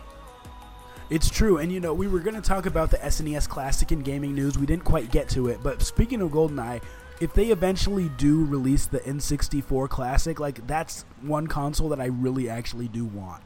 It's 1.09 1.31
true, 1.31 1.57
and 1.57 1.73
you 1.73 1.81
know 1.81 1.95
we 1.95 2.07
were 2.07 2.19
going 2.19 2.35
to 2.35 2.47
talk 2.47 2.67
about 2.67 2.91
the 2.91 2.99
SNES 2.99 3.49
Classic 3.49 3.91
in 3.93 4.01
gaming 4.01 4.35
news. 4.35 4.59
We 4.59 4.67
didn't 4.67 4.85
quite 4.85 5.11
get 5.11 5.29
to 5.31 5.49
it, 5.49 5.63
but 5.63 5.81
speaking 5.81 6.21
of 6.21 6.33
GoldenEye, 6.33 6.83
if 7.21 7.33
they 7.33 7.47
eventually 7.47 8.11
do 8.19 8.45
release 8.45 8.87
the 8.87 9.01
N64 9.01 9.89
Classic, 9.89 10.39
like 10.39 10.67
that's 10.67 11.05
one 11.23 11.47
console 11.47 11.89
that 11.91 12.01
I 12.01 12.07
really 12.07 12.51
actually 12.51 12.89
do 12.89 13.07
want. 13.07 13.43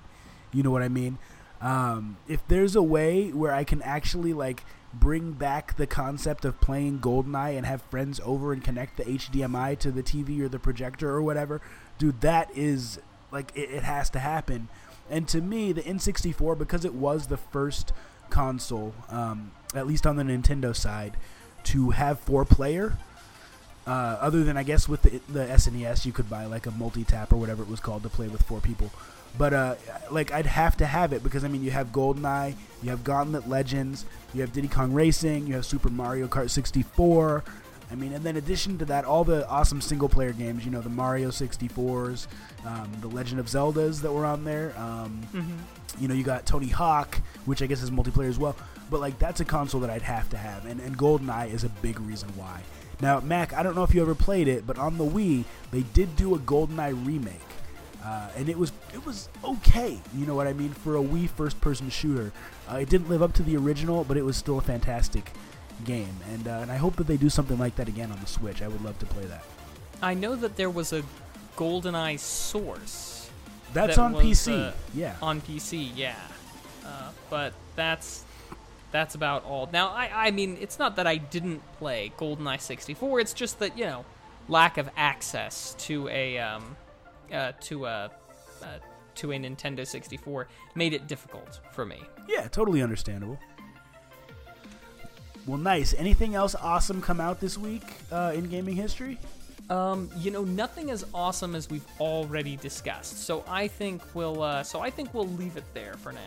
You 0.52 0.62
know 0.62 0.70
what 0.70 0.82
I 0.82 0.88
mean? 0.88 1.18
Um, 1.60 2.16
if 2.26 2.46
there's 2.48 2.74
a 2.74 2.82
way 2.82 3.28
where 3.28 3.52
I 3.52 3.62
can 3.62 3.80
actually 3.82 4.32
like 4.32 4.64
bring 4.92 5.32
back 5.32 5.76
the 5.76 5.86
concept 5.86 6.44
of 6.44 6.60
playing 6.60 6.98
GoldenEye 6.98 7.56
and 7.56 7.64
have 7.64 7.82
friends 7.82 8.20
over 8.24 8.52
and 8.52 8.64
connect 8.64 8.96
the 8.96 9.04
HDMI 9.04 9.78
to 9.78 9.92
the 9.92 10.02
TV 10.02 10.40
or 10.40 10.48
the 10.48 10.58
projector 10.58 11.10
or 11.10 11.22
whatever, 11.22 11.60
dude, 11.98 12.22
that 12.22 12.50
is 12.56 12.98
like 13.32 13.50
it, 13.54 13.70
it 13.70 13.82
has 13.82 14.10
to 14.10 14.18
happen 14.18 14.68
and 15.12 15.28
to 15.28 15.40
me, 15.42 15.72
the 15.72 15.82
N64, 15.82 16.58
because 16.58 16.84
it 16.84 16.94
was 16.94 17.26
the 17.26 17.36
first 17.36 17.92
console, 18.30 18.94
um, 19.10 19.50
at 19.74 19.86
least 19.86 20.06
on 20.06 20.16
the 20.16 20.22
Nintendo 20.22 20.74
side, 20.74 21.18
to 21.64 21.90
have 21.90 22.18
four 22.18 22.46
player. 22.46 22.96
Uh, 23.86 24.16
other 24.20 24.42
than 24.42 24.56
I 24.56 24.62
guess 24.62 24.88
with 24.88 25.02
the, 25.02 25.20
the 25.28 25.44
SNES, 25.46 26.06
you 26.06 26.12
could 26.12 26.30
buy 26.30 26.46
like 26.46 26.66
a 26.66 26.70
multi 26.70 27.04
tap 27.04 27.32
or 27.32 27.36
whatever 27.36 27.62
it 27.62 27.68
was 27.68 27.78
called 27.78 28.04
to 28.04 28.08
play 28.08 28.28
with 28.28 28.40
four 28.42 28.60
people. 28.60 28.90
But 29.36 29.52
uh, 29.52 29.74
like 30.10 30.32
I'd 30.32 30.46
have 30.46 30.76
to 30.78 30.86
have 30.86 31.12
it 31.12 31.22
because 31.22 31.42
I 31.42 31.48
mean 31.48 31.62
you 31.62 31.72
have 31.72 31.88
GoldenEye, 31.88 32.54
you 32.82 32.90
have 32.90 33.02
Gauntlet 33.02 33.48
Legends, 33.48 34.04
you 34.32 34.40
have 34.42 34.52
Diddy 34.52 34.68
Kong 34.68 34.92
Racing, 34.92 35.46
you 35.46 35.54
have 35.54 35.66
Super 35.66 35.88
Mario 35.88 36.28
Kart 36.28 36.50
64, 36.50 37.42
I 37.92 37.94
mean, 37.94 38.14
and 38.14 38.24
then 38.24 38.36
in 38.36 38.42
addition 38.42 38.78
to 38.78 38.86
that, 38.86 39.04
all 39.04 39.22
the 39.22 39.46
awesome 39.48 39.82
single 39.82 40.08
player 40.08 40.32
games, 40.32 40.64
you 40.64 40.70
know, 40.70 40.80
the 40.80 40.88
Mario 40.88 41.28
64s, 41.28 42.26
um, 42.64 42.90
the 43.02 43.08
Legend 43.08 43.38
of 43.38 43.46
Zeldas 43.46 44.00
that 44.00 44.10
were 44.10 44.24
on 44.24 44.44
there. 44.44 44.72
Um, 44.78 45.20
mm-hmm. 45.34 45.58
You 46.00 46.08
know, 46.08 46.14
you 46.14 46.24
got 46.24 46.46
Tony 46.46 46.68
Hawk, 46.68 47.20
which 47.44 47.60
I 47.60 47.66
guess 47.66 47.82
is 47.82 47.90
multiplayer 47.90 48.30
as 48.30 48.38
well. 48.38 48.56
But, 48.90 49.00
like, 49.00 49.18
that's 49.18 49.40
a 49.40 49.44
console 49.44 49.82
that 49.82 49.90
I'd 49.90 50.02
have 50.02 50.30
to 50.30 50.38
have. 50.38 50.64
And, 50.64 50.80
and 50.80 50.96
GoldenEye 50.96 51.52
is 51.52 51.64
a 51.64 51.68
big 51.68 52.00
reason 52.00 52.30
why. 52.34 52.62
Now, 53.02 53.20
Mac, 53.20 53.52
I 53.52 53.62
don't 53.62 53.74
know 53.74 53.82
if 53.82 53.94
you 53.94 54.00
ever 54.00 54.14
played 54.14 54.48
it, 54.48 54.66
but 54.66 54.78
on 54.78 54.96
the 54.96 55.04
Wii, 55.04 55.44
they 55.70 55.82
did 55.82 56.16
do 56.16 56.34
a 56.34 56.38
GoldenEye 56.38 57.06
remake. 57.06 57.40
Uh, 58.02 58.28
and 58.36 58.48
it 58.48 58.58
was 58.58 58.72
it 58.92 59.06
was 59.06 59.28
okay, 59.44 59.96
you 60.16 60.26
know 60.26 60.34
what 60.34 60.48
I 60.48 60.52
mean, 60.54 60.70
for 60.70 60.96
a 60.96 61.00
Wii 61.00 61.28
first-person 61.28 61.88
shooter. 61.88 62.32
Uh, 62.68 62.76
it 62.76 62.88
didn't 62.88 63.08
live 63.08 63.22
up 63.22 63.32
to 63.34 63.44
the 63.44 63.56
original, 63.56 64.02
but 64.02 64.16
it 64.16 64.24
was 64.24 64.36
still 64.36 64.58
a 64.58 64.60
fantastic 64.60 65.30
game, 65.84 66.14
and 66.32 66.48
uh, 66.48 66.60
and 66.62 66.70
I 66.70 66.76
hope 66.76 66.96
that 66.96 67.06
they 67.06 67.16
do 67.16 67.28
something 67.28 67.58
like 67.58 67.76
that 67.76 67.88
again 67.88 68.10
on 68.10 68.20
the 68.20 68.26
Switch. 68.26 68.62
I 68.62 68.68
would 68.68 68.82
love 68.82 68.98
to 69.00 69.06
play 69.06 69.24
that. 69.26 69.44
I 70.00 70.14
know 70.14 70.34
that 70.36 70.56
there 70.56 70.70
was 70.70 70.92
a 70.92 71.02
GoldenEye 71.56 72.18
Source. 72.18 73.30
That's 73.72 73.96
that 73.96 74.02
on 74.02 74.12
was, 74.12 74.24
PC. 74.24 74.68
uh, 74.68 74.72
yeah. 74.94 75.16
On 75.22 75.40
PC, 75.40 75.90
yeah. 75.94 76.16
Uh, 76.84 77.10
but 77.30 77.54
that's 77.76 78.24
that's 78.90 79.14
about 79.14 79.44
all. 79.44 79.68
Now, 79.72 79.88
I 79.88 80.10
I 80.26 80.30
mean, 80.30 80.58
it's 80.60 80.78
not 80.78 80.96
that 80.96 81.06
I 81.06 81.16
didn't 81.16 81.60
play 81.78 82.12
GoldenEye 82.18 82.60
64. 82.60 83.20
It's 83.20 83.32
just 83.32 83.58
that 83.60 83.78
you 83.78 83.84
know, 83.84 84.04
lack 84.48 84.78
of 84.78 84.90
access 84.96 85.74
to 85.80 86.08
a 86.08 86.38
um, 86.38 86.76
uh, 87.32 87.52
to 87.62 87.86
a 87.86 88.10
uh, 88.62 88.66
to 89.14 89.32
a 89.32 89.36
Nintendo 89.36 89.86
64 89.86 90.48
made 90.74 90.92
it 90.92 91.06
difficult 91.06 91.60
for 91.72 91.84
me. 91.84 92.00
Yeah, 92.28 92.48
totally 92.48 92.82
understandable. 92.82 93.38
Well, 95.46 95.58
nice. 95.58 95.92
Anything 95.94 96.34
else 96.34 96.54
awesome 96.54 97.02
come 97.02 97.20
out 97.20 97.40
this 97.40 97.58
week 97.58 97.82
uh, 98.12 98.32
in 98.34 98.48
gaming 98.48 98.76
history? 98.76 99.18
Um, 99.70 100.10
you 100.16 100.30
know, 100.30 100.44
nothing 100.44 100.90
as 100.90 101.04
awesome 101.14 101.54
as 101.54 101.68
we've 101.70 101.86
already 101.98 102.56
discussed. 102.56 103.24
So 103.24 103.44
I 103.48 103.68
think 103.68 104.02
we'll 104.14 104.42
uh, 104.42 104.62
so 104.62 104.80
I 104.80 104.90
think 104.90 105.14
we'll 105.14 105.28
leave 105.28 105.56
it 105.56 105.64
there 105.74 105.94
for 105.94 106.12
now. 106.12 106.20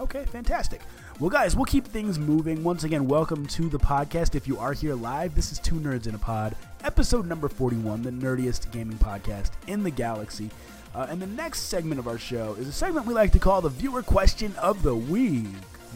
Okay, 0.00 0.24
fantastic. 0.24 0.80
Well, 1.20 1.30
guys, 1.30 1.54
we'll 1.54 1.66
keep 1.66 1.86
things 1.86 2.18
moving. 2.18 2.64
Once 2.64 2.84
again, 2.84 3.06
welcome 3.06 3.46
to 3.48 3.68
the 3.68 3.78
podcast. 3.78 4.34
If 4.34 4.48
you 4.48 4.58
are 4.58 4.72
here 4.72 4.94
live, 4.94 5.34
this 5.34 5.52
is 5.52 5.58
Two 5.58 5.76
Nerds 5.76 6.06
in 6.06 6.14
a 6.14 6.18
Pod, 6.18 6.56
episode 6.82 7.26
number 7.26 7.48
41, 7.48 8.02
the 8.02 8.10
nerdiest 8.10 8.72
gaming 8.72 8.98
podcast 8.98 9.50
in 9.66 9.82
the 9.82 9.90
galaxy. 9.90 10.50
Uh, 10.94 11.06
and 11.08 11.22
the 11.22 11.26
next 11.26 11.60
segment 11.68 12.00
of 12.00 12.08
our 12.08 12.18
show 12.18 12.54
is 12.58 12.66
a 12.66 12.72
segment 12.72 13.06
we 13.06 13.14
like 13.14 13.32
to 13.32 13.38
call 13.38 13.60
the 13.60 13.68
viewer 13.68 14.02
question 14.02 14.54
of 14.56 14.82
the 14.82 14.96
week. 14.96 15.46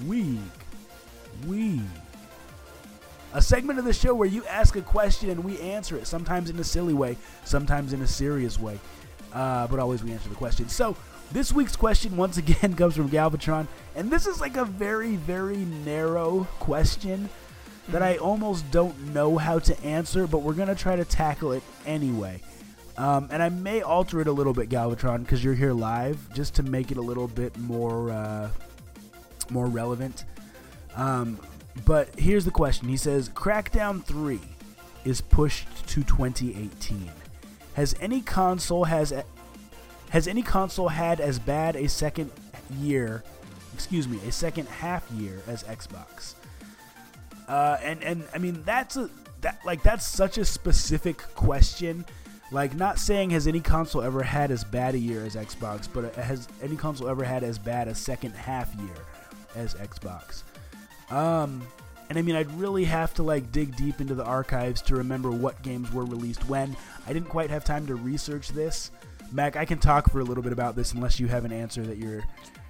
Week. 0.06 0.38
Week. 1.46 1.80
A 3.34 3.42
segment 3.42 3.78
of 3.78 3.84
the 3.84 3.92
show 3.92 4.14
where 4.14 4.28
you 4.28 4.44
ask 4.46 4.76
a 4.76 4.82
question 4.82 5.30
and 5.30 5.44
we 5.44 5.60
answer 5.60 5.96
it, 5.96 6.06
sometimes 6.06 6.48
in 6.48 6.58
a 6.58 6.64
silly 6.64 6.94
way, 6.94 7.16
sometimes 7.44 7.92
in 7.92 8.00
a 8.02 8.06
serious 8.06 8.58
way. 8.58 8.78
Uh, 9.32 9.66
but 9.66 9.78
always 9.78 10.02
we 10.02 10.12
answer 10.12 10.28
the 10.28 10.34
question. 10.34 10.68
So, 10.68 10.96
this 11.32 11.52
week's 11.52 11.76
question, 11.76 12.16
once 12.16 12.36
again, 12.36 12.74
comes 12.76 12.96
from 12.96 13.10
Galvatron. 13.10 13.66
And 13.94 14.10
this 14.10 14.26
is 14.26 14.40
like 14.40 14.56
a 14.56 14.64
very, 14.64 15.16
very 15.16 15.56
narrow 15.56 16.46
question 16.60 17.28
that 17.88 18.02
I 18.02 18.16
almost 18.16 18.70
don't 18.70 19.12
know 19.12 19.36
how 19.36 19.58
to 19.60 19.80
answer, 19.84 20.26
but 20.26 20.38
we're 20.38 20.54
going 20.54 20.68
to 20.68 20.74
try 20.74 20.96
to 20.96 21.04
tackle 21.04 21.52
it 21.52 21.62
anyway. 21.84 22.40
Um, 22.96 23.28
and 23.30 23.42
I 23.42 23.48
may 23.50 23.82
alter 23.82 24.20
it 24.20 24.28
a 24.28 24.32
little 24.32 24.54
bit, 24.54 24.70
Galvatron, 24.70 25.20
because 25.20 25.44
you're 25.44 25.54
here 25.54 25.72
live, 25.72 26.32
just 26.32 26.54
to 26.54 26.62
make 26.62 26.90
it 26.90 26.96
a 26.96 27.02
little 27.02 27.28
bit 27.28 27.56
more 27.58 28.10
uh, 28.10 28.50
more 29.50 29.66
relevant. 29.66 30.24
Um, 30.94 31.38
but 31.84 32.18
here's 32.18 32.44
the 32.44 32.50
question. 32.50 32.88
He 32.88 32.96
says 32.96 33.28
Crackdown 33.28 34.02
3 34.04 34.40
is 35.04 35.20
pushed 35.20 35.68
to 35.88 36.02
2018. 36.02 37.10
Has 37.74 37.94
any 38.00 38.20
console 38.20 38.84
has 38.84 39.12
has 40.10 40.26
any 40.26 40.42
console 40.42 40.88
had 40.88 41.20
as 41.20 41.38
bad 41.38 41.76
a 41.76 41.88
second 41.88 42.30
year, 42.78 43.22
excuse 43.74 44.08
me, 44.08 44.18
a 44.26 44.32
second 44.32 44.68
half 44.68 45.08
year 45.12 45.40
as 45.46 45.62
Xbox? 45.64 46.34
Uh, 47.48 47.76
and 47.82 48.02
and 48.02 48.24
I 48.34 48.38
mean 48.38 48.62
that's 48.64 48.96
a 48.96 49.10
that 49.42 49.60
like 49.64 49.82
that's 49.82 50.06
such 50.06 50.38
a 50.38 50.44
specific 50.44 51.18
question. 51.34 52.04
Like 52.50 52.74
not 52.74 52.98
saying 52.98 53.30
has 53.30 53.46
any 53.46 53.60
console 53.60 54.02
ever 54.02 54.22
had 54.22 54.50
as 54.50 54.64
bad 54.64 54.94
a 54.94 54.98
year 54.98 55.24
as 55.24 55.36
Xbox, 55.36 55.88
but 55.92 56.14
has 56.14 56.48
any 56.62 56.76
console 56.76 57.08
ever 57.08 57.24
had 57.24 57.44
as 57.44 57.58
bad 57.58 57.88
a 57.88 57.94
second 57.94 58.34
half 58.34 58.74
year 58.76 58.96
as 59.54 59.74
Xbox? 59.74 60.42
Um, 61.10 61.66
and 62.08 62.18
I 62.18 62.22
mean, 62.22 62.36
I'd 62.36 62.50
really 62.52 62.84
have 62.84 63.14
to 63.14 63.22
like 63.22 63.50
dig 63.52 63.76
deep 63.76 64.00
into 64.00 64.14
the 64.14 64.24
archives 64.24 64.80
to 64.82 64.96
remember 64.96 65.30
what 65.30 65.60
games 65.62 65.92
were 65.92 66.04
released 66.04 66.48
when. 66.48 66.76
I 67.06 67.12
didn't 67.12 67.28
quite 67.28 67.50
have 67.50 67.64
time 67.64 67.86
to 67.86 67.94
research 67.94 68.48
this. 68.50 68.90
Mac, 69.32 69.56
I 69.56 69.64
can 69.64 69.78
talk 69.78 70.10
for 70.10 70.20
a 70.20 70.24
little 70.24 70.42
bit 70.42 70.52
about 70.52 70.76
this 70.76 70.92
unless 70.92 71.18
you 71.18 71.26
have 71.26 71.44
an 71.44 71.52
answer 71.52 71.82
that 71.82 71.98
you're. 71.98 72.24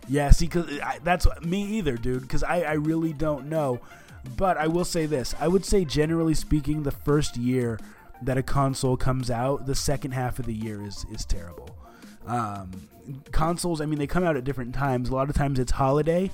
Yeah, 0.09 0.31
see, 0.31 0.47
cause 0.47 0.67
I, 0.83 1.01
that's 1.03 1.27
me 1.43 1.65
either, 1.79 1.97
dude. 1.97 2.23
Because 2.23 2.43
I, 2.43 2.63
I 2.63 2.73
really 2.75 3.13
don't 3.13 3.49
know. 3.49 3.81
But 4.37 4.57
I 4.57 4.67
will 4.69 4.85
say 4.85 5.07
this: 5.07 5.35
I 5.39 5.49
would 5.49 5.65
say, 5.65 5.85
generally 5.85 6.35
speaking, 6.35 6.83
the 6.83 6.91
first 6.91 7.37
year 7.37 7.79
that 8.23 8.39
a 8.39 8.43
console 8.43 8.97
comes 8.97 9.31
out, 9.31 9.67
the 9.67 9.75
second 9.75 10.13
half 10.13 10.39
of 10.39 10.47
the 10.47 10.55
year 10.55 10.83
is 10.83 11.05
is 11.13 11.25
terrible. 11.25 11.77
Um, 12.27 12.71
consoles, 13.31 13.81
I 13.81 13.87
mean, 13.87 13.99
they 13.99 14.07
come 14.07 14.25
out 14.25 14.37
at 14.37 14.45
different 14.45 14.75
times. 14.75 15.11
A 15.11 15.15
lot 15.15 15.29
of 15.29 15.37
times 15.37 15.59
it's 15.59 15.73
holiday. 15.73 16.31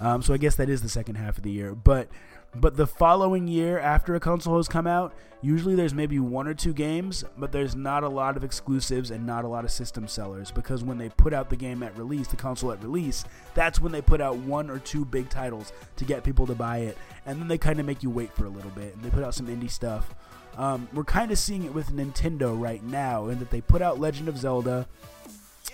Um, 0.00 0.22
so 0.22 0.34
I 0.34 0.36
guess 0.36 0.56
that 0.56 0.68
is 0.68 0.82
the 0.82 0.88
second 0.88 1.16
half 1.16 1.36
of 1.36 1.44
the 1.44 1.50
year. 1.50 1.74
But 1.74 2.08
but 2.56 2.76
the 2.76 2.86
following 2.86 3.48
year, 3.48 3.78
after 3.78 4.14
a 4.14 4.20
console 4.20 4.56
has 4.58 4.68
come 4.68 4.86
out, 4.86 5.12
usually 5.42 5.74
there's 5.74 5.92
maybe 5.92 6.20
one 6.20 6.46
or 6.46 6.54
two 6.54 6.72
games, 6.72 7.24
but 7.36 7.50
there's 7.50 7.74
not 7.74 8.04
a 8.04 8.08
lot 8.08 8.36
of 8.36 8.44
exclusives 8.44 9.10
and 9.10 9.26
not 9.26 9.44
a 9.44 9.48
lot 9.48 9.64
of 9.64 9.72
system 9.72 10.06
sellers 10.06 10.52
because 10.52 10.84
when 10.84 10.96
they 10.96 11.08
put 11.08 11.34
out 11.34 11.50
the 11.50 11.56
game 11.56 11.82
at 11.82 11.96
release, 11.98 12.28
the 12.28 12.36
console 12.36 12.70
at 12.70 12.80
release, 12.82 13.24
that's 13.54 13.80
when 13.80 13.90
they 13.90 14.00
put 14.00 14.20
out 14.20 14.36
one 14.36 14.70
or 14.70 14.78
two 14.78 15.04
big 15.04 15.28
titles 15.30 15.72
to 15.96 16.04
get 16.04 16.22
people 16.22 16.46
to 16.46 16.54
buy 16.54 16.78
it, 16.78 16.96
and 17.26 17.40
then 17.40 17.48
they 17.48 17.58
kind 17.58 17.80
of 17.80 17.86
make 17.86 18.02
you 18.02 18.10
wait 18.10 18.32
for 18.36 18.46
a 18.46 18.50
little 18.50 18.70
bit 18.70 18.94
and 18.94 19.02
they 19.02 19.10
put 19.10 19.24
out 19.24 19.34
some 19.34 19.48
indie 19.48 19.70
stuff. 19.70 20.14
Um, 20.56 20.88
we're 20.92 21.02
kind 21.02 21.32
of 21.32 21.38
seeing 21.38 21.64
it 21.64 21.74
with 21.74 21.90
Nintendo 21.90 22.58
right 22.58 22.82
now, 22.84 23.26
in 23.26 23.40
that 23.40 23.50
they 23.50 23.60
put 23.60 23.82
out 23.82 23.98
Legend 23.98 24.28
of 24.28 24.38
Zelda, 24.38 24.86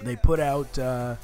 they 0.01 0.17
put 0.17 0.41
out. 0.41 0.79
Uh, 0.79 1.17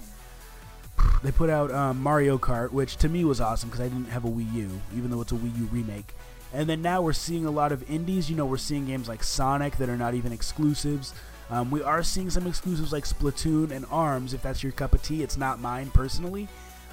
they 1.23 1.33
put 1.33 1.51
out 1.51 1.71
um, 1.71 2.03
Mario 2.03 2.39
Kart, 2.39 2.73
which 2.73 2.97
to 2.99 3.09
me 3.09 3.25
was 3.25 3.41
awesome 3.41 3.69
because 3.69 3.85
I 3.85 3.89
didn't 3.89 4.11
have 4.11 4.25
a 4.25 4.29
Wii 4.29 4.53
U, 4.55 4.71
even 4.97 5.11
though 5.11 5.21
it's 5.21 5.33
a 5.33 5.37
Wii 5.37 5.57
U 5.59 5.69
remake. 5.73 6.15
And 6.53 6.69
then 6.69 6.83
now 6.83 7.03
we're 7.03 7.13
seeing 7.13 7.45
a 7.45 7.51
lot 7.51 7.73
of 7.73 7.89
indies. 7.91 8.31
You 8.31 8.37
know, 8.37 8.47
we're 8.47 8.57
seeing 8.57 8.87
games 8.87 9.09
like 9.09 9.23
Sonic 9.23 9.77
that 9.77 9.89
are 9.89 9.97
not 9.97 10.15
even 10.15 10.33
exclusives. 10.33 11.13
Um, 11.51 11.71
we 11.71 11.83
are 11.83 12.03
seeing 12.03 12.31
some 12.31 12.47
exclusives 12.47 12.93
like 12.93 13.05
Splatoon 13.05 13.71
and 13.71 13.87
ARMS. 13.91 14.35
If 14.35 14.43
that's 14.43 14.63
your 14.63 14.73
cup 14.73 14.95
of 14.95 15.03
tea, 15.03 15.23
it's 15.23 15.37
not 15.37 15.61
mine 15.61 15.91
personally. 15.91 16.49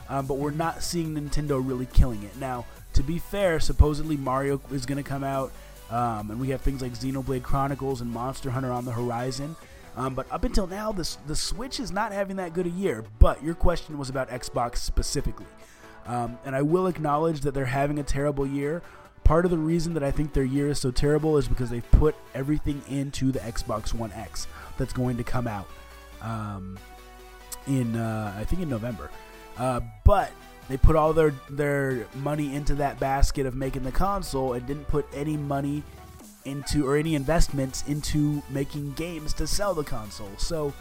Um, 0.09 0.27
but 0.27 0.35
we're 0.35 0.51
not 0.51 0.83
seeing 0.83 1.15
Nintendo 1.15 1.65
really 1.65 1.85
killing 1.87 2.23
it. 2.23 2.35
Now, 2.37 2.65
to 2.93 3.03
be 3.03 3.19
fair, 3.19 3.59
supposedly 3.59 4.17
Mario 4.17 4.61
is 4.71 4.85
going 4.85 5.01
to 5.01 5.09
come 5.09 5.23
out, 5.23 5.51
um, 5.89 6.29
and 6.29 6.39
we 6.39 6.49
have 6.49 6.61
things 6.61 6.81
like 6.81 6.91
Xenoblade 6.93 7.43
Chronicles 7.43 8.01
and 8.01 8.11
Monster 8.11 8.51
Hunter 8.51 8.71
on 8.71 8.85
the 8.85 8.91
horizon. 8.91 9.55
Um, 9.95 10.15
but 10.15 10.31
up 10.31 10.43
until 10.43 10.67
now, 10.67 10.91
the, 10.91 11.17
the 11.27 11.35
Switch 11.35 11.79
is 11.79 11.91
not 11.91 12.11
having 12.11 12.37
that 12.37 12.53
good 12.53 12.65
a 12.65 12.69
year. 12.69 13.03
But 13.19 13.43
your 13.43 13.55
question 13.55 13.97
was 13.97 14.09
about 14.09 14.29
Xbox 14.29 14.77
specifically. 14.77 15.45
Um, 16.05 16.37
and 16.45 16.55
I 16.55 16.61
will 16.61 16.87
acknowledge 16.87 17.41
that 17.41 17.53
they're 17.53 17.65
having 17.65 17.99
a 17.99 18.03
terrible 18.03 18.45
year. 18.45 18.81
Part 19.23 19.45
of 19.45 19.51
the 19.51 19.57
reason 19.57 19.93
that 19.93 20.03
I 20.03 20.11
think 20.11 20.33
their 20.33 20.43
year 20.43 20.69
is 20.69 20.79
so 20.79 20.91
terrible 20.91 21.37
is 21.37 21.47
because 21.47 21.69
they've 21.69 21.91
put 21.91 22.15
everything 22.33 22.81
into 22.89 23.31
the 23.31 23.39
Xbox 23.39 23.93
One 23.93 24.11
X 24.11 24.47
that's 24.77 24.91
going 24.91 25.15
to 25.17 25.23
come 25.23 25.47
out 25.47 25.67
um, 26.21 26.77
in, 27.67 27.95
uh, 27.95 28.35
I 28.37 28.43
think, 28.43 28.61
in 28.61 28.69
November. 28.69 29.09
Uh, 29.57 29.79
but 30.03 30.31
they 30.67 30.77
put 30.77 30.95
all 30.95 31.13
their 31.13 31.33
their 31.49 32.07
money 32.15 32.55
into 32.55 32.75
that 32.75 32.99
basket 32.99 33.45
of 33.45 33.55
making 33.55 33.83
the 33.83 33.91
console 33.91 34.53
and 34.53 34.65
didn't 34.65 34.87
put 34.87 35.05
any 35.13 35.37
money 35.37 35.83
into 36.45 36.87
or 36.87 36.97
any 36.97 37.15
investments 37.15 37.83
into 37.87 38.41
making 38.49 38.93
games 38.93 39.33
to 39.33 39.47
sell 39.47 39.73
the 39.73 39.83
console. 39.83 40.31
So 40.37 40.73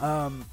um, 0.00 0.44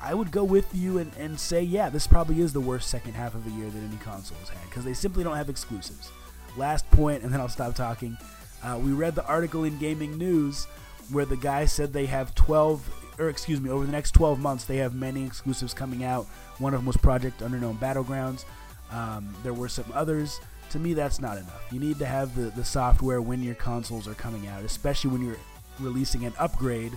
I 0.00 0.14
would 0.14 0.30
go 0.30 0.44
with 0.44 0.72
you 0.74 0.98
and, 0.98 1.12
and 1.18 1.38
say, 1.38 1.62
yeah, 1.62 1.90
this 1.90 2.06
probably 2.06 2.40
is 2.40 2.52
the 2.52 2.60
worst 2.60 2.88
second 2.88 3.14
half 3.14 3.34
of 3.34 3.46
a 3.46 3.50
year 3.50 3.68
that 3.68 3.78
any 3.78 3.96
console 3.98 4.38
has 4.38 4.48
had 4.48 4.64
because 4.68 4.84
they 4.84 4.94
simply 4.94 5.24
don't 5.24 5.36
have 5.36 5.48
exclusives. 5.48 6.10
Last 6.56 6.88
point, 6.90 7.22
and 7.22 7.32
then 7.32 7.40
I'll 7.40 7.48
stop 7.48 7.74
talking. 7.74 8.16
Uh, 8.62 8.80
we 8.82 8.92
read 8.92 9.14
the 9.14 9.26
article 9.26 9.64
in 9.64 9.78
Gaming 9.78 10.18
News 10.18 10.66
where 11.10 11.24
the 11.24 11.36
guy 11.36 11.64
said 11.64 11.92
they 11.92 12.06
have 12.06 12.34
12, 12.34 13.16
or 13.18 13.28
excuse 13.28 13.60
me, 13.60 13.70
over 13.70 13.86
the 13.86 13.92
next 13.92 14.12
12 14.12 14.38
months, 14.38 14.64
they 14.64 14.76
have 14.76 14.94
many 14.94 15.24
exclusives 15.24 15.72
coming 15.72 16.04
out. 16.04 16.26
One 16.58 16.74
of 16.74 16.80
them 16.80 16.86
was 16.86 16.96
Project 16.96 17.40
Underknown 17.40 17.78
Battlegrounds. 17.78 18.44
Um, 18.90 19.34
there 19.42 19.54
were 19.54 19.68
some 19.68 19.86
others 19.94 20.40
to 20.70 20.78
me 20.78 20.94
that's 20.94 21.20
not 21.20 21.38
enough. 21.38 21.64
You 21.72 21.80
need 21.80 21.98
to 21.98 22.06
have 22.06 22.34
the, 22.34 22.50
the 22.50 22.64
software 22.64 23.20
when 23.22 23.42
your 23.42 23.54
consoles 23.54 24.06
are 24.08 24.14
coming 24.14 24.46
out 24.46 24.64
especially 24.64 25.10
when 25.10 25.24
you're 25.24 25.38
releasing 25.80 26.24
an 26.24 26.32
upgrade 26.38 26.92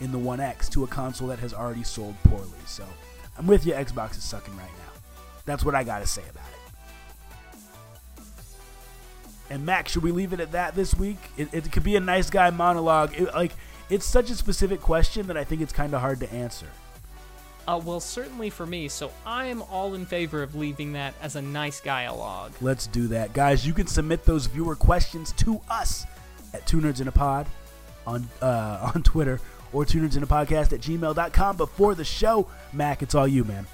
in 0.00 0.12
the 0.12 0.18
one 0.18 0.40
x 0.40 0.68
to 0.70 0.84
a 0.84 0.86
console 0.86 1.28
that 1.28 1.38
has 1.38 1.54
already 1.54 1.84
sold 1.84 2.14
poorly. 2.24 2.48
So 2.66 2.84
i'm 3.38 3.46
with 3.46 3.66
you 3.66 3.72
xbox 3.74 4.16
is 4.16 4.24
sucking 4.24 4.56
right 4.56 4.66
now. 4.66 5.00
That's 5.44 5.64
what 5.64 5.74
i 5.74 5.84
gotta 5.84 6.06
say 6.06 6.22
about 6.30 6.44
it. 6.44 8.24
And 9.50 9.66
max 9.66 9.92
should 9.92 10.02
we 10.02 10.12
leave 10.12 10.32
it 10.32 10.40
at 10.40 10.52
that 10.52 10.74
this 10.74 10.94
week? 10.94 11.18
It, 11.36 11.52
it 11.52 11.70
could 11.70 11.84
be 11.84 11.96
a 11.96 12.00
nice 12.00 12.30
guy 12.30 12.50
monologue. 12.50 13.12
It, 13.14 13.34
like 13.34 13.52
it's 13.90 14.06
such 14.06 14.30
a 14.30 14.34
specific 14.34 14.80
question 14.80 15.26
that 15.26 15.36
i 15.36 15.44
think 15.44 15.60
it's 15.60 15.72
kind 15.72 15.92
of 15.94 16.00
hard 16.00 16.20
to 16.20 16.32
answer 16.32 16.66
uh, 17.66 17.80
well, 17.84 18.00
certainly 18.00 18.50
for 18.50 18.66
me, 18.66 18.88
so 18.88 19.10
I 19.24 19.46
am 19.46 19.62
all 19.62 19.94
in 19.94 20.06
favor 20.06 20.42
of 20.42 20.54
leaving 20.54 20.92
that 20.94 21.14
as 21.22 21.36
a 21.36 21.42
nice 21.42 21.80
dialogue. 21.80 22.52
Let's 22.60 22.86
do 22.86 23.06
that. 23.08 23.32
Guys, 23.32 23.66
you 23.66 23.72
can 23.72 23.86
submit 23.86 24.24
those 24.24 24.46
viewer 24.46 24.76
questions 24.76 25.32
to 25.32 25.60
us 25.70 26.04
at 26.54 26.66
Two 26.66 26.78
Nerds 26.78 27.00
in 27.00 27.08
a 27.08 27.12
Pod 27.12 27.46
on, 28.06 28.28
uh, 28.40 28.90
on 28.94 29.02
Twitter 29.02 29.40
or 29.72 29.84
Two 29.84 30.00
Nerds 30.00 30.16
in 30.16 30.22
a 30.22 30.26
Podcast 30.26 30.72
at 30.72 30.80
gmail.com. 30.80 31.56
Before 31.56 31.94
the 31.94 32.04
show, 32.04 32.48
Mac, 32.72 33.02
it's 33.02 33.14
all 33.14 33.28
you, 33.28 33.44
man. 33.44 33.66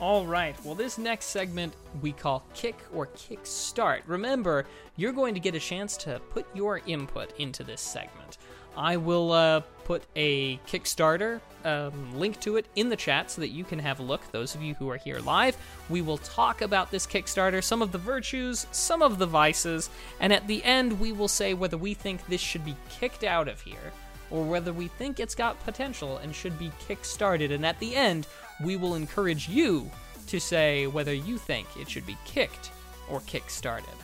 All 0.00 0.26
right. 0.26 0.56
Well, 0.64 0.74
this 0.74 0.98
next 0.98 1.26
segment 1.26 1.74
we 2.02 2.12
call 2.12 2.44
Kick 2.52 2.76
or 2.92 3.06
Kick 3.06 3.40
Start. 3.44 4.02
Remember, 4.06 4.66
you're 4.96 5.12
going 5.12 5.34
to 5.34 5.40
get 5.40 5.54
a 5.54 5.60
chance 5.60 5.96
to 5.98 6.20
put 6.30 6.46
your 6.54 6.80
input 6.86 7.38
into 7.38 7.64
this 7.64 7.80
segment. 7.80 8.38
I 8.76 8.96
will 8.96 9.32
uh, 9.32 9.60
put 9.84 10.02
a 10.16 10.56
Kickstarter 10.58 11.40
um, 11.64 12.18
link 12.18 12.40
to 12.40 12.56
it 12.56 12.66
in 12.76 12.88
the 12.88 12.96
chat 12.96 13.30
so 13.30 13.40
that 13.40 13.48
you 13.48 13.64
can 13.64 13.78
have 13.78 14.00
a 14.00 14.02
look. 14.02 14.30
Those 14.32 14.54
of 14.54 14.62
you 14.62 14.74
who 14.74 14.90
are 14.90 14.96
here 14.96 15.18
live, 15.20 15.56
we 15.88 16.02
will 16.02 16.18
talk 16.18 16.62
about 16.62 16.90
this 16.90 17.06
Kickstarter, 17.06 17.62
some 17.62 17.82
of 17.82 17.92
the 17.92 17.98
virtues, 17.98 18.66
some 18.72 19.02
of 19.02 19.18
the 19.18 19.26
vices, 19.26 19.90
and 20.20 20.32
at 20.32 20.46
the 20.46 20.62
end, 20.64 21.00
we 21.00 21.12
will 21.12 21.28
say 21.28 21.54
whether 21.54 21.76
we 21.76 21.94
think 21.94 22.26
this 22.26 22.40
should 22.40 22.64
be 22.64 22.76
kicked 22.90 23.24
out 23.24 23.48
of 23.48 23.60
here 23.60 23.92
or 24.30 24.44
whether 24.44 24.72
we 24.72 24.88
think 24.88 25.20
it's 25.20 25.34
got 25.34 25.62
potential 25.64 26.18
and 26.18 26.34
should 26.34 26.58
be 26.58 26.72
kick-started. 26.86 27.52
And 27.52 27.64
at 27.64 27.78
the 27.78 27.94
end, 27.94 28.26
we 28.62 28.76
will 28.76 28.94
encourage 28.94 29.48
you 29.48 29.90
to 30.26 30.40
say 30.40 30.86
whether 30.86 31.14
you 31.14 31.38
think 31.38 31.68
it 31.78 31.88
should 31.88 32.06
be 32.06 32.16
kicked 32.24 32.70
or 33.08 33.20
kick-started. 33.26 34.03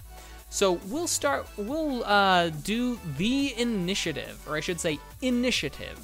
So 0.51 0.73
we'll 0.89 1.07
start. 1.07 1.47
We'll 1.57 2.05
uh, 2.05 2.51
do 2.51 2.99
the 3.17 3.55
initiative, 3.57 4.39
or 4.49 4.57
I 4.57 4.61
should 4.61 4.81
say, 4.81 4.99
initiative, 5.23 5.99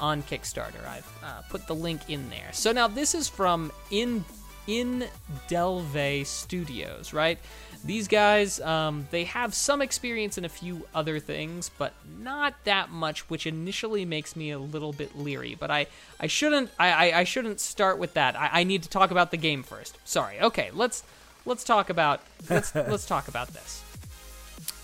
on 0.00 0.22
Kickstarter. 0.22 0.86
I've 0.86 1.18
uh, 1.22 1.42
put 1.50 1.66
the 1.66 1.74
link 1.74 2.08
in 2.08 2.28
there. 2.30 2.50
So 2.52 2.72
now 2.72 2.88
this 2.88 3.14
is 3.14 3.28
from 3.28 3.70
in 3.90 4.24
in 4.66 5.06
Delve 5.48 6.26
Studios, 6.26 7.12
right? 7.12 7.38
These 7.84 8.08
guys, 8.08 8.60
um, 8.60 9.06
they 9.10 9.24
have 9.24 9.54
some 9.54 9.80
experience 9.80 10.36
in 10.36 10.44
a 10.44 10.48
few 10.48 10.86
other 10.94 11.20
things, 11.20 11.70
but 11.78 11.94
not 12.20 12.54
that 12.64 12.90
much, 12.90 13.30
which 13.30 13.46
initially 13.46 14.04
makes 14.04 14.36
me 14.36 14.50
a 14.50 14.58
little 14.58 14.92
bit 14.92 15.16
leery. 15.16 15.56
But 15.58 15.70
I, 15.70 15.86
I 16.20 16.26
shouldn't, 16.26 16.70
I, 16.78 17.12
I, 17.12 17.24
shouldn't 17.24 17.60
start 17.60 17.98
with 17.98 18.14
that. 18.14 18.36
I, 18.36 18.50
I 18.52 18.64
need 18.64 18.82
to 18.82 18.88
talk 18.88 19.10
about 19.10 19.30
the 19.30 19.36
game 19.36 19.62
first. 19.62 19.96
Sorry. 20.04 20.40
Okay, 20.40 20.70
let's 20.74 21.04
let's 21.48 21.64
talk 21.64 21.90
about 21.90 22.20
let's 22.48 22.74
let's 22.74 23.06
talk 23.06 23.26
about 23.26 23.48
this. 23.48 23.82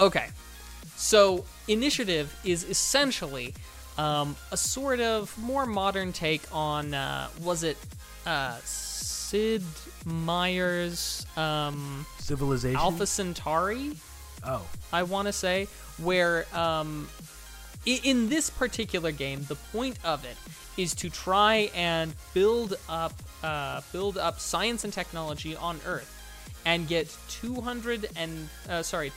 Okay, 0.00 0.26
so 0.96 1.44
initiative 1.68 2.36
is 2.44 2.64
essentially 2.64 3.54
um, 3.98 4.34
a 4.50 4.56
sort 4.56 5.00
of 5.00 5.36
more 5.38 5.66
modern 5.66 6.12
take 6.12 6.42
on 6.52 6.94
uh, 6.94 7.28
was 7.42 7.62
it 7.62 7.76
uh, 8.26 8.56
Sid 8.64 9.62
Meier's 10.04 11.26
um, 11.36 12.04
Civilization 12.18 12.76
Alpha 12.76 13.06
Centauri? 13.06 13.92
Oh, 14.44 14.66
I 14.92 15.04
want 15.04 15.26
to 15.28 15.32
say 15.32 15.68
where 15.98 16.46
um, 16.56 17.08
in 17.86 18.28
this 18.28 18.50
particular 18.50 19.12
game, 19.12 19.44
the 19.48 19.54
point 19.54 19.98
of 20.04 20.24
it 20.24 20.36
is 20.76 20.94
to 20.94 21.08
try 21.08 21.70
and 21.74 22.14
build 22.32 22.74
up 22.88 23.12
uh, 23.42 23.82
build 23.92 24.16
up 24.16 24.40
science 24.40 24.84
and 24.84 24.92
technology 24.92 25.54
on 25.54 25.78
Earth 25.86 26.13
and 26.64 26.88
get 26.88 27.14
200 27.28 28.08
and 28.16 28.48
uh, 28.68 28.82
sorry 28.82 29.12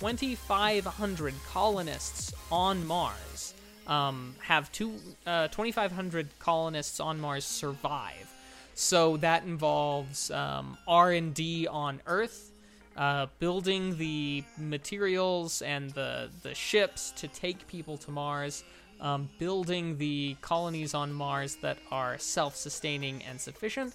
2500 0.00 1.34
colonists 1.52 2.32
on 2.50 2.86
mars. 2.86 3.54
Um, 3.86 4.34
have 4.40 4.70
two 4.72 4.94
uh, 5.26 5.48
2500 5.48 6.28
colonists 6.38 7.00
on 7.00 7.20
mars 7.20 7.44
survive. 7.44 8.32
So 8.74 9.16
that 9.18 9.44
involves 9.44 10.30
um, 10.30 10.78
r&d 10.86 11.66
on 11.66 12.00
earth 12.06 12.50
uh, 12.96 13.26
building 13.38 13.96
the 13.98 14.44
materials 14.58 15.62
and 15.62 15.90
the, 15.90 16.28
the 16.42 16.54
ships 16.54 17.12
to 17.16 17.28
take 17.28 17.66
people 17.66 17.96
to 17.98 18.10
mars 18.10 18.64
um, 19.00 19.28
building 19.38 19.96
the 19.96 20.36
colonies 20.40 20.94
on 20.94 21.12
mars 21.12 21.56
that 21.56 21.78
are 21.90 22.18
self-sustaining 22.18 23.22
and 23.24 23.40
sufficient. 23.40 23.94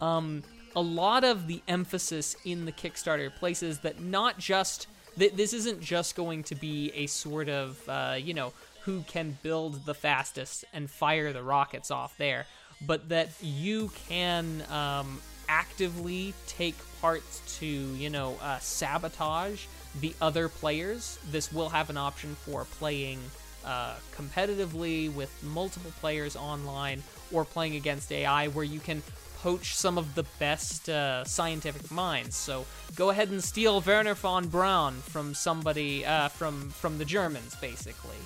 Um, 0.00 0.42
a 0.74 0.80
lot 0.80 1.24
of 1.24 1.46
the 1.46 1.62
emphasis 1.68 2.36
in 2.44 2.64
the 2.64 2.72
Kickstarter 2.72 3.34
places 3.34 3.80
that 3.80 4.00
not 4.00 4.38
just 4.38 4.86
th- 5.18 5.32
this 5.34 5.52
isn't 5.52 5.80
just 5.80 6.14
going 6.16 6.42
to 6.44 6.54
be 6.54 6.90
a 6.94 7.06
sort 7.06 7.48
of 7.48 7.88
uh, 7.88 8.16
you 8.18 8.34
know 8.34 8.52
who 8.82 9.02
can 9.02 9.38
build 9.42 9.84
the 9.84 9.94
fastest 9.94 10.64
and 10.72 10.90
fire 10.90 11.32
the 11.32 11.42
rockets 11.42 11.90
off 11.90 12.16
there, 12.18 12.46
but 12.86 13.08
that 13.08 13.30
you 13.40 13.90
can 14.08 14.64
um, 14.70 15.20
actively 15.48 16.34
take 16.46 16.74
parts 17.00 17.42
to 17.58 17.66
you 17.66 18.10
know 18.10 18.36
uh, 18.42 18.58
sabotage 18.58 19.66
the 20.00 20.14
other 20.20 20.48
players. 20.48 21.18
This 21.30 21.52
will 21.52 21.68
have 21.68 21.90
an 21.90 21.96
option 21.96 22.34
for 22.34 22.64
playing 22.64 23.20
uh, 23.64 23.94
competitively 24.16 25.12
with 25.14 25.30
multiple 25.42 25.92
players 26.00 26.34
online 26.34 27.02
or 27.30 27.44
playing 27.44 27.76
against 27.76 28.10
AI, 28.10 28.48
where 28.48 28.64
you 28.64 28.80
can 28.80 29.02
poach 29.42 29.74
some 29.74 29.98
of 29.98 30.14
the 30.14 30.22
best 30.38 30.88
uh, 30.88 31.24
scientific 31.24 31.90
minds. 31.90 32.36
So 32.36 32.64
go 32.94 33.10
ahead 33.10 33.28
and 33.30 33.42
steal 33.42 33.80
Wernher 33.80 34.14
von 34.14 34.48
Braun 34.48 34.94
from 34.94 35.34
somebody 35.34 36.06
uh, 36.06 36.28
from 36.28 36.70
from 36.70 36.98
the 36.98 37.04
Germans, 37.04 37.56
basically. 37.56 38.18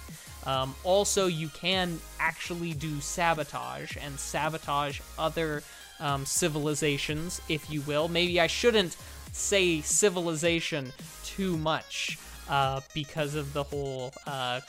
Um, 0.44 0.74
also, 0.84 1.26
you 1.26 1.48
can 1.48 1.98
actually 2.20 2.72
do 2.72 3.00
sabotage 3.00 3.96
and 3.96 4.18
sabotage 4.18 5.00
other 5.18 5.62
um, 5.98 6.24
civilizations, 6.24 7.40
if 7.48 7.68
you 7.68 7.80
will. 7.80 8.06
Maybe 8.06 8.40
I 8.40 8.46
shouldn't 8.46 8.96
say 9.32 9.80
civilization 9.80 10.92
too 11.24 11.56
much 11.56 12.18
uh, 12.48 12.80
because 12.94 13.34
of 13.34 13.52
the 13.52 13.62
whole 13.62 14.12
uh, 14.26 14.60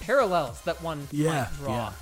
parallels 0.00 0.60
that 0.62 0.82
one 0.82 1.06
Yeah, 1.10 1.28
might 1.28 1.56
draw. 1.58 1.92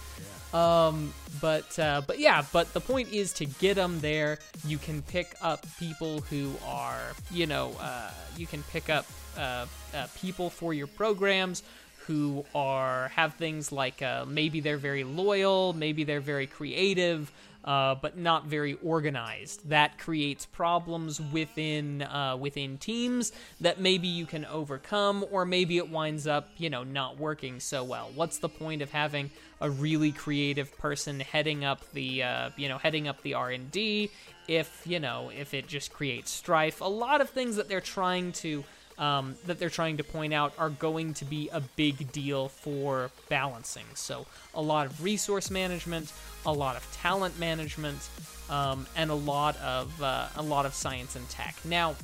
yeah, 0.52 0.88
Um, 0.88 1.12
but 1.40 1.78
uh, 1.78 2.02
but 2.06 2.18
yeah, 2.18 2.44
but 2.52 2.72
the 2.72 2.80
point 2.80 3.12
is 3.12 3.32
to 3.34 3.44
get 3.46 3.74
them 3.76 4.00
there. 4.00 4.38
You 4.66 4.78
can 4.78 5.02
pick 5.02 5.34
up 5.40 5.64
people 5.78 6.20
who 6.22 6.52
are, 6.66 7.00
you 7.30 7.46
know, 7.46 7.72
uh, 7.80 8.10
you 8.36 8.46
can 8.46 8.62
pick 8.64 8.90
up 8.90 9.06
uh, 9.38 9.66
uh, 9.94 10.06
people 10.16 10.50
for 10.50 10.74
your 10.74 10.88
programs 10.88 11.62
who 12.06 12.44
are 12.54 13.08
have 13.08 13.34
things 13.34 13.70
like 13.70 14.02
uh, 14.02 14.24
maybe 14.26 14.58
they're 14.60 14.76
very 14.76 15.04
loyal, 15.04 15.72
maybe 15.72 16.02
they're 16.02 16.20
very 16.20 16.48
creative, 16.48 17.30
uh, 17.64 17.94
but 17.94 18.16
not 18.16 18.46
very 18.46 18.74
organized. 18.82 19.68
That 19.68 19.98
creates 19.98 20.46
problems 20.46 21.20
within 21.20 22.02
uh, 22.02 22.36
within 22.38 22.78
teams 22.78 23.32
that 23.60 23.80
maybe 23.80 24.08
you 24.08 24.26
can 24.26 24.44
overcome, 24.46 25.24
or 25.30 25.44
maybe 25.44 25.76
it 25.76 25.90
winds 25.90 26.26
up, 26.26 26.48
you 26.56 26.70
know, 26.70 26.84
not 26.84 27.18
working 27.18 27.60
so 27.60 27.84
well. 27.84 28.10
What's 28.14 28.38
the 28.38 28.48
point 28.48 28.82
of 28.82 28.90
having 28.90 29.30
a 29.60 29.70
really 29.70 30.12
creative 30.12 30.76
person 30.78 31.20
heading 31.20 31.64
up 31.64 31.90
the, 31.92 32.22
uh, 32.22 32.50
you 32.56 32.68
know, 32.68 32.78
heading 32.78 33.08
up 33.08 33.20
the 33.22 33.34
R 33.34 33.50
and 33.50 33.70
D 33.70 34.10
if 34.48 34.82
you 34.86 34.98
know 34.98 35.30
if 35.36 35.54
it 35.54 35.68
just 35.68 35.92
creates 35.92 36.30
strife? 36.30 36.80
A 36.80 36.84
lot 36.84 37.20
of 37.20 37.30
things 37.30 37.56
that 37.56 37.68
they're 37.68 37.80
trying 37.80 38.32
to 38.32 38.64
um, 39.00 39.34
that 39.46 39.58
they're 39.58 39.70
trying 39.70 39.96
to 39.96 40.04
point 40.04 40.32
out 40.32 40.52
are 40.58 40.70
going 40.70 41.14
to 41.14 41.24
be 41.24 41.48
a 41.52 41.60
big 41.60 42.12
deal 42.12 42.48
for 42.48 43.10
balancing. 43.28 43.86
So, 43.94 44.26
a 44.54 44.62
lot 44.62 44.86
of 44.86 45.02
resource 45.02 45.50
management, 45.50 46.12
a 46.46 46.52
lot 46.52 46.76
of 46.76 46.86
talent 46.92 47.38
management, 47.38 48.08
um, 48.48 48.86
and 48.94 49.10
a 49.10 49.14
lot 49.14 49.56
of 49.56 50.00
uh, 50.00 50.28
a 50.36 50.42
lot 50.42 50.66
of 50.66 50.74
science 50.74 51.16
and 51.16 51.28
tech. 51.28 51.56
Now, 51.64 51.96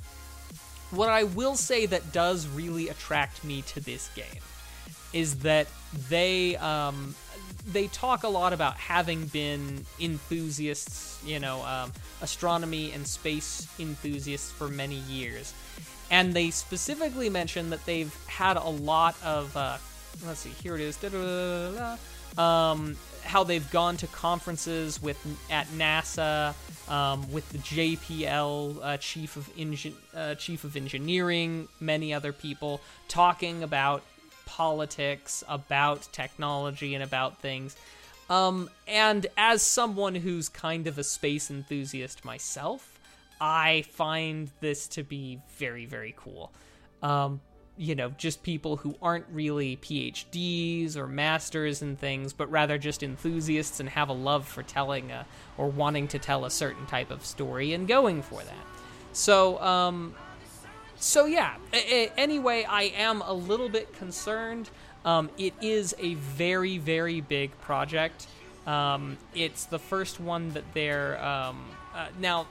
what 0.90 1.08
I 1.08 1.24
will 1.24 1.54
say 1.54 1.86
that 1.86 2.12
does 2.12 2.48
really 2.48 2.88
attract 2.88 3.44
me 3.44 3.62
to 3.62 3.80
this 3.80 4.08
game 4.16 4.42
is 5.12 5.40
that 5.40 5.68
they 6.08 6.56
um, 6.56 7.14
they 7.66 7.88
talk 7.88 8.22
a 8.22 8.28
lot 8.28 8.52
about 8.52 8.76
having 8.76 9.26
been 9.26 9.84
enthusiasts, 10.00 11.20
you 11.24 11.40
know, 11.40 11.62
um, 11.64 11.92
astronomy 12.22 12.92
and 12.92 13.06
space 13.06 13.66
enthusiasts 13.78 14.50
for 14.52 14.68
many 14.68 14.96
years, 14.96 15.52
and 16.10 16.34
they 16.34 16.50
specifically 16.50 17.30
mention 17.30 17.70
that 17.70 17.84
they've 17.86 18.14
had 18.26 18.56
a 18.56 18.68
lot 18.68 19.16
of 19.24 19.56
uh, 19.56 19.78
let's 20.24 20.40
see, 20.40 20.50
here 20.50 20.76
it 20.76 20.80
is, 20.80 20.98
um, 22.38 22.96
how 23.24 23.44
they've 23.44 23.70
gone 23.70 23.96
to 23.98 24.06
conferences 24.08 25.02
with 25.02 25.18
at 25.50 25.66
NASA. 25.68 26.54
Um, 26.88 27.32
with 27.32 27.50
the 27.50 27.58
JPL 27.58 28.78
uh, 28.80 28.96
chief 28.98 29.34
of 29.34 29.52
Engi- 29.56 29.96
uh, 30.14 30.36
chief 30.36 30.62
of 30.62 30.76
engineering, 30.76 31.66
many 31.80 32.14
other 32.14 32.32
people 32.32 32.80
talking 33.08 33.64
about 33.64 34.04
politics, 34.44 35.42
about 35.48 36.06
technology, 36.12 36.94
and 36.94 37.02
about 37.02 37.38
things. 37.40 37.74
Um, 38.30 38.70
and 38.86 39.26
as 39.36 39.62
someone 39.62 40.14
who's 40.14 40.48
kind 40.48 40.86
of 40.86 40.96
a 40.96 41.02
space 41.02 41.50
enthusiast 41.50 42.24
myself, 42.24 42.95
I 43.40 43.84
find 43.92 44.50
this 44.60 44.88
to 44.88 45.02
be 45.02 45.40
very, 45.56 45.86
very 45.86 46.14
cool. 46.16 46.52
Um, 47.02 47.40
you 47.78 47.94
know, 47.94 48.08
just 48.16 48.42
people 48.42 48.76
who 48.76 48.96
aren't 49.02 49.26
really 49.30 49.76
PhDs 49.76 50.96
or 50.96 51.06
masters 51.06 51.82
and 51.82 51.98
things, 51.98 52.32
but 52.32 52.50
rather 52.50 52.78
just 52.78 53.02
enthusiasts 53.02 53.80
and 53.80 53.88
have 53.90 54.08
a 54.08 54.14
love 54.14 54.48
for 54.48 54.62
telling 54.62 55.10
a, 55.12 55.26
or 55.58 55.68
wanting 55.68 56.08
to 56.08 56.18
tell 56.18 56.46
a 56.46 56.50
certain 56.50 56.86
type 56.86 57.10
of 57.10 57.24
story 57.24 57.74
and 57.74 57.86
going 57.86 58.22
for 58.22 58.42
that. 58.42 58.66
So, 59.12 59.60
um, 59.60 60.14
so 60.96 61.26
yeah. 61.26 61.56
A- 61.74 62.06
a- 62.06 62.12
anyway, 62.16 62.64
I 62.66 62.84
am 62.96 63.20
a 63.20 63.32
little 63.32 63.68
bit 63.68 63.92
concerned. 63.92 64.70
Um, 65.04 65.28
it 65.36 65.52
is 65.60 65.94
a 65.98 66.14
very, 66.14 66.78
very 66.78 67.20
big 67.20 67.58
project. 67.60 68.26
Um, 68.66 69.18
it's 69.34 69.66
the 69.66 69.78
first 69.78 70.18
one 70.18 70.50
that 70.54 70.64
they're 70.72 71.22
um, 71.22 71.62
uh, 71.94 72.08
now. 72.18 72.46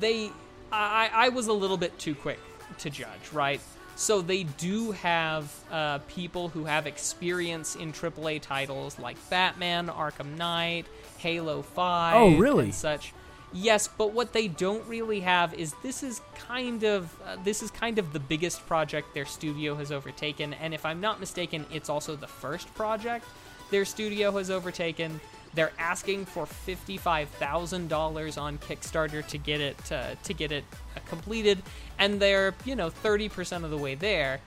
They, 0.00 0.30
I, 0.72 1.10
I 1.12 1.28
was 1.30 1.46
a 1.46 1.52
little 1.52 1.76
bit 1.76 1.98
too 1.98 2.14
quick 2.14 2.40
to 2.78 2.90
judge, 2.90 3.32
right? 3.32 3.60
So 3.96 4.20
they 4.20 4.42
do 4.42 4.90
have 4.92 5.52
uh, 5.70 5.98
people 6.08 6.48
who 6.48 6.64
have 6.64 6.86
experience 6.86 7.76
in 7.76 7.92
AAA 7.92 8.40
titles 8.42 8.98
like 8.98 9.16
Batman, 9.30 9.86
Arkham 9.86 10.36
Knight, 10.36 10.86
Halo 11.18 11.62
Five. 11.62 12.16
Oh, 12.16 12.36
really? 12.36 12.64
and 12.64 12.74
such. 12.74 13.12
Yes, 13.52 13.86
but 13.86 14.12
what 14.12 14.32
they 14.32 14.48
don't 14.48 14.84
really 14.88 15.20
have 15.20 15.54
is 15.54 15.74
this 15.84 16.02
is 16.02 16.20
kind 16.34 16.82
of 16.82 17.16
uh, 17.24 17.36
this 17.44 17.62
is 17.62 17.70
kind 17.70 18.00
of 18.00 18.12
the 18.12 18.18
biggest 18.18 18.66
project 18.66 19.14
their 19.14 19.26
studio 19.26 19.76
has 19.76 19.92
overtaken, 19.92 20.54
and 20.54 20.74
if 20.74 20.84
I'm 20.84 21.00
not 21.00 21.20
mistaken, 21.20 21.64
it's 21.72 21.88
also 21.88 22.16
the 22.16 22.26
first 22.26 22.74
project 22.74 23.24
their 23.70 23.84
studio 23.84 24.32
has 24.32 24.50
overtaken. 24.50 25.20
They're 25.54 25.72
asking 25.78 26.26
for 26.26 26.46
fifty-five 26.46 27.28
thousand 27.28 27.88
dollars 27.88 28.36
on 28.36 28.58
Kickstarter 28.58 29.26
to 29.28 29.38
get 29.38 29.60
it 29.60 29.92
uh, 29.92 30.14
to 30.24 30.34
get 30.34 30.52
it 30.52 30.64
uh, 30.96 31.00
completed, 31.08 31.62
and 31.98 32.20
they're 32.20 32.54
you 32.64 32.76
know 32.76 32.90
thirty 32.90 33.28
percent 33.28 33.64
of 33.64 33.70
the 33.70 33.78
way 33.78 33.94
there. 33.94 34.40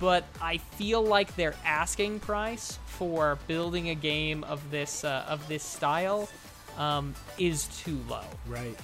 But 0.00 0.24
I 0.42 0.58
feel 0.58 1.02
like 1.02 1.36
their 1.36 1.54
asking 1.64 2.20
price 2.20 2.78
for 2.86 3.38
building 3.46 3.90
a 3.90 3.94
game 3.94 4.42
of 4.44 4.70
this 4.70 5.04
uh, 5.04 5.24
of 5.28 5.46
this 5.48 5.62
style 5.62 6.28
um, 6.76 7.14
is 7.38 7.66
too 7.82 8.00
low. 8.08 8.24
Right. 8.46 8.76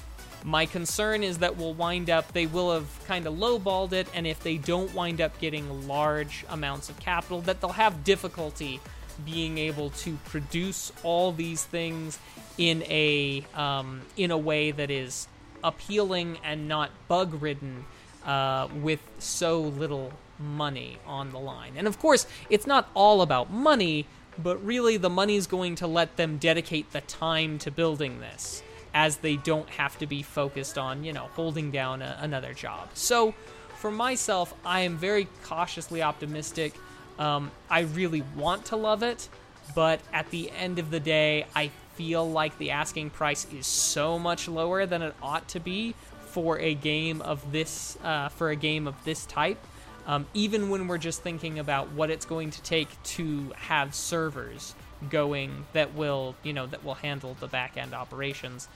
My 0.47 0.67
concern 0.67 1.23
is 1.23 1.39
that 1.39 1.57
we'll 1.57 1.73
wind 1.73 2.11
up, 2.11 2.33
they 2.35 2.45
will 2.45 2.75
have 2.75 2.87
kind 3.07 3.27
of 3.27 3.33
lowballed 3.35 3.93
it, 3.93 4.07
and 4.13 4.27
if 4.27 4.43
they 4.43 4.59
don't 4.59 4.93
wind 4.95 5.23
up 5.23 5.41
getting 5.41 5.89
large 5.89 6.45
amounts 6.51 6.91
of 6.91 7.01
capital, 7.01 7.41
that 7.43 7.63
they'll 7.63 7.71
have 7.71 8.05
difficulty 8.05 8.79
being 9.25 9.59
able 9.59 9.91
to 9.91 10.17
produce 10.27 10.93
all 11.03 11.33
these 11.33 11.65
things 11.65 12.19
in 12.59 12.83
a 12.85 13.45
um, 13.55 14.03
in 14.17 14.31
a 14.31 14.39
way 14.39 14.71
that 14.71 14.91
is 14.91 15.29
appealing 15.63 16.39
and 16.45 16.69
not 16.69 16.91
bug 17.09 17.43
ridden 17.43 17.85
uh, 18.25 18.69
with 18.83 19.01
so 19.19 19.61
little 19.61 20.13
money 20.39 20.99
on 21.07 21.31
the 21.31 21.39
line. 21.39 21.73
And 21.77 21.87
of 21.87 21.99
course, 21.99 22.27
it's 22.51 22.67
not 22.67 22.89
all 22.95 23.23
about 23.23 23.51
money, 23.51 24.07
but 24.39 24.65
really 24.65 24.97
the 24.97 25.11
money's 25.11 25.47
going 25.47 25.75
to 25.77 25.87
let 25.87 26.17
them 26.17 26.39
dedicate 26.39 26.93
the 26.93 27.01
time 27.03 27.59
to 27.59 27.71
building 27.71 28.21
this 28.21 28.63
as 28.93 29.19
they 29.19 29.37
don't 29.37 29.69
have 29.71 29.99
to 29.99 30.07
be 30.07 30.23
focused 30.23 30.79
on, 30.79 31.03
you 31.03 31.13
know, 31.13 31.29
holding 31.35 31.71
down 31.71 32.01
a, 32.03 32.17
another 32.21 32.55
job. 32.55 32.89
So, 32.95 33.35
for 33.79 33.91
myself, 33.91 34.55
I 34.65 34.81
am 34.81 34.97
very 34.97 35.29
cautiously 35.43 36.01
optimistic. 36.01 36.75
Um, 37.19 37.51
I 37.71 37.81
really 37.81 38.23
want 38.37 38.67
to 38.67 38.77
love 38.77 39.03
it, 39.03 39.29
but 39.75 40.01
at 40.13 40.31
the 40.31 40.51
end 40.51 40.79
of 40.79 40.91
the 40.91 41.01
day, 41.01 41.47
I 41.55 41.71
feel 41.95 42.29
like 42.29 42.59
the 42.59 42.73
asking 42.73 43.11
price 43.11 43.47
is 43.53 43.67
so 43.67 44.19
much 44.19 44.49
lower 44.49 44.85
than 44.87 45.03
it 45.03 45.15
ought 45.23 45.49
to 45.49 45.61
be 45.61 45.95
for 46.27 46.59
a 46.59 46.75
game 46.75 47.21
of 47.23 47.53
this 47.53 47.97
uh, 48.03 48.29
for 48.29 48.51
a 48.51 48.57
game 48.57 48.89
of 48.89 48.97
this 49.05 49.25
type. 49.27 49.65
Um, 50.07 50.27
even 50.35 50.69
when 50.69 50.89
we're 50.89 50.99
just 50.99 51.23
thinking 51.23 51.59
about 51.59 51.93
what 51.93 52.11
it's 52.11 52.27
going 52.27 52.51
to 52.51 52.63
take 52.63 53.03
to 53.05 53.53
have 53.57 53.95
servers 53.95 54.75
going 55.11 55.67
that 55.73 55.95
will 55.95 56.35
you 56.43 56.53
know 56.53 56.67
that 56.67 56.85
will 56.85 56.95
handle 56.95 57.37
the 57.41 57.47
back 57.47 57.77
end 57.77 57.95
operations. 57.95 58.69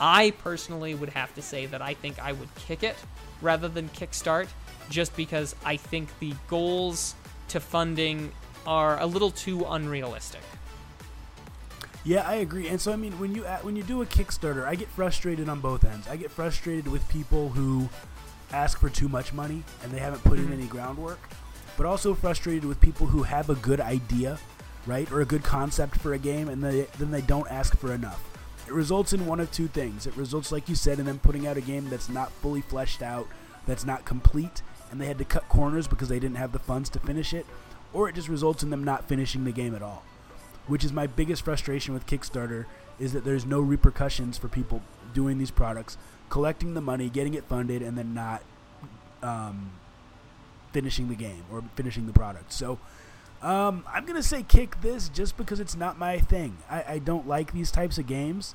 I 0.00 0.32
personally 0.42 0.94
would 0.94 1.08
have 1.10 1.34
to 1.34 1.42
say 1.42 1.66
that 1.66 1.82
I 1.82 1.94
think 1.94 2.20
I 2.20 2.32
would 2.32 2.54
kick 2.54 2.84
it 2.84 2.96
rather 3.40 3.68
than 3.68 3.88
kickstart, 3.88 4.46
just 4.90 5.16
because 5.16 5.56
I 5.64 5.76
think 5.76 6.16
the 6.20 6.34
goals 6.46 7.16
to 7.48 7.60
funding 7.60 8.32
are 8.66 9.00
a 9.00 9.06
little 9.06 9.30
too 9.30 9.64
unrealistic. 9.68 10.42
Yeah, 12.04 12.26
I 12.26 12.36
agree. 12.36 12.68
And 12.68 12.80
so 12.80 12.92
I 12.92 12.96
mean, 12.96 13.18
when 13.18 13.34
you 13.34 13.42
when 13.62 13.76
you 13.76 13.82
do 13.82 14.02
a 14.02 14.06
Kickstarter, 14.06 14.64
I 14.64 14.74
get 14.74 14.88
frustrated 14.88 15.48
on 15.48 15.60
both 15.60 15.84
ends. 15.84 16.08
I 16.08 16.16
get 16.16 16.30
frustrated 16.30 16.86
with 16.88 17.06
people 17.08 17.50
who 17.50 17.88
ask 18.52 18.78
for 18.78 18.88
too 18.88 19.08
much 19.08 19.32
money 19.32 19.62
and 19.82 19.92
they 19.92 19.98
haven't 19.98 20.24
put 20.24 20.38
in 20.38 20.46
mm-hmm. 20.46 20.54
any 20.54 20.66
groundwork, 20.66 21.20
but 21.76 21.86
also 21.86 22.14
frustrated 22.14 22.64
with 22.64 22.80
people 22.80 23.06
who 23.06 23.22
have 23.24 23.50
a 23.50 23.54
good 23.56 23.80
idea, 23.80 24.38
right, 24.86 25.10
or 25.12 25.20
a 25.20 25.26
good 25.26 25.44
concept 25.44 25.98
for 25.98 26.14
a 26.14 26.18
game 26.18 26.48
and 26.48 26.62
they, 26.62 26.86
then 26.98 27.10
they 27.10 27.20
don't 27.20 27.50
ask 27.50 27.76
for 27.76 27.92
enough. 27.92 28.24
It 28.66 28.72
results 28.72 29.12
in 29.12 29.26
one 29.26 29.40
of 29.40 29.50
two 29.50 29.68
things. 29.68 30.06
It 30.06 30.16
results, 30.16 30.52
like 30.52 30.68
you 30.68 30.74
said, 30.74 30.98
in 30.98 31.06
them 31.06 31.18
putting 31.18 31.46
out 31.46 31.56
a 31.56 31.62
game 31.62 31.88
that's 31.88 32.08
not 32.08 32.30
fully 32.32 32.60
fleshed 32.60 33.02
out, 33.02 33.26
that's 33.66 33.84
not 33.84 34.04
complete, 34.04 34.62
and 34.90 35.00
they 35.00 35.06
had 35.06 35.18
to 35.18 35.24
cut 35.24 35.48
corners 35.48 35.86
because 35.88 36.08
they 36.08 36.18
didn't 36.18 36.36
have 36.36 36.52
the 36.52 36.58
funds 36.58 36.88
to 36.90 37.00
finish 37.00 37.32
it, 37.34 37.46
or 37.92 38.08
it 38.08 38.14
just 38.14 38.28
results 38.28 38.62
in 38.62 38.70
them 38.70 38.84
not 38.84 39.08
finishing 39.08 39.44
the 39.44 39.52
game 39.52 39.74
at 39.74 39.82
all. 39.82 40.02
which 40.68 40.84
is 40.84 40.92
my 40.92 41.06
biggest 41.06 41.42
frustration 41.42 41.94
with 41.94 42.06
Kickstarter, 42.06 42.66
is 43.00 43.12
that 43.12 43.24
there's 43.24 43.46
no 43.46 43.60
repercussions 43.60 44.38
for 44.38 44.48
people 44.48 44.82
doing 45.14 45.38
these 45.38 45.50
products, 45.50 45.96
collecting 46.28 46.74
the 46.74 46.80
money, 46.80 47.08
getting 47.08 47.34
it 47.34 47.44
funded, 47.44 47.82
and 47.82 47.96
then 47.96 48.14
not 48.14 48.42
um, 49.22 49.72
finishing 50.72 51.08
the 51.08 51.14
game 51.14 51.42
or 51.50 51.64
finishing 51.74 52.06
the 52.06 52.12
product. 52.12 52.52
So 52.52 52.78
um, 53.42 53.84
I'm 53.92 54.04
gonna 54.04 54.22
say 54.22 54.42
kick 54.42 54.80
this 54.82 55.08
just 55.08 55.36
because 55.36 55.58
it's 55.58 55.74
not 55.76 55.98
my 55.98 56.18
thing. 56.18 56.58
I, 56.70 56.84
I 56.86 56.98
don't 56.98 57.26
like 57.26 57.52
these 57.52 57.70
types 57.70 57.98
of 57.98 58.06
games. 58.06 58.54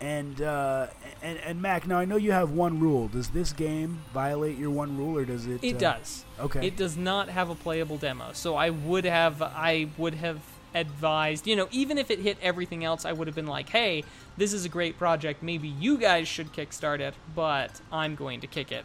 And, 0.00 0.40
uh, 0.40 0.86
and 1.22 1.38
and 1.38 1.60
Mac, 1.60 1.86
now 1.86 1.98
I 1.98 2.04
know 2.04 2.16
you 2.16 2.30
have 2.30 2.52
one 2.52 2.78
rule. 2.78 3.08
Does 3.08 3.30
this 3.30 3.52
game 3.52 3.98
violate 4.14 4.56
your 4.56 4.70
one 4.70 4.96
rule, 4.96 5.18
or 5.18 5.24
does 5.24 5.46
it? 5.46 5.62
It 5.62 5.76
uh, 5.76 5.78
does. 5.78 6.24
Okay. 6.38 6.66
It 6.66 6.76
does 6.76 6.96
not 6.96 7.28
have 7.28 7.50
a 7.50 7.56
playable 7.56 7.98
demo, 7.98 8.30
so 8.32 8.54
I 8.54 8.70
would 8.70 9.04
have 9.04 9.42
I 9.42 9.88
would 9.98 10.14
have 10.14 10.40
advised, 10.74 11.46
you 11.46 11.56
know, 11.56 11.68
even 11.70 11.98
if 11.98 12.10
it 12.10 12.20
hit 12.20 12.36
everything 12.42 12.84
else, 12.84 13.04
I 13.04 13.12
would 13.12 13.26
have 13.26 13.34
been 13.34 13.46
like, 13.46 13.68
"Hey, 13.70 14.04
this 14.36 14.52
is 14.52 14.64
a 14.64 14.68
great 14.68 14.98
project. 14.98 15.42
Maybe 15.42 15.68
you 15.68 15.98
guys 15.98 16.28
should 16.28 16.52
kickstart 16.52 17.00
it, 17.00 17.14
but 17.34 17.80
I'm 17.90 18.14
going 18.14 18.40
to 18.40 18.46
kick 18.46 18.70
it." 18.70 18.84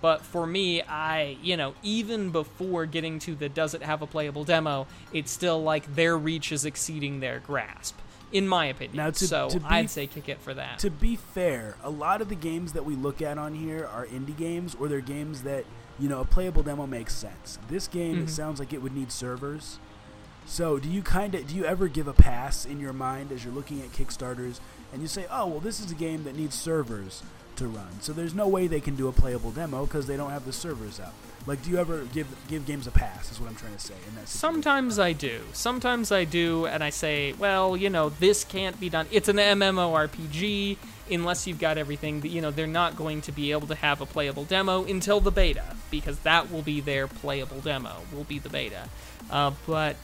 But 0.00 0.22
for 0.22 0.46
me, 0.46 0.82
I, 0.82 1.36
you 1.42 1.56
know, 1.56 1.74
even 1.82 2.30
before 2.30 2.86
getting 2.86 3.18
to 3.20 3.34
the 3.34 3.48
does 3.48 3.74
it 3.74 3.82
have 3.82 4.02
a 4.02 4.06
playable 4.06 4.44
demo, 4.44 4.86
it's 5.12 5.30
still 5.30 5.62
like 5.62 5.94
their 5.94 6.16
reach 6.16 6.50
is 6.52 6.64
exceeding 6.64 7.20
their 7.20 7.40
grasp, 7.40 7.98
in 8.32 8.46
my 8.48 8.66
opinion. 8.66 8.96
Now, 8.96 9.10
to- 9.10 9.26
so 9.26 9.48
to 9.50 9.60
be- 9.60 9.66
I'd 9.66 9.90
say 9.90 10.06
kick 10.06 10.28
it 10.28 10.40
for 10.40 10.52
that. 10.54 10.78
To 10.80 10.90
be 10.90 11.16
fair, 11.16 11.76
a 11.82 11.90
lot 11.90 12.20
of 12.20 12.28
the 12.28 12.34
games 12.34 12.72
that 12.72 12.84
we 12.84 12.94
look 12.96 13.22
at 13.22 13.38
on 13.38 13.54
here 13.54 13.86
are 13.86 14.06
indie 14.06 14.36
games, 14.36 14.74
or 14.78 14.88
they're 14.88 15.00
games 15.00 15.42
that 15.42 15.64
you 15.98 16.08
know 16.08 16.20
a 16.20 16.24
playable 16.24 16.62
demo 16.62 16.86
makes 16.86 17.14
sense. 17.14 17.58
This 17.68 17.88
game, 17.88 18.18
it 18.18 18.26
Mhm. 18.26 18.30
sounds 18.30 18.58
like 18.58 18.72
it 18.72 18.82
would 18.82 18.94
need 18.94 19.10
servers. 19.12 19.78
So, 20.48 20.78
do 20.78 20.88
you 20.88 21.02
kind 21.02 21.34
of 21.34 21.46
do 21.46 21.54
you 21.56 21.64
ever 21.64 21.88
give 21.88 22.06
a 22.06 22.12
pass 22.12 22.64
in 22.64 22.78
your 22.80 22.92
mind 22.92 23.32
as 23.32 23.44
you're 23.44 23.54
looking 23.54 23.80
at 23.80 23.92
Kickstarters 23.92 24.60
and 24.92 25.02
you 25.02 25.08
say, 25.08 25.26
"Oh, 25.30 25.46
well, 25.46 25.60
this 25.60 25.80
is 25.80 25.90
a 25.90 25.94
game 25.94 26.24
that 26.24 26.36
needs 26.36 26.54
servers 26.54 27.22
to 27.56 27.66
run." 27.66 28.00
So 28.00 28.12
there's 28.12 28.34
no 28.34 28.46
way 28.46 28.66
they 28.68 28.80
can 28.80 28.94
do 28.94 29.08
a 29.08 29.12
playable 29.12 29.50
demo 29.50 29.86
because 29.86 30.06
they 30.06 30.16
don't 30.16 30.30
have 30.30 30.44
the 30.44 30.52
servers 30.52 31.00
up. 31.00 31.14
Like, 31.46 31.62
do 31.62 31.70
you 31.70 31.78
ever 31.78 32.04
give 32.12 32.26
give 32.48 32.66
games 32.66 32.86
a 32.86 32.90
pass? 32.90 33.30
Is 33.30 33.40
what 33.40 33.48
I'm 33.48 33.54
trying 33.54 33.74
to 33.74 33.78
say. 33.78 33.94
That. 34.16 34.28
Sometimes 34.28 34.98
I 34.98 35.12
do. 35.12 35.42
Sometimes 35.52 36.10
I 36.10 36.24
do, 36.24 36.66
and 36.66 36.82
I 36.82 36.90
say, 36.90 37.34
well, 37.34 37.76
you 37.76 37.88
know, 37.88 38.08
this 38.08 38.44
can't 38.44 38.78
be 38.80 38.88
done. 38.88 39.06
It's 39.10 39.28
an 39.28 39.36
MMORPG. 39.36 40.76
Unless 41.08 41.46
you've 41.46 41.60
got 41.60 41.78
everything, 41.78 42.26
you 42.26 42.40
know, 42.40 42.50
they're 42.50 42.66
not 42.66 42.96
going 42.96 43.20
to 43.22 43.32
be 43.32 43.52
able 43.52 43.68
to 43.68 43.76
have 43.76 44.00
a 44.00 44.06
playable 44.06 44.42
demo 44.42 44.84
until 44.84 45.20
the 45.20 45.30
beta, 45.30 45.76
because 45.88 46.18
that 46.20 46.50
will 46.50 46.62
be 46.62 46.80
their 46.80 47.06
playable 47.06 47.60
demo. 47.60 48.02
Will 48.12 48.24
be 48.24 48.40
the 48.40 48.48
beta. 48.48 48.88
Uh, 49.30 49.52
but 49.68 49.94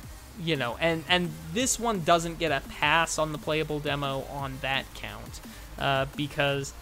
you 0.40 0.54
know, 0.54 0.76
and 0.80 1.02
and 1.08 1.30
this 1.52 1.78
one 1.78 2.02
doesn't 2.04 2.38
get 2.38 2.52
a 2.52 2.60
pass 2.68 3.18
on 3.18 3.32
the 3.32 3.38
playable 3.38 3.80
demo 3.80 4.24
on 4.30 4.58
that 4.60 4.84
count, 4.94 5.40
uh, 5.76 6.06
because 6.16 6.72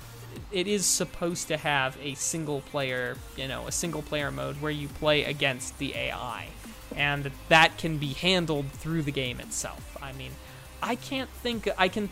it 0.52 0.66
is 0.66 0.84
supposed 0.86 1.48
to 1.48 1.56
have 1.56 1.96
a 2.02 2.14
single 2.14 2.60
player, 2.62 3.16
you 3.36 3.48
know, 3.48 3.66
a 3.66 3.72
single 3.72 4.02
player 4.02 4.30
mode 4.30 4.60
where 4.60 4.72
you 4.72 4.88
play 4.88 5.24
against 5.24 5.78
the 5.78 5.94
AI. 5.94 6.48
And 6.96 7.30
that 7.48 7.78
can 7.78 7.98
be 7.98 8.14
handled 8.14 8.72
through 8.72 9.02
the 9.02 9.12
game 9.12 9.38
itself. 9.40 9.96
I 10.02 10.12
mean, 10.12 10.32
I 10.82 10.96
can't 10.96 11.30
think 11.30 11.68
I 11.78 11.88
can 11.88 12.08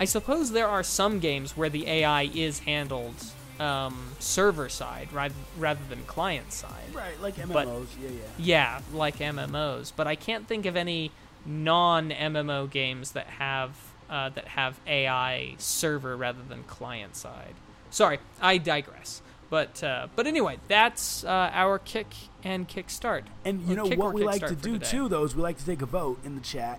I 0.00 0.06
suppose 0.06 0.52
there 0.52 0.66
are 0.66 0.82
some 0.82 1.18
games 1.18 1.56
where 1.56 1.68
the 1.68 1.86
AI 1.86 2.22
is 2.34 2.60
handled 2.60 3.14
um, 3.60 4.12
server 4.18 4.70
side 4.70 5.12
rather, 5.12 5.34
rather 5.58 5.82
than 5.90 6.04
client 6.04 6.52
side. 6.54 6.94
right, 6.94 7.20
like 7.20 7.36
MMOs. 7.36 7.52
but- 7.52 7.66
yeah, 8.02 8.08
yeah. 8.08 8.20
Yeah, 8.38 8.80
like 8.94 9.18
MMOs, 9.18 9.92
but 9.94 10.06
I 10.06 10.14
can't 10.14 10.48
think 10.48 10.64
of 10.64 10.74
any 10.74 11.10
non-MMO 11.44 12.70
games 12.70 13.12
that 13.12 13.26
have 13.26 13.76
uh, 14.10 14.28
that 14.30 14.48
have 14.48 14.78
AI 14.86 15.54
server 15.58 16.16
rather 16.16 16.42
than 16.48 16.64
client 16.64 17.14
side. 17.16 17.54
Sorry, 17.90 18.18
I 18.40 18.58
digress. 18.58 19.22
But 19.48 19.82
uh, 19.82 20.08
but 20.14 20.26
anyway, 20.26 20.58
that's 20.68 21.24
uh, 21.24 21.50
our 21.52 21.78
kick 21.78 22.06
and 22.44 22.68
kickstart. 22.68 23.22
And 23.44 23.62
you 23.62 23.72
Or 23.72 23.76
know 23.88 23.96
what 23.96 24.12
we 24.14 24.22
like 24.22 24.46
to 24.46 24.54
do 24.54 24.74
today. 24.74 24.86
too, 24.90 25.08
though, 25.08 25.24
is 25.24 25.34
we 25.34 25.42
like 25.42 25.58
to 25.58 25.66
take 25.66 25.82
a 25.82 25.86
vote 25.86 26.18
in 26.24 26.34
the 26.34 26.40
chat. 26.40 26.78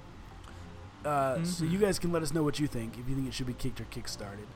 Uh, 1.03 1.43
So 1.43 1.65
Mhm. 1.65 1.71
you 1.71 1.79
guys 1.79 1.99
can 1.99 2.11
let 2.11 2.21
us 2.23 2.33
know 2.33 2.43
what 2.43 2.59
you 2.59 2.67
think. 2.67 2.97
If 2.97 3.09
you 3.09 3.15
think 3.15 3.27
it 3.27 3.33
should 3.33 3.47
be 3.47 3.53
kicked 3.53 3.81
or 3.81 3.85
kickstarted, 3.85 4.47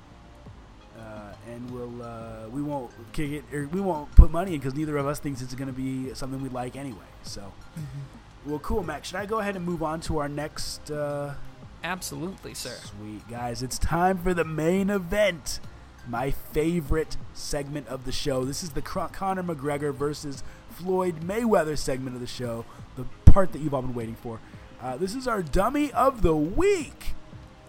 uh, 0.97 1.33
and 1.51 1.69
we'll 1.71 2.01
uh, 2.01 2.47
we 2.51 2.61
won't 2.61 2.91
kick 3.11 3.31
it 3.31 3.43
or 3.53 3.67
we 3.67 3.81
won't 3.81 4.13
put 4.15 4.31
money 4.31 4.53
in 4.53 4.59
because 4.59 4.75
neither 4.75 4.95
of 4.97 5.05
us 5.07 5.19
thinks 5.19 5.41
it's 5.41 5.55
going 5.55 5.67
to 5.67 5.73
be 5.73 6.13
something 6.13 6.41
we 6.41 6.49
like 6.49 6.75
anyway. 6.77 7.09
So, 7.23 7.41
Mm-hmm. 7.77 8.49
well, 8.49 8.59
cool, 8.59 8.83
Max. 8.83 9.09
Should 9.09 9.17
I 9.17 9.25
go 9.25 9.39
ahead 9.39 9.55
and 9.57 9.65
move 9.65 9.83
on 9.83 9.99
to 10.01 10.19
our 10.19 10.29
next? 10.29 10.89
Absolutely, 11.85 12.55
sir. 12.55 12.75
Sweet 12.83 13.27
guys, 13.29 13.61
it's 13.61 13.77
time 13.77 14.17
for 14.17 14.33
the 14.33 14.43
main 14.43 14.89
event. 14.89 15.59
My 16.07 16.31
favorite 16.31 17.15
segment 17.35 17.87
of 17.89 18.05
the 18.05 18.11
show. 18.11 18.43
This 18.43 18.63
is 18.63 18.71
the 18.71 18.81
Conor 18.81 19.43
McGregor 19.43 19.93
versus 19.93 20.41
Floyd 20.71 21.21
Mayweather 21.21 21.77
segment 21.77 22.15
of 22.15 22.21
the 22.21 22.27
show. 22.27 22.65
The 22.95 23.05
part 23.25 23.51
that 23.51 23.61
you've 23.61 23.75
all 23.75 23.83
been 23.83 23.93
waiting 23.93 24.15
for. 24.15 24.39
Uh, 24.81 24.97
this 24.97 25.13
is 25.13 25.27
our 25.27 25.43
dummy 25.43 25.91
of 25.91 26.23
the 26.23 26.35
week. 26.35 27.13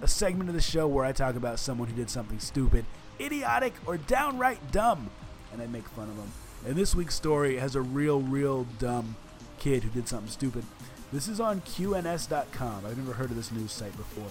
A 0.00 0.08
segment 0.08 0.48
of 0.48 0.54
the 0.54 0.62
show 0.62 0.86
where 0.86 1.04
I 1.04 1.12
talk 1.12 1.36
about 1.36 1.58
someone 1.58 1.88
who 1.88 1.94
did 1.94 2.08
something 2.08 2.38
stupid, 2.38 2.86
idiotic, 3.20 3.74
or 3.84 3.98
downright 3.98 4.72
dumb, 4.72 5.10
and 5.52 5.60
I 5.60 5.66
make 5.66 5.86
fun 5.90 6.08
of 6.08 6.16
them. 6.16 6.32
And 6.66 6.74
this 6.74 6.94
week's 6.94 7.14
story 7.14 7.58
has 7.58 7.74
a 7.74 7.82
real, 7.82 8.22
real 8.22 8.64
dumb 8.78 9.16
kid 9.58 9.82
who 9.82 9.90
did 9.90 10.08
something 10.08 10.30
stupid. 10.30 10.64
This 11.12 11.28
is 11.28 11.38
on 11.38 11.60
QNS.com. 11.60 12.84
I've 12.84 12.98
never 12.98 13.12
heard 13.12 13.30
of 13.30 13.36
this 13.36 13.52
news 13.52 13.70
site 13.70 13.96
before. 13.96 14.30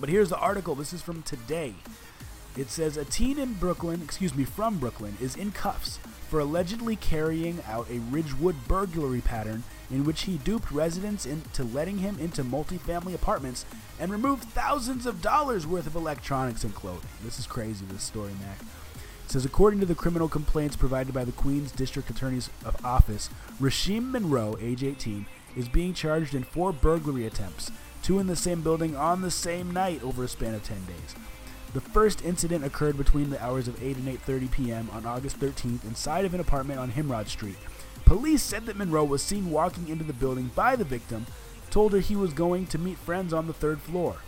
But 0.00 0.08
here's 0.08 0.30
the 0.30 0.38
article. 0.38 0.74
This 0.74 0.94
is 0.94 1.02
from 1.02 1.22
today. 1.22 1.74
It 2.56 2.70
says 2.70 2.96
a 2.96 3.04
teen 3.04 3.38
in 3.38 3.54
Brooklyn, 3.54 4.00
excuse 4.02 4.34
me, 4.34 4.44
from 4.44 4.78
Brooklyn, 4.78 5.16
is 5.20 5.36
in 5.36 5.52
cuffs 5.52 5.98
for 6.30 6.40
allegedly 6.40 6.96
carrying 6.96 7.58
out 7.68 7.86
a 7.90 7.98
Ridgewood 7.98 8.56
burglary 8.66 9.20
pattern 9.20 9.62
in 9.90 10.04
which 10.04 10.22
he 10.22 10.38
duped 10.38 10.70
residents 10.70 11.26
into 11.26 11.62
letting 11.62 11.98
him 11.98 12.18
into 12.18 12.42
multifamily 12.42 13.14
apartments 13.14 13.66
and 14.00 14.10
removed 14.10 14.44
thousands 14.44 15.04
of 15.04 15.20
dollars 15.20 15.66
worth 15.66 15.86
of 15.86 15.96
electronics 15.96 16.64
and 16.64 16.74
clothing. 16.74 17.10
This 17.22 17.38
is 17.38 17.46
crazy, 17.46 17.84
this 17.90 18.04
story, 18.04 18.32
Mac. 18.40 18.60
It 19.24 19.30
says, 19.30 19.44
according 19.44 19.80
to 19.80 19.86
the 19.86 19.94
criminal 19.94 20.28
complaints 20.28 20.76
provided 20.76 21.12
by 21.12 21.24
the 21.24 21.32
Queens 21.32 21.72
District 21.72 22.08
Attorney's 22.08 22.50
Office, 22.82 23.30
Rasheem 23.60 24.10
Monroe, 24.10 24.56
age 24.60 24.82
18, 24.82 25.26
is 25.56 25.68
being 25.68 25.94
charged 25.94 26.34
in 26.34 26.42
four 26.42 26.72
burglary 26.72 27.26
attempts, 27.26 27.70
two 28.02 28.18
in 28.18 28.26
the 28.26 28.36
same 28.36 28.60
building 28.60 28.96
on 28.96 29.22
the 29.22 29.30
same 29.30 29.72
night 29.72 30.02
over 30.02 30.24
a 30.24 30.28
span 30.28 30.54
of 30.54 30.64
10 30.64 30.84
days. 30.86 31.14
The 31.74 31.80
first 31.80 32.24
incident 32.24 32.64
occurred 32.64 32.96
between 32.96 33.30
the 33.30 33.42
hours 33.42 33.66
of 33.66 33.82
8 33.82 33.96
and 33.96 34.06
8:30 34.06 34.50
p.m. 34.52 34.90
on 34.92 35.06
August 35.06 35.40
13th 35.40 35.84
inside 35.84 36.24
of 36.24 36.32
an 36.32 36.38
apartment 36.38 36.78
on 36.78 36.92
Himrod 36.92 37.26
Street. 37.26 37.56
Police 38.04 38.42
said 38.42 38.66
that 38.66 38.76
Monroe 38.76 39.04
was 39.04 39.22
seen 39.22 39.50
walking 39.50 39.88
into 39.88 40.04
the 40.04 40.12
building 40.12 40.52
by 40.54 40.76
the 40.76 40.84
victim, 40.84 41.26
told 41.70 41.92
her 41.92 41.98
he 41.98 42.14
was 42.14 42.32
going 42.32 42.66
to 42.68 42.78
meet 42.78 42.98
friends 42.98 43.32
on 43.32 43.48
the 43.48 43.52
third 43.52 43.80
floor. 43.80 44.18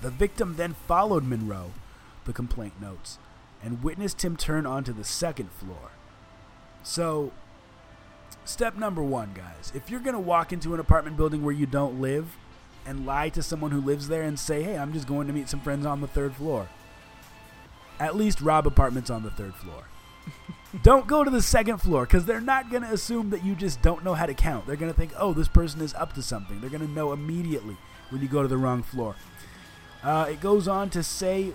The 0.00 0.10
victim 0.10 0.56
then 0.56 0.74
followed 0.86 1.24
Monroe, 1.24 1.72
the 2.24 2.32
complaint 2.32 2.80
notes, 2.80 3.18
and 3.62 3.82
witnessed 3.82 4.24
him 4.24 4.36
turn 4.36 4.64
onto 4.64 4.92
the 4.92 5.04
second 5.04 5.50
floor. 5.50 5.90
So, 6.82 7.32
step 8.48 8.76
number 8.76 9.02
one, 9.02 9.32
guys. 9.34 9.72
If 9.74 9.90
you're 9.90 10.00
going 10.00 10.14
to 10.14 10.20
walk 10.20 10.52
into 10.52 10.74
an 10.74 10.80
apartment 10.80 11.16
building 11.16 11.42
where 11.42 11.54
you 11.54 11.66
don't 11.66 12.00
live 12.00 12.36
and 12.86 13.06
lie 13.06 13.28
to 13.30 13.42
someone 13.42 13.70
who 13.70 13.80
lives 13.80 14.08
there 14.08 14.22
and 14.22 14.38
say, 14.38 14.62
hey, 14.62 14.76
I'm 14.76 14.92
just 14.92 15.06
going 15.08 15.26
to 15.26 15.32
meet 15.32 15.48
some 15.48 15.60
friends 15.60 15.86
on 15.86 16.00
the 16.00 16.06
third 16.06 16.34
floor, 16.34 16.68
at 17.98 18.16
least 18.16 18.40
rob 18.40 18.66
apartments 18.66 19.10
on 19.10 19.22
the 19.22 19.30
third 19.30 19.54
floor. 19.54 19.84
don't 20.82 21.06
go 21.06 21.24
to 21.24 21.30
the 21.30 21.42
second 21.42 21.78
floor 21.78 22.04
because 22.04 22.26
they're 22.26 22.40
not 22.40 22.70
going 22.70 22.82
to 22.82 22.92
assume 22.92 23.30
that 23.30 23.44
you 23.44 23.54
just 23.54 23.80
don't 23.82 24.04
know 24.04 24.14
how 24.14 24.26
to 24.26 24.34
count. 24.34 24.66
They're 24.66 24.76
going 24.76 24.92
to 24.92 24.98
think, 24.98 25.12
oh, 25.18 25.32
this 25.32 25.48
person 25.48 25.80
is 25.80 25.94
up 25.94 26.12
to 26.14 26.22
something. 26.22 26.60
They're 26.60 26.70
going 26.70 26.86
to 26.86 26.90
know 26.90 27.12
immediately 27.12 27.76
when 28.10 28.20
you 28.22 28.28
go 28.28 28.42
to 28.42 28.48
the 28.48 28.56
wrong 28.56 28.82
floor. 28.82 29.16
Uh, 30.02 30.26
it 30.30 30.40
goes 30.40 30.68
on 30.68 30.90
to 30.90 31.02
say 31.02 31.52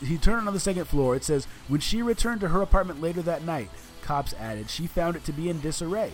he 0.00 0.18
turned 0.18 0.46
on 0.46 0.54
the 0.54 0.60
second 0.60 0.86
floor. 0.86 1.16
It 1.16 1.24
says, 1.24 1.46
when 1.68 1.80
she 1.80 2.02
returned 2.02 2.40
to 2.40 2.48
her 2.48 2.62
apartment 2.62 3.00
later 3.00 3.22
that 3.22 3.44
night, 3.44 3.70
cops 4.04 4.34
added, 4.34 4.70
she 4.70 4.86
found 4.86 5.16
it 5.16 5.24
to 5.24 5.32
be 5.32 5.48
in 5.48 5.60
disarray. 5.60 6.12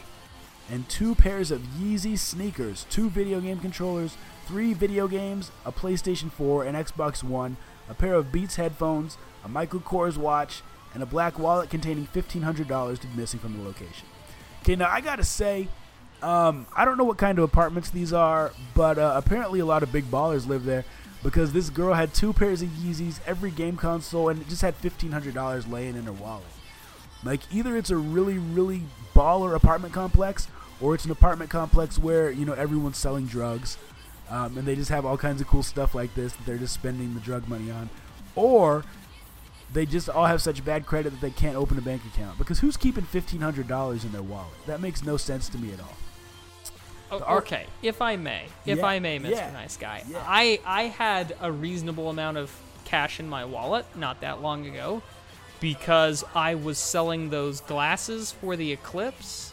And 0.71 0.89
two 0.89 1.15
pairs 1.15 1.51
of 1.51 1.63
Yeezy 1.63 2.17
sneakers, 2.17 2.87
two 2.89 3.11
video 3.11 3.41
game 3.41 3.59
controllers, 3.59 4.17
three 4.47 4.73
video 4.73 5.09
games, 5.09 5.51
a 5.67 5.73
PlayStation 5.73 6.31
4, 6.31 6.65
an 6.65 6.75
Xbox 6.75 7.23
One, 7.23 7.57
a 7.89 7.95
pair 7.95 8.15
of 8.15 8.31
Beats 8.31 8.57
headphones, 8.57 9.19
a 9.45 9.49
Michael 9.49 9.81
Kors 9.81 10.17
watch, 10.17 10.63
and 10.95 11.03
a 11.03 11.07
black 11.07 11.39
wallet 11.39 11.71
containing 11.71 12.07
$1,500 12.07 12.99
to 12.99 13.07
be 13.07 13.17
missing 13.17 13.41
from 13.41 13.57
the 13.57 13.63
location. 13.63 14.07
Okay, 14.63 14.77
now 14.77 14.89
I 14.89 15.01
gotta 15.01 15.25
say, 15.25 15.69
um, 16.23 16.67
I 16.77 16.85
don't 16.85 16.97
know 16.97 17.05
what 17.05 17.19
kind 17.19 17.39
of 17.39 17.45
apartments 17.45 17.91
these 17.91 18.13
are, 18.13 18.53
but 18.75 18.99
uh, 18.99 19.15
apparently 19.17 19.61
a 19.61 19.67
lot 19.67 19.83
of 19.83 19.93
big 19.93 20.05
ballers 20.11 20.47
live 20.47 20.65
there 20.65 20.85
because 21.23 21.53
this 21.53 21.71
girl 21.71 21.95
had 21.95 22.15
two 22.15 22.33
pairs 22.33 22.63
of 22.63 22.69
Yeezys, 22.69 23.21
every 23.27 23.51
game 23.51 23.77
console, 23.77 24.29
and 24.29 24.47
just 24.49 24.63
had 24.63 24.81
$1,500 24.81 25.71
laying 25.71 25.97
in 25.97 26.05
her 26.05 26.13
wallet. 26.13 26.45
Like, 27.25 27.41
either 27.53 27.77
it's 27.77 27.91
a 27.91 27.97
really, 27.97 28.39
really 28.39 28.83
baller 29.15 29.55
apartment 29.55 29.93
complex, 29.93 30.49
or 30.81 30.95
it's 30.95 31.05
an 31.05 31.11
apartment 31.11 31.51
complex 31.51 31.99
where 31.99 32.31
you 32.31 32.45
know 32.45 32.55
everyone's 32.55 32.97
selling 32.97 33.27
drugs, 33.27 33.77
um, 34.31 34.57
and 34.57 34.67
they 34.67 34.75
just 34.75 34.91
have 34.91 35.05
all 35.05 35.19
kinds 35.19 35.41
of 35.41 35.47
cool 35.47 35.63
stuff 35.63 35.95
like 35.95 36.15
this 36.15 36.33
that 36.33 36.47
they're 36.47 36.59
just 36.59 36.75
spending 36.75 37.15
the 37.15 37.21
drug 37.21 37.47
money 37.49 37.71
on, 37.71 37.91
or 38.35 38.85
they 39.73 39.85
just 39.87 40.09
all 40.09 40.27
have 40.27 40.41
such 40.41 40.65
bad 40.65 40.87
credit 40.87 41.11
that 41.11 41.21
they 41.21 41.31
can't 41.31 41.57
open 41.57 41.77
a 41.79 41.83
bank 41.83 42.03
account. 42.15 42.39
Because 42.39 42.61
who's 42.61 42.77
keeping 42.77 43.05
fifteen 43.05 43.41
hundred 43.41 43.69
dollars 43.69 44.05
in 44.05 44.13
their 44.13 44.23
wallet? 44.23 44.49
That 44.67 44.81
makes 44.81 45.05
no 45.05 45.17
sense 45.17 45.49
to 45.51 45.59
me 45.59 45.73
at 45.73 45.81
all. 45.81 45.97
Oh, 47.13 47.39
okay, 47.39 47.67
if 47.83 48.01
I 48.01 48.15
may, 48.17 48.45
if 48.65 48.79
Yeah, 48.79 48.87
I 48.87 49.01
may, 49.01 49.19
Mr. 49.19 49.31
yeah, 49.31 49.51
Nice 49.51 49.77
Guy, 49.77 50.05
yeah. 50.09 50.25
I 50.27 50.61
I 50.65 50.85
had 50.85 51.37
a 51.41 51.51
reasonable 51.51 52.09
amount 52.09 52.37
of 52.39 52.57
cash 52.85 53.21
in 53.21 53.29
my 53.29 53.45
wallet 53.45 53.85
not 53.97 54.21
that 54.21 54.41
long 54.41 54.67
ago 54.67 55.03
because 55.61 56.25
I 56.35 56.55
was 56.55 56.79
selling 56.79 57.31
those 57.31 57.61
glasses 57.61 58.33
for 58.33 58.57
the 58.57 58.73
eclipse 58.73 59.53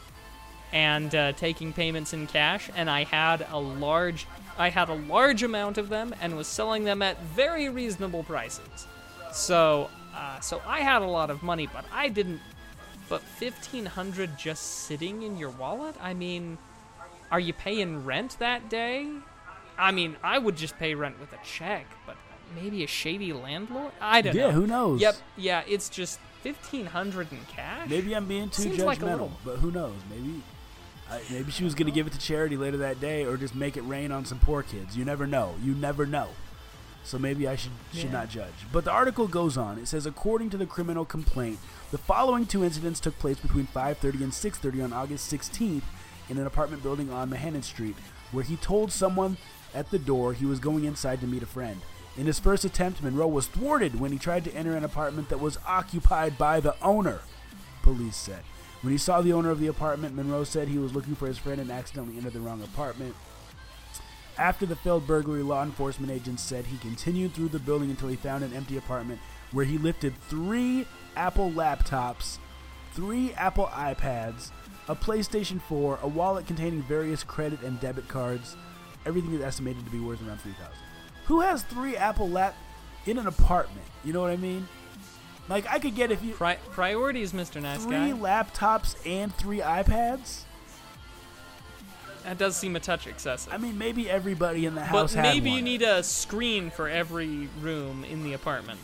and 0.72 1.14
uh, 1.14 1.32
taking 1.34 1.74
payments 1.74 2.14
in 2.14 2.28
cash, 2.28 2.70
and 2.76 2.90
I 2.90 3.04
had 3.04 3.46
a 3.52 3.60
large 3.60 4.26
I 4.58 4.70
had 4.70 4.90
a 4.90 4.94
large 4.94 5.44
amount 5.44 5.78
of 5.78 5.90
them 5.90 6.16
and 6.22 6.36
was 6.36 6.48
selling 6.48 6.84
them 6.84 7.02
at 7.02 7.22
very 7.22 7.70
reasonable 7.70 8.24
prices. 8.24 8.88
So 9.32 9.90
uh, 10.16 10.40
so 10.40 10.62
I 10.66 10.80
had 10.80 11.02
a 11.02 11.08
lot 11.08 11.30
of 11.30 11.44
money, 11.44 11.68
but 11.72 11.86
I 11.92 12.10
didn't. 12.10 12.42
But 13.10 13.22
fifteen 13.22 13.86
hundred 13.86 14.38
just 14.38 14.86
sitting 14.86 15.24
in 15.24 15.38
your 15.38 15.52
wallet? 15.52 15.96
I 16.02 16.14
mean. 16.14 16.58
Are 17.30 17.42
you 17.42 17.52
paying 17.52 18.06
rent 18.06 18.38
that 18.40 18.70
day? 18.70 19.06
I 19.78 19.92
mean, 19.92 20.16
I 20.24 20.38
would 20.38 20.56
just 20.56 20.80
pay 20.80 20.96
rent 20.96 21.20
with 21.20 21.34
a 21.34 21.40
check, 21.44 21.86
but 22.06 22.16
maybe 22.56 22.84
a 22.84 22.88
shady 22.88 23.34
landlord? 23.34 23.92
I 24.02 24.22
don't 24.22 24.36
know. 24.36 24.48
Yeah, 24.48 24.52
who 24.52 24.68
knows? 24.68 25.02
Yep, 25.02 25.16
yeah, 25.38 25.64
it's 25.68 25.90
just 25.90 26.20
1500 26.44 27.32
in 27.32 27.40
cash? 27.48 27.90
Maybe 27.90 28.14
I'm 28.16 28.26
being 28.28 28.50
too 28.50 28.64
Seems 28.64 28.78
judgmental, 28.78 28.86
like 28.86 29.02
little- 29.02 29.32
but 29.46 29.58
who 29.58 29.72
knows? 29.72 29.96
Maybe, 30.10 30.42
I, 31.10 31.22
maybe 31.32 31.52
she 31.52 31.64
was 31.64 31.76
gonna 31.76 31.92
give 31.92 32.08
it 32.08 32.14
to 32.14 32.20
charity 32.20 32.58
later 32.58 32.78
that 32.78 33.00
day, 33.00 33.24
or 33.26 33.38
just 33.38 33.56
make 33.56 33.78
it 33.78 33.82
rain 33.82 34.12
on 34.12 34.26
some 34.26 34.40
poor 34.40 34.64
kids. 34.64 34.96
You 34.98 35.06
never 35.06 35.26
know. 35.28 35.56
You 35.64 35.74
never 35.74 36.06
know. 36.06 36.30
So 37.04 37.18
maybe 37.18 37.48
I 37.48 37.56
should 37.56 37.72
should 37.94 38.06
Yeah. 38.06 38.12
not 38.12 38.30
judge. 38.30 38.54
But 38.72 38.84
the 38.84 38.92
article 38.92 39.28
goes 39.28 39.58
on. 39.58 39.78
It 39.80 39.88
says, 39.88 40.06
according 40.06 40.50
to 40.50 40.58
the 40.58 40.66
criminal 40.66 41.06
complaint, 41.06 41.60
the 41.92 41.98
following 41.98 42.46
two 42.46 42.66
incidents 42.66 43.00
took 43.00 43.18
place 43.20 43.40
between 43.40 43.66
5:30 43.68 44.22
and 44.24 44.34
6:30 44.34 44.82
on 44.84 44.92
August 44.92 45.28
16th 45.32 45.84
in 46.30 46.38
an 46.38 46.46
apartment 46.46 46.84
building 46.84 47.10
on 47.10 47.30
Menahan 47.30 47.64
Street, 47.64 47.96
where 48.34 48.44
he 48.44 48.58
told 48.58 48.92
someone 48.92 49.38
at 49.74 49.90
the 49.92 50.00
door 50.00 50.34
he 50.34 50.46
was 50.46 50.60
going 50.60 50.84
inside 50.84 51.22
to 51.22 51.28
meet 51.28 51.42
a 51.44 51.46
friend. 51.46 51.80
In 52.18 52.26
his 52.26 52.40
first 52.40 52.66
attempt, 52.66 53.04
Monroe 53.04 53.28
was 53.28 53.46
thwarted 53.46 54.00
when 54.00 54.12
he 54.12 54.18
tried 54.18 54.44
to 54.46 54.56
enter 54.56 54.76
an 54.76 54.84
apartment 54.84 55.30
that 55.30 55.40
was 55.40 55.60
occupied 55.68 56.38
by 56.38 56.60
the 56.60 56.76
owner 56.82 57.22
police 57.84 58.18
said. 58.18 58.44
When 58.82 58.92
he 58.92 58.98
saw 58.98 59.22
the 59.22 59.34
owner 59.34 59.50
of 59.50 59.60
the 59.60 59.68
apartment, 59.68 60.16
Monroe 60.16 60.44
said 60.44 60.68
he 60.68 60.80
was 60.80 60.94
looking 60.94 61.16
for 61.16 61.28
his 61.28 61.38
friend 61.38 61.62
and 61.62 61.72
accidentally 61.72 62.18
entered 62.18 62.34
the 62.34 62.40
wrong 62.40 62.62
apartment. 62.64 63.16
After 64.38 64.66
the 64.66 64.76
failed 64.76 65.08
burglary, 65.08 65.42
law 65.42 65.64
enforcement 65.64 66.12
agents 66.12 66.44
said 66.44 66.66
he 66.66 66.78
continued 66.78 67.34
through 67.34 67.50
the 67.50 67.60
building 67.60 67.90
until 67.90 68.10
he 68.10 68.16
found 68.16 68.44
an 68.44 68.54
empty 68.54 68.78
apartment 68.78 69.20
where 69.52 69.66
he 69.66 69.78
lifted 69.78 70.14
three 70.30 70.86
Apple 71.16 71.52
laptops, 71.52 72.40
three 72.94 73.34
Apple 73.34 73.68
iPads, 73.68 74.52
a 74.88 74.96
PlayStation 74.96 75.62
4, 75.62 76.00
a 76.02 76.08
wallet 76.08 76.46
containing 76.46 76.82
various 76.84 77.24
credit 77.24 77.62
and 77.62 77.80
debit 77.80 78.08
cards. 78.08 78.58
Everything 79.06 79.34
is 79.34 79.42
estimated 79.42 79.86
to 79.86 79.92
be 79.92 80.00
worth 80.00 80.22
around 80.28 80.42
3000 80.42 80.87
Who 81.28 81.42
has 81.42 81.64
three 81.64 81.96
Apple 81.96 82.30
lap 82.30 82.56
in 83.06 83.18
an 83.18 83.28
apartment? 83.28 83.86
You 84.04 84.14
know 84.14 84.22
what 84.22 84.32
I 84.32 84.38
mean? 84.38 84.68
Like, 85.50 85.66
I 85.70 85.80
could 85.80 85.96
get 85.96 86.12
if 86.12 86.24
you 86.24 86.34
Pri- 86.34 86.58
priorities, 86.72 87.32
Mr. 87.32 87.62
Nice 87.62 87.84
three 87.84 88.12
Guy. 88.12 88.12
laptops 88.12 88.96
and 89.06 89.34
three 89.36 89.60
iPads. 89.60 90.42
That 92.24 92.38
does 92.38 92.58
seem 92.58 92.76
a 92.76 92.80
touch 92.82 93.08
excessive. 93.08 93.54
I 93.54 93.58
mean, 93.58 93.78
maybe 93.78 94.10
everybody 94.10 94.66
in 94.66 94.76
the 94.76 94.84
house 94.84 95.16
but 95.16 95.22
maybe 95.22 95.50
you 95.50 95.62
need 95.62 95.82
a 95.82 96.04
screen 96.04 96.70
for 96.70 96.90
every 96.90 97.48
room 97.62 98.04
in 98.04 98.24
the 98.24 98.34
apartment. 98.34 98.80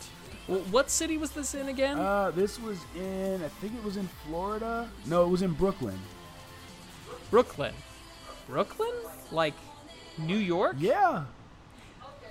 Well, 0.48 0.60
what 0.70 0.90
city 0.90 1.18
was 1.18 1.30
this 1.32 1.54
in 1.54 1.68
again? 1.68 1.98
Uh, 1.98 2.30
this 2.30 2.60
was 2.60 2.78
in, 2.96 3.42
I 3.42 3.48
think 3.48 3.74
it 3.74 3.84
was 3.84 3.98
in 3.98 4.08
Florida. 4.26 4.88
No, 5.06 5.24
it 5.24 5.28
was 5.28 5.42
in 5.42 5.52
Brooklyn. 5.52 5.98
Brooklyn. 7.30 7.74
Brooklyn? 8.46 8.92
Like 9.30 9.54
New 10.18 10.36
York? 10.38 10.76
Yeah. 10.78 11.24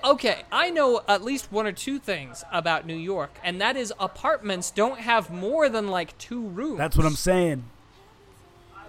Okay, 0.04 0.43
I 0.51 0.70
know 0.70 1.01
at 1.08 1.24
least 1.24 1.51
one 1.51 1.66
or 1.66 1.72
two 1.72 1.97
things 1.97 2.43
about 2.51 2.86
New 2.86 2.95
York, 2.95 3.32
and 3.41 3.62
that 3.62 3.78
is 3.78 3.93
apartments 3.99 4.70
don't 4.70 4.99
have 4.99 5.30
more 5.30 5.70
than 5.70 5.88
like 5.88 6.18
two 6.18 6.45
rooms. 6.47 6.78
That's 6.78 6.97
what 6.97 7.06
I'm 7.06 7.16
saying. 7.16 7.64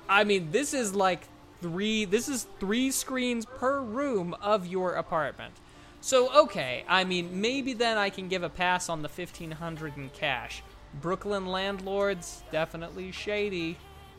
I 0.08 0.24
mean, 0.24 0.50
this 0.50 0.74
is 0.74 0.94
like 0.94 1.28
three. 1.62 2.04
This 2.04 2.28
is 2.28 2.46
three 2.58 2.90
screens 2.90 3.46
per 3.46 3.80
room 3.80 4.34
of 4.42 4.66
your 4.66 4.94
apartment. 4.94 5.54
So 6.00 6.34
okay, 6.42 6.84
I 6.88 7.04
mean, 7.04 7.40
maybe 7.40 7.74
then 7.74 7.96
I 7.96 8.10
can 8.10 8.28
give 8.28 8.42
a 8.42 8.50
pass 8.50 8.88
on 8.88 9.02
the 9.02 9.08
fifteen 9.08 9.52
hundred 9.52 9.96
in 9.96 10.10
cash. 10.10 10.62
Brooklyn 11.00 11.46
landlords 11.46 12.42
definitely 12.50 13.12
shady. 13.12 13.78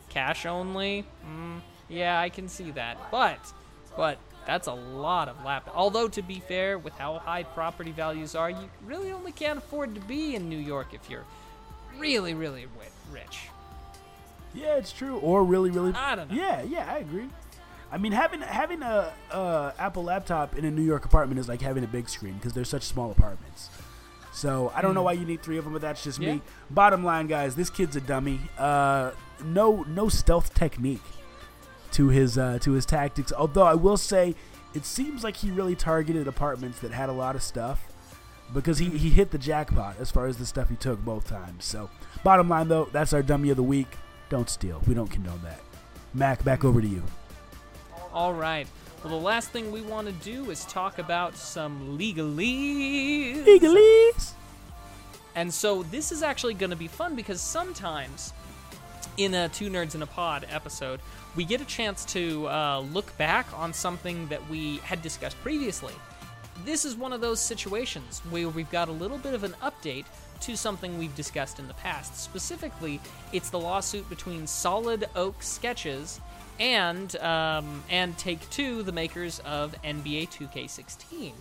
Cash 0.10 0.46
only. 0.46 1.06
Mm, 1.28 1.62
yeah, 1.90 2.20
I 2.20 2.30
can 2.30 2.48
see 2.48 2.72
that. 2.72 2.98
But, 3.12 3.40
but 3.98 4.18
that's 4.46 4.68
a 4.68 4.74
lot 4.74 5.28
of 5.30 5.44
lap. 5.44 5.70
Although 5.74 6.08
to 6.10 6.22
be 6.22 6.40
fair, 6.40 6.78
with 6.78 6.94
how 6.94 7.20
high 7.20 7.44
property 7.44 7.92
values 7.92 8.36
are, 8.36 8.50
you 8.50 8.70
really 8.86 9.12
only 9.12 9.32
can't 9.32 9.58
afford 9.58 9.96
to 9.96 10.02
be 10.02 10.36
in 10.36 10.50
New 10.50 10.58
York 10.58 10.94
if 10.94 11.10
you're 11.10 11.26
really, 11.98 12.34
really 12.34 12.68
rich. 13.12 13.50
Yeah, 14.54 14.76
it's 14.76 14.92
true. 14.92 15.18
Or 15.18 15.44
really, 15.44 15.70
really. 15.70 15.94
I 15.94 16.16
don't 16.16 16.30
know. 16.32 16.36
Yeah, 16.38 16.62
yeah, 16.64 16.92
I 16.92 17.00
agree. 17.00 17.28
I 17.92 17.98
mean, 17.98 18.12
having 18.14 18.42
having 18.42 18.82
a, 18.82 19.14
a 19.32 19.74
Apple 19.78 20.04
laptop 20.04 20.58
in 20.58 20.66
a 20.66 20.72
New 20.72 20.82
York 20.82 21.06
apartment 21.06 21.40
is 21.40 21.48
like 21.48 21.62
having 21.62 21.84
a 21.84 21.88
big 21.88 22.10
screen 22.10 22.34
because 22.36 22.54
they're 22.54 22.66
such 22.66 22.84
small 22.84 23.12
apartments. 23.12 23.70
So 24.34 24.72
I 24.76 24.82
don't 24.82 24.94
know 24.96 25.04
why 25.04 25.14
you 25.14 25.24
need 25.26 25.42
three 25.44 25.58
of 25.58 25.64
them, 25.64 25.72
but 25.74 25.82
that's 25.82 26.04
just 26.04 26.18
Hmm. 26.18 26.24
Yeah. 26.24 26.34
me. 26.36 26.42
Bottom 26.70 27.04
line, 27.06 27.28
guys, 27.28 27.56
this 27.56 27.70
kid's 27.70 27.96
a 27.96 28.02
dummy. 28.02 28.40
Uh, 28.58 29.12
no, 29.44 29.84
no 29.88 30.10
stealth 30.10 30.54
technique 30.54 31.02
to 31.96 32.10
his 32.10 32.38
uh, 32.38 32.60
to 32.62 32.74
his 32.74 32.86
tactics. 32.86 33.32
Although 33.32 33.64
I 33.64 33.74
will 33.74 33.98
say, 33.98 34.36
it 34.74 34.86
seems 34.86 35.24
like 35.24 35.38
he 35.38 35.50
really 35.50 35.76
targeted 35.76 36.28
apartments 36.28 36.80
that 36.80 36.92
had 36.92 37.10
a 37.10 37.14
lot 37.14 37.36
of 37.36 37.44
stuff 37.44 37.88
because 38.54 38.78
he, 38.78 38.90
he 38.90 39.10
hit 39.10 39.32
the 39.32 39.38
jackpot 39.38 39.96
as 40.00 40.12
far 40.12 40.28
as 40.28 40.38
the 40.38 40.46
stuff 40.46 40.70
he 40.70 40.76
took 40.76 41.00
both 41.04 41.28
times. 41.28 41.66
So, 41.66 41.90
bottom 42.24 42.50
line 42.50 42.68
though, 42.68 42.90
that's 42.92 43.14
our 43.14 43.24
dummy 43.24 43.50
of 43.50 43.58
the 43.58 43.64
week. 43.64 43.88
Don't 44.30 44.50
steal. 44.50 44.82
We 44.88 44.94
don't 44.94 45.10
condone 45.10 45.42
that. 45.44 45.62
Mac, 46.14 46.44
back 46.44 46.66
over 46.66 46.82
to 46.82 46.88
you. 46.88 47.04
All 48.14 48.34
right. 48.34 48.68
Well, 49.04 49.18
the 49.18 49.24
last 49.24 49.52
thing 49.52 49.72
we 49.72 49.82
want 49.82 50.08
to 50.08 50.14
do 50.14 50.50
is 50.50 50.66
talk 50.66 51.00
about 51.00 51.38
some 51.38 51.98
legalese. 51.98 53.48
Eagles. 53.48 54.34
And 55.36 55.54
so 55.54 55.84
this 55.84 56.12
is 56.12 56.24
actually 56.24 56.56
going 56.56 56.70
to 56.70 56.76
be 56.76 56.88
fun 56.88 57.16
because 57.16 57.42
sometimes 57.42 58.34
in 59.18 59.34
a 59.34 59.50
Two 59.50 59.70
Nerds 59.70 59.96
in 59.96 60.02
a 60.02 60.08
Pod 60.08 60.46
episode, 60.50 61.00
we 61.36 61.46
get 61.46 61.62
a 61.62 61.66
chance 61.66 62.06
to 62.06 62.48
uh, 62.48 62.80
look 62.92 63.18
back 63.18 63.48
on 63.56 63.74
something 63.74 64.28
that 64.28 64.48
we 64.50 64.78
had 64.78 65.02
discussed 65.02 65.42
previously. 65.42 65.94
This 66.64 66.86
is 66.86 66.96
one 66.96 67.14
of 67.14 67.22
those 67.22 67.40
situations 67.40 68.22
where 68.30 68.50
we've 68.50 68.72
got 68.72 68.88
a 68.88 68.94
little 68.94 69.18
bit 69.18 69.34
of 69.34 69.44
an 69.44 69.56
update 69.62 70.06
to 70.42 70.56
something 70.56 70.98
we've 70.98 71.16
discussed 71.16 71.60
in 71.60 71.68
the 71.68 71.74
past. 71.76 72.18
Specifically, 72.18 73.00
it's 73.34 73.50
the 73.50 73.60
lawsuit 73.60 74.10
between 74.10 74.48
Solid 74.48 75.10
Oak 75.16 75.42
Sketches 75.42 76.20
and 76.60 77.16
um, 77.18 77.84
and 77.90 78.18
Take 78.18 78.50
Two, 78.50 78.84
the 78.84 78.92
makers 78.92 79.40
of 79.40 79.76
NBA 79.84 80.30
2K16. 80.30 81.34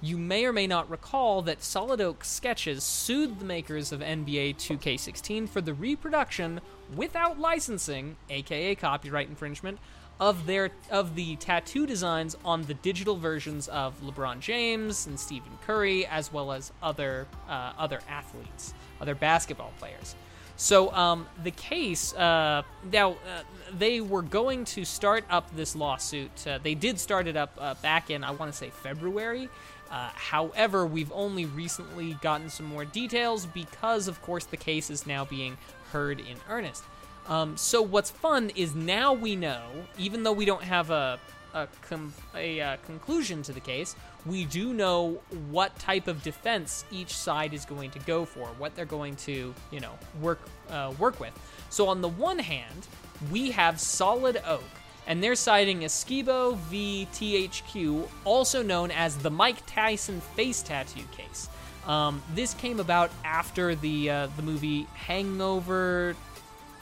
You 0.00 0.18
may 0.18 0.44
or 0.44 0.52
may 0.52 0.66
not 0.66 0.90
recall 0.90 1.40
that 1.42 1.62
Solid 1.62 2.00
Oak 2.00 2.24
Sketches 2.24 2.84
sued 2.84 3.38
the 3.38 3.44
makers 3.44 3.90
of 3.90 4.00
NBA 4.00 4.56
2K16 4.56 5.48
for 5.48 5.62
the 5.62 5.72
reproduction 5.72 6.60
without 6.96 7.38
licensing, 7.38 8.16
aka 8.30 8.74
copyright 8.74 9.28
infringement, 9.28 9.78
of 10.20 10.46
their 10.46 10.70
of 10.90 11.16
the 11.16 11.36
tattoo 11.36 11.86
designs 11.86 12.36
on 12.44 12.62
the 12.62 12.74
digital 12.74 13.16
versions 13.16 13.68
of 13.68 14.00
LeBron 14.00 14.40
James 14.40 15.06
and 15.06 15.18
Stephen 15.18 15.58
Curry, 15.66 16.06
as 16.06 16.32
well 16.32 16.52
as 16.52 16.72
other 16.82 17.26
uh, 17.48 17.72
other 17.78 18.00
athletes, 18.08 18.74
other 19.00 19.14
basketball 19.14 19.72
players. 19.78 20.14
So 20.56 20.92
um, 20.92 21.26
the 21.42 21.50
case 21.50 22.14
uh, 22.14 22.62
now 22.92 23.12
uh, 23.12 23.42
they 23.76 24.00
were 24.00 24.22
going 24.22 24.64
to 24.66 24.84
start 24.84 25.24
up 25.28 25.54
this 25.56 25.74
lawsuit. 25.74 26.46
Uh, 26.46 26.58
they 26.62 26.76
did 26.76 27.00
start 27.00 27.26
it 27.26 27.36
up 27.36 27.56
uh, 27.58 27.74
back 27.82 28.10
in 28.10 28.22
I 28.22 28.30
want 28.30 28.52
to 28.52 28.56
say 28.56 28.70
February. 28.70 29.48
Uh, 29.90 30.10
however, 30.14 30.86
we've 30.86 31.12
only 31.12 31.44
recently 31.44 32.14
gotten 32.14 32.48
some 32.48 32.66
more 32.66 32.84
details 32.84 33.46
because, 33.46 34.08
of 34.08 34.20
course, 34.22 34.44
the 34.44 34.56
case 34.56 34.90
is 34.90 35.06
now 35.06 35.24
being 35.24 35.56
heard 35.94 36.18
in 36.18 36.36
earnest. 36.50 36.82
Um, 37.28 37.56
so 37.56 37.80
what's 37.80 38.10
fun 38.10 38.50
is 38.54 38.74
now 38.74 39.12
we 39.12 39.36
know, 39.36 39.62
even 39.96 40.24
though 40.24 40.32
we 40.32 40.44
don't 40.44 40.62
have 40.62 40.90
a 40.90 41.18
a, 41.54 41.68
com- 41.88 42.12
a 42.34 42.60
uh, 42.60 42.76
conclusion 42.84 43.40
to 43.44 43.52
the 43.52 43.60
case, 43.60 43.94
we 44.26 44.44
do 44.44 44.74
know 44.74 45.20
what 45.50 45.78
type 45.78 46.08
of 46.08 46.20
defense 46.24 46.84
each 46.90 47.14
side 47.14 47.54
is 47.54 47.64
going 47.64 47.92
to 47.92 48.00
go 48.00 48.24
for, 48.24 48.46
what 48.58 48.74
they're 48.74 48.84
going 48.84 49.14
to, 49.14 49.54
you 49.70 49.80
know, 49.80 49.92
work 50.20 50.40
uh, 50.70 50.92
work 50.98 51.20
with. 51.20 51.32
So 51.70 51.86
on 51.86 52.02
the 52.02 52.08
one 52.08 52.40
hand, 52.40 52.88
we 53.30 53.52
have 53.52 53.80
Solid 53.80 54.42
Oak 54.46 54.64
and 55.06 55.22
they're 55.22 55.36
citing 55.36 55.80
Esquibo 55.80 56.56
v 56.56 57.06
THQ, 57.12 58.08
also 58.24 58.62
known 58.62 58.90
as 58.90 59.16
the 59.18 59.30
Mike 59.30 59.64
Tyson 59.66 60.20
face 60.20 60.62
tattoo 60.62 61.04
case. 61.12 61.48
Um, 61.86 62.22
this 62.34 62.54
came 62.54 62.80
about 62.80 63.10
after 63.24 63.74
the 63.74 64.10
uh, 64.10 64.28
the 64.36 64.42
movie 64.42 64.86
Hangover 64.94 66.16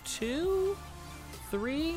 two, 0.05 0.77
three, 1.51 1.97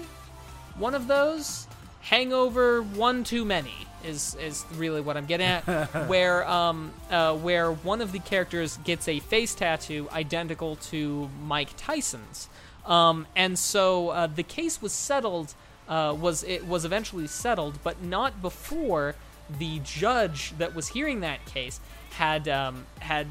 one 0.78 0.96
of 0.96 1.08
those. 1.08 1.68
Hangover 2.02 2.82
one 2.82 3.24
too 3.24 3.46
many 3.46 3.74
is 4.04 4.36
is 4.36 4.66
really 4.76 5.02
what 5.02 5.18
I'm 5.18 5.26
getting 5.26 5.48
at. 5.48 5.64
where 6.08 6.48
um 6.48 6.92
uh, 7.10 7.36
where 7.36 7.72
one 7.72 8.02
of 8.02 8.12
the 8.12 8.20
characters 8.20 8.78
gets 8.84 9.08
a 9.08 9.20
face 9.20 9.56
tattoo 9.56 10.08
identical 10.12 10.76
to 10.78 11.30
Mike 11.44 11.70
Tyson's, 11.78 12.50
um, 12.86 13.28
and 13.36 13.58
so 13.58 14.10
uh, 14.10 14.28
the 14.28 14.44
case 14.44 14.82
was 14.82 14.94
settled. 14.94 15.54
Uh, 15.88 16.16
was 16.20 16.44
it 16.44 16.66
was 16.66 16.86
eventually 16.86 17.28
settled, 17.28 17.78
but 17.84 18.02
not 18.02 18.42
before 18.42 19.14
the 19.60 19.80
judge 19.80 20.58
that 20.58 20.74
was 20.76 20.88
hearing 20.88 21.22
that 21.22 21.46
case 21.46 21.80
had 22.12 22.48
um, 22.48 22.86
had 23.00 23.28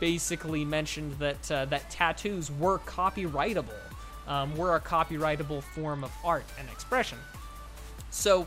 basically 0.00 0.64
mentioned 0.64 1.12
that 1.18 1.50
uh, 1.50 1.64
that 1.66 1.90
tattoos 1.90 2.50
were 2.52 2.78
copyrightable, 2.80 3.74
um, 4.26 4.56
were 4.56 4.76
a 4.76 4.80
copyrightable 4.80 5.62
form 5.62 6.04
of 6.04 6.12
art 6.24 6.44
and 6.58 6.68
expression. 6.70 7.18
So, 8.10 8.46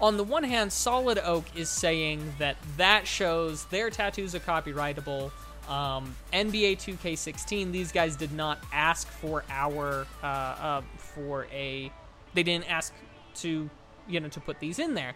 on 0.00 0.16
the 0.16 0.24
one 0.24 0.44
hand, 0.44 0.72
Solid 0.72 1.18
Oak 1.18 1.44
is 1.56 1.68
saying 1.68 2.34
that 2.38 2.56
that 2.76 3.06
shows 3.06 3.64
their 3.66 3.90
tattoos 3.90 4.34
are 4.34 4.40
copyrightable. 4.40 5.30
Um, 5.68 6.16
NBA 6.32 6.78
2K16, 6.78 7.72
these 7.72 7.92
guys 7.92 8.16
did 8.16 8.32
not 8.32 8.58
ask 8.72 9.06
for 9.06 9.44
our 9.50 10.06
uh, 10.22 10.26
uh, 10.26 10.82
for 10.96 11.46
a, 11.52 11.92
they 12.34 12.42
didn't 12.42 12.70
ask 12.70 12.94
to 13.36 13.68
you 14.08 14.20
know 14.20 14.28
to 14.28 14.40
put 14.40 14.60
these 14.60 14.78
in 14.78 14.94
there. 14.94 15.14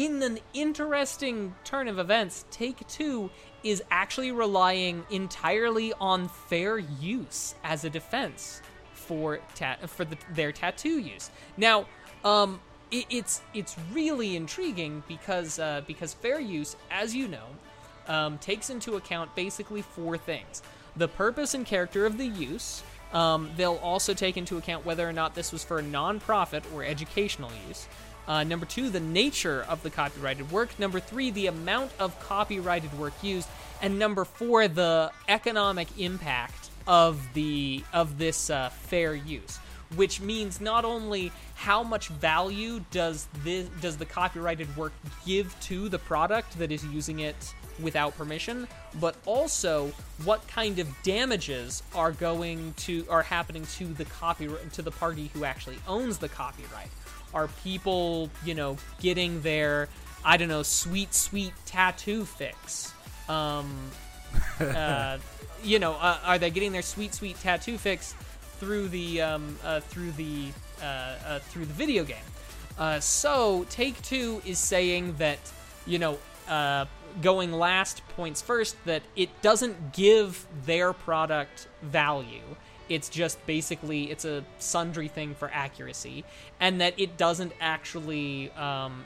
In 0.00 0.22
an 0.22 0.38
interesting 0.54 1.54
turn 1.62 1.86
of 1.86 1.98
events, 1.98 2.46
Take 2.50 2.88
Two 2.88 3.28
is 3.62 3.82
actually 3.90 4.32
relying 4.32 5.04
entirely 5.10 5.92
on 6.00 6.28
fair 6.28 6.78
use 6.78 7.54
as 7.62 7.84
a 7.84 7.90
defense 7.90 8.62
for 8.94 9.40
ta- 9.54 9.76
for 9.86 10.06
the, 10.06 10.16
their 10.32 10.52
tattoo 10.52 10.98
use. 10.98 11.30
Now, 11.58 11.84
um, 12.24 12.62
it, 12.90 13.04
it's 13.10 13.42
it's 13.52 13.76
really 13.92 14.36
intriguing 14.36 15.02
because 15.06 15.58
uh, 15.58 15.82
because 15.86 16.14
fair 16.14 16.40
use, 16.40 16.76
as 16.90 17.14
you 17.14 17.28
know, 17.28 17.48
um, 18.08 18.38
takes 18.38 18.70
into 18.70 18.96
account 18.96 19.36
basically 19.36 19.82
four 19.82 20.16
things: 20.16 20.62
the 20.96 21.08
purpose 21.08 21.52
and 21.52 21.66
character 21.66 22.06
of 22.06 22.16
the 22.16 22.26
use. 22.26 22.82
Um, 23.12 23.50
they'll 23.56 23.80
also 23.82 24.14
take 24.14 24.38
into 24.38 24.56
account 24.56 24.86
whether 24.86 25.06
or 25.06 25.12
not 25.12 25.34
this 25.34 25.52
was 25.52 25.64
for 25.64 25.82
non-profit 25.82 26.64
or 26.72 26.84
educational 26.84 27.50
use. 27.68 27.88
Uh, 28.30 28.44
number 28.44 28.64
two, 28.64 28.90
the 28.90 29.00
nature 29.00 29.66
of 29.68 29.82
the 29.82 29.90
copyrighted 29.90 30.52
work. 30.52 30.78
Number 30.78 31.00
three, 31.00 31.32
the 31.32 31.48
amount 31.48 31.90
of 31.98 32.16
copyrighted 32.20 32.96
work 32.96 33.12
used, 33.24 33.48
and 33.82 33.98
number 33.98 34.24
four, 34.24 34.68
the 34.68 35.10
economic 35.28 35.88
impact 35.98 36.70
of 36.86 37.20
the 37.34 37.82
of 37.92 38.18
this 38.18 38.48
uh, 38.48 38.68
fair 38.68 39.14
use 39.14 39.58
which 39.96 40.20
means 40.20 40.60
not 40.60 40.84
only 40.84 41.32
how 41.56 41.82
much 41.82 42.06
value 42.08 42.80
does 42.92 43.26
this 43.42 43.68
does 43.80 43.96
the 43.96 44.06
copyrighted 44.06 44.76
work 44.76 44.92
give 45.26 45.58
to 45.60 45.88
the 45.88 45.98
product 45.98 46.56
that 46.58 46.70
is 46.70 46.84
using 46.86 47.18
it 47.18 47.54
without 47.82 48.16
permission, 48.16 48.68
but 49.00 49.16
also 49.26 49.90
what 50.24 50.46
kind 50.46 50.78
of 50.78 50.88
damages 51.02 51.82
are 51.94 52.12
going 52.12 52.72
to 52.76 53.04
are 53.10 53.22
happening 53.22 53.66
to 53.66 53.86
the 53.94 54.04
copyright 54.04 54.72
to 54.72 54.82
the 54.82 54.92
party 54.92 55.30
who 55.34 55.44
actually 55.44 55.78
owns 55.88 56.18
the 56.18 56.28
copyright. 56.28 56.90
Are 57.34 57.48
people, 57.62 58.30
you 58.44 58.54
know, 58.54 58.76
getting 59.00 59.40
their 59.42 59.88
I 60.24 60.36
don't 60.36 60.48
know, 60.48 60.62
sweet 60.62 61.14
sweet 61.14 61.52
tattoo 61.66 62.24
fix? 62.24 62.92
Um, 63.28 63.90
uh, 64.60 65.18
you 65.62 65.78
know, 65.78 65.92
uh, 65.92 66.18
are 66.24 66.38
they 66.38 66.50
getting 66.50 66.72
their 66.72 66.82
sweet 66.82 67.14
sweet 67.14 67.38
tattoo 67.40 67.78
fix 67.78 68.14
through 68.60 68.88
the 68.88 69.22
um, 69.22 69.58
uh, 69.64 69.80
through 69.80 70.12
the 70.12 70.48
uh, 70.82 70.84
uh, 70.84 71.38
through 71.40 71.64
the 71.64 71.72
video 71.72 72.04
game. 72.04 72.16
Uh, 72.78 73.00
so 73.00 73.66
Take 73.70 74.00
Two 74.02 74.40
is 74.44 74.58
saying 74.58 75.14
that 75.16 75.38
you 75.86 75.98
know 75.98 76.18
uh, 76.46 76.84
going 77.22 77.52
last 77.52 78.06
points 78.16 78.42
first 78.42 78.76
that 78.84 79.02
it 79.16 79.30
doesn't 79.42 79.92
give 79.92 80.46
their 80.66 80.92
product 80.92 81.68
value. 81.82 82.56
It's 82.90 83.08
just 83.08 83.44
basically 83.46 84.10
it's 84.10 84.26
a 84.26 84.44
sundry 84.58 85.08
thing 85.08 85.34
for 85.34 85.50
accuracy, 85.52 86.24
and 86.60 86.80
that 86.80 86.94
it 86.98 87.16
doesn't 87.16 87.52
actually 87.60 88.50
um, 88.52 89.04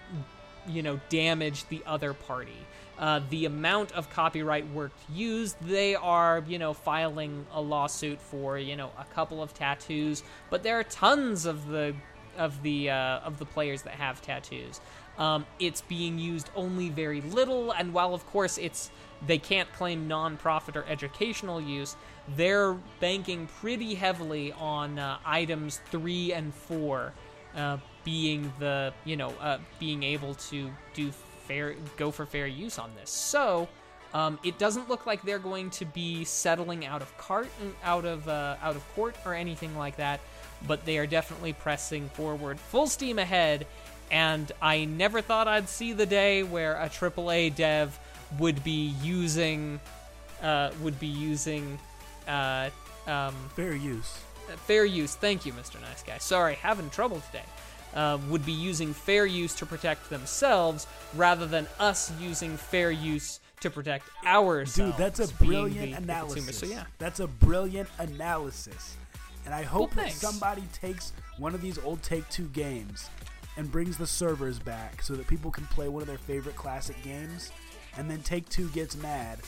you 0.67 0.83
know 0.83 1.01
damage 1.09 1.69
the 1.69 1.83
other 1.87 2.13
party 2.13 2.67
uh, 2.99 3.21
the 3.31 3.45
amount 3.45 3.93
of 3.93 4.11
copyright 4.11 4.69
work 4.71 4.93
used. 5.13 5.57
They 5.61 5.95
are, 5.95 6.45
you 6.47 6.59
know, 6.59 6.73
filing 6.73 7.47
a 7.53 7.61
lawsuit 7.61 8.21
for, 8.21 8.59
you 8.59 8.77
know, 8.77 8.91
a 8.99 9.05
couple 9.15 9.43
of 9.43 9.53
tattoos, 9.55 10.23
but 10.51 10.63
there 10.63 10.79
are 10.79 10.85
tons 10.85 11.47
of 11.47 11.69
the 11.69 11.95
of 12.37 12.63
the 12.63 12.91
uh, 12.91 13.21
of 13.21 13.39
the 13.39 13.45
players 13.45 13.83
that 13.83 13.95
have 13.95 14.21
tattoos. 14.21 14.81
Um, 15.19 15.47
it's 15.61 15.81
being 15.83 16.19
used 16.19 16.51
only 16.57 16.89
very 16.89 17.21
little, 17.21 17.73
and 17.73 17.93
while 17.93 18.15
of 18.15 18.27
course 18.27 18.59
it's 18.59 18.91
they 19.27 19.39
can't 19.39 19.73
claim 19.73 20.09
non-profit 20.09 20.77
or 20.77 20.85
educational 20.85 21.61
use, 21.61 21.97
they're 22.37 22.75
banking 23.01 23.47
pretty 23.61 23.95
heavily 23.95 24.53
on 24.53 24.99
uh, 24.99 25.19
items 25.25 25.81
three 25.91 26.33
and 26.33 26.53
four 26.53 27.13
uh, 27.57 27.79
being 28.05 28.53
the 28.59 28.93
you 29.05 29.17
know 29.17 29.33
uh, 29.41 29.59
being 29.79 30.03
able 30.03 30.35
to 30.35 30.71
do 30.95 31.11
fair 31.47 31.75
go 31.97 32.11
for 32.11 32.27
fair 32.27 32.47
use 32.47 32.79
on 32.79 32.91
this. 32.97 33.11
So 33.11 33.69
um, 34.13 34.39
it 34.45 34.59
doesn't 34.59 34.89
look 34.89 35.07
like 35.07 35.23
they're 35.23 35.39
going 35.39 35.71
to 35.71 35.85
be 35.85 36.25
settling 36.25 36.87
out 36.87 37.03
of 37.03 37.17
cart 37.19 37.49
out 37.83 38.05
of 38.05 38.29
uh, 38.29 38.57
out 38.63 38.77
of 38.77 38.95
court 38.95 39.17
or 39.25 39.35
anything 39.35 39.77
like 39.77 39.97
that, 39.97 40.21
but 40.67 40.85
they 40.85 40.99
are 40.99 41.07
definitely 41.07 41.53
pressing 41.53 42.09
forward 42.11 42.59
full 42.59 42.87
steam 42.87 43.19
ahead. 43.19 43.67
And 44.11 44.51
I 44.61 44.85
never 44.85 45.21
thought 45.21 45.49
I'd 45.49 45.69
see 45.69 45.93
the 45.93 46.07
day 46.07 46.43
where 46.43 46.75
a 46.75 46.89
AAA 46.89 47.55
dev 47.57 47.99
would 48.39 48.63
be 48.65 48.95
using 49.03 49.81
uh, 50.43 50.71
would 50.83 50.99
be 51.01 51.07
using 51.07 51.79
uh, 52.29 52.69
um, 53.07 53.35
fair 53.55 53.75
use. 53.75 54.19
Fair 54.67 54.85
use. 54.85 55.15
Thank 55.15 55.47
you, 55.47 55.53
Mr. 55.53 55.81
Nice 55.81 56.03
Guy. 56.03 56.19
Sorry, 56.19 56.55
having 56.55 56.91
trouble 56.91 57.23
today 57.31 57.45
uh, 57.95 58.19
would 58.29 58.45
be 58.45 58.53
using 58.53 58.93
fair 58.93 59.27
use 59.27 59.55
to 59.55 59.67
protect 59.67 60.11
themselves 60.11 60.87
rather 61.15 61.47
than 61.47 61.67
us 61.79 62.13
using 62.21 62.57
fair 62.57 62.91
use 62.91 63.41
to 63.61 63.71
protect 63.71 64.09
ourselves. 64.27 64.97
Dude, 64.97 64.99
that's 64.99 65.21
a 65.21 65.33
brilliant 65.43 65.97
analysis. 65.97 66.59
So 66.59 66.67
yeah, 66.67 66.85
that's 66.99 67.21
a 67.21 67.27
brilliant 67.27 67.89
analysis. 67.99 68.97
And 69.47 69.55
I 69.55 69.63
hope 69.63 69.97
well, 69.97 70.07
that 70.07 70.13
somebody 70.13 70.63
takes 70.73 71.13
one 71.39 71.55
of 71.55 71.61
these 71.61 71.79
old 71.79 72.03
Take 72.03 72.29
Two 72.29 72.47
games 72.49 73.09
and 73.57 73.71
brings 73.71 73.97
the 73.97 74.07
servers 74.07 74.59
back 74.59 75.03
so 75.03 75.15
that 75.15 75.27
people 75.27 75.51
can 75.51 75.67
play 75.67 75.89
one 75.89 76.03
of 76.03 76.09
their 76.09 76.19
favorite 76.19 76.57
classic 76.57 77.01
games. 77.03 77.51
And 77.97 78.11
then 78.11 78.23
Take 78.23 78.49
Two 78.49 78.69
gets 78.71 78.97
mad, 78.97 79.39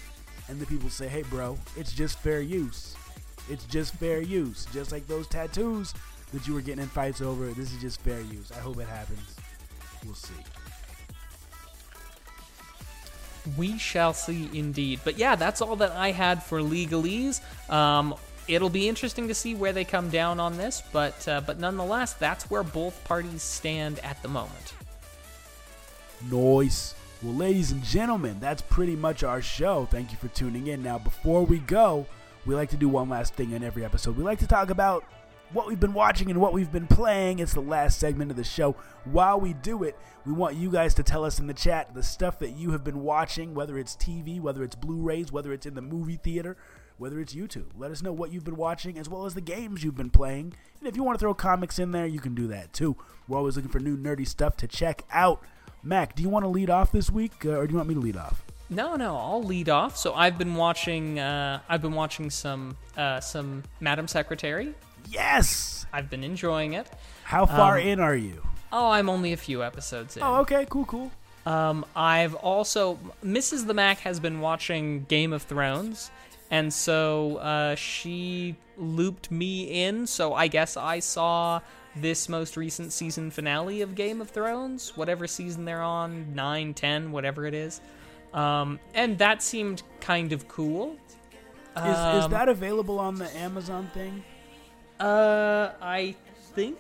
and 0.49 0.61
the 0.61 0.67
people 0.67 0.89
say, 0.89 1.09
"Hey, 1.09 1.23
bro, 1.23 1.59
it's 1.77 1.93
just 1.93 2.19
fair 2.19 2.41
use. 2.41 2.95
It's 3.49 3.65
just 3.65 3.95
fair 3.95 4.21
use. 4.21 4.67
Just 4.73 4.93
like 4.93 5.07
those 5.07 5.27
tattoos 5.27 5.95
that 6.33 6.47
you 6.47 6.55
were 6.55 6.61
getting 6.61 6.83
in 6.83 6.89
fights 6.89 7.21
over. 7.21 7.47
This 7.49 7.73
is 7.73 7.81
just 7.81 8.01
fair 8.01 8.21
use. 8.21 8.51
I 8.53 8.61
hope 8.61 8.79
it 8.79 8.89
happens. 8.89 9.37
We'll 10.05 10.15
see. 10.15 10.35
We 13.57 13.79
shall 13.79 14.13
see 14.13 14.51
indeed. 14.53 15.01
But 15.05 15.19
yeah, 15.19 15.37
that's 15.37 15.63
all 15.63 15.77
that 15.77 15.93
I 15.93 16.11
had 16.11 16.43
for 16.43 16.61
legalese. 16.61 17.41
Um, 17.71 18.15
it'll 18.49 18.71
be 18.71 18.89
interesting 18.89 19.29
to 19.29 19.35
see 19.35 19.55
where 19.55 19.73
they 19.73 19.85
come 19.85 20.09
down 20.11 20.41
on 20.41 20.57
this, 20.57 20.83
but 20.93 21.27
uh, 21.29 21.41
but 21.41 21.59
nonetheless, 21.59 22.15
that's 22.15 22.51
where 22.51 22.63
both 22.63 23.03
parties 23.05 23.43
stand 23.43 23.99
at 24.01 24.21
the 24.23 24.29
moment. 24.29 24.75
Noise. 26.31 26.95
Well, 27.23 27.35
ladies 27.35 27.73
and 27.73 27.83
gentlemen, 27.83 28.37
that's 28.41 28.63
pretty 28.63 28.95
much 28.95 29.23
our 29.23 29.41
show. 29.41 29.87
Thank 29.91 30.13
you 30.13 30.19
for 30.19 30.29
tuning 30.29 30.67
in. 30.67 30.83
Now, 30.83 30.99
before 30.99 31.45
we 31.45 31.59
go, 31.61 32.07
we 32.45 32.55
like 32.55 32.71
to 32.71 32.77
do 32.77 32.89
one 32.89 33.09
last 33.09 33.35
thing 33.35 33.53
in 33.53 33.65
every 33.65 33.85
episode. 33.85 34.17
We 34.17 34.23
like 34.23 34.39
to 34.41 34.47
talk 34.47 34.71
about 34.71 35.05
what 35.53 35.67
we've 35.67 35.81
been 35.81 35.95
watching 35.95 36.31
and 36.31 36.41
what 36.41 36.53
we've 36.53 36.71
been 36.71 36.87
playing. 36.87 37.39
It's 37.39 37.55
the 37.55 37.61
last 37.61 37.99
segment 37.99 38.31
of 38.31 38.37
the 38.37 38.45
show. 38.45 38.77
While 39.05 39.41
we 39.41 39.55
do 39.55 39.83
it, 39.83 39.97
we 40.25 40.33
want 40.33 40.57
you 40.57 40.71
guys 40.71 40.93
to 40.95 41.03
tell 41.03 41.25
us 41.25 41.39
in 41.39 41.47
the 41.47 41.55
chat 41.55 41.95
the 41.95 42.03
stuff 42.03 42.39
that 42.41 42.51
you 42.51 42.73
have 42.73 42.85
been 42.85 43.03
watching, 43.03 43.55
whether 43.55 43.79
it's 43.79 43.97
TV, 43.97 44.41
whether 44.41 44.63
it's 44.63 44.75
Blu 44.75 44.97
rays, 44.97 45.33
whether 45.33 45.53
it's 45.53 45.67
in 45.67 45.75
the 45.75 45.83
movie 45.83 46.17
theater, 46.17 46.57
whether 46.99 47.21
it's 47.21 47.35
YouTube. 47.35 47.67
Let 47.77 47.91
us 47.91 48.03
know 48.03 48.13
what 48.13 48.33
you've 48.33 48.45
been 48.45 48.57
watching 48.57 48.99
as 48.99 49.09
well 49.09 49.27
as 49.27 49.35
the 49.35 49.41
games 49.41 49.85
you've 49.85 49.97
been 49.97 50.11
playing. 50.11 50.55
And 50.81 50.89
if 50.89 50.97
you 50.97 51.03
want 51.03 51.19
to 51.19 51.21
throw 51.21 51.35
comics 51.35 51.79
in 51.79 51.93
there, 51.93 52.07
you 52.07 52.21
can 52.21 52.35
do 52.35 52.47
that 52.49 52.73
too. 52.73 52.97
We're 53.29 53.39
always 53.39 53.57
looking 53.57 53.71
for 53.71 53.81
new 53.81 53.97
nerdy 53.97 54.27
stuff 54.27 54.57
to 54.59 54.69
check 54.69 55.03
out. 55.11 55.43
Mac, 55.83 56.15
do 56.15 56.23
you 56.23 56.29
want 56.29 56.45
to 56.45 56.49
lead 56.49 56.71
off 56.71 56.91
this 56.91 57.11
week, 57.11 57.45
uh, 57.45 57.51
or 57.51 57.67
do 57.67 57.73
you 57.73 57.77
want 57.77 57.89
me 57.89 57.95
to 57.95 58.01
lead 58.01 58.17
off? 58.17 58.43
No, 58.69 58.97
no, 58.97 59.17
I'll 59.17 59.43
lead 59.43 59.69
off. 59.69 59.97
So 59.97 60.15
I've 60.15 60.39
been 60.39 60.57
watching. 60.57 61.19
Uh, 61.19 61.61
I've 61.69 61.83
been 61.83 61.95
watching 61.95 62.31
some 62.31 62.77
uh, 62.97 63.21
some 63.21 63.63
Madam 63.81 64.09
Secretary. 64.09 64.75
Yes, 65.09 65.87
I've 65.93 66.11
been 66.11 66.25
enjoying 66.25 66.73
it. 66.73 66.89
How 67.23 67.47
far 67.47 67.79
um, 67.79 67.87
in 67.87 68.01
are 68.01 68.17
you? 68.17 68.43
Oh, 68.73 68.91
I'm 68.91 69.09
only 69.09 69.33
a 69.33 69.37
few 69.37 69.63
episodes 69.63 70.17
in. 70.17 70.23
Oh, 70.23 70.37
okay, 70.41 70.67
cool, 70.69 70.85
cool. 70.85 71.13
Um, 71.47 71.85
I've 71.95 72.35
also 72.35 72.99
Mrs. 73.25 73.67
the 73.67 73.75
Mac 73.75 74.01
has 74.01 74.19
been 74.19 74.41
watching 74.41 75.05
Game 75.05 75.33
of 75.33 75.43
Thrones, 75.43 76.11
and 76.51 76.73
so 76.73 77.37
uh, 77.37 77.75
she 77.75 78.57
looped 78.77 79.31
me 79.31 79.85
in. 79.85 80.07
So 80.07 80.35
I 80.35 80.49
guess 80.49 80.77
I 80.77 81.01
saw 81.01 81.61
this 81.97 82.29
most 82.29 82.57
recent 82.57 82.93
season 82.93 83.31
finale 83.31 83.81
of 83.83 83.95
Game 83.95 84.21
of 84.21 84.29
Thrones, 84.31 84.97
whatever 84.97 85.27
season 85.27 85.65
they're 85.65 85.83
on, 85.83 86.35
9, 86.35 86.75
10, 86.75 87.11
whatever 87.13 87.47
it 87.47 87.55
is. 87.55 87.81
Um, 88.35 88.79
and 88.95 89.17
that 89.19 89.43
seemed 89.43 89.83
kind 90.01 90.33
of 90.33 90.47
cool. 90.47 90.97
Is, 91.77 91.83
is 91.83 92.25
Um, 92.25 92.31
that 92.31 92.49
available 92.49 92.99
on 92.99 93.15
the 93.17 93.35
Amazon 93.37 93.91
thing? 93.95 94.23
Uh, 95.01 95.71
I 95.81 96.15
think 96.55 96.79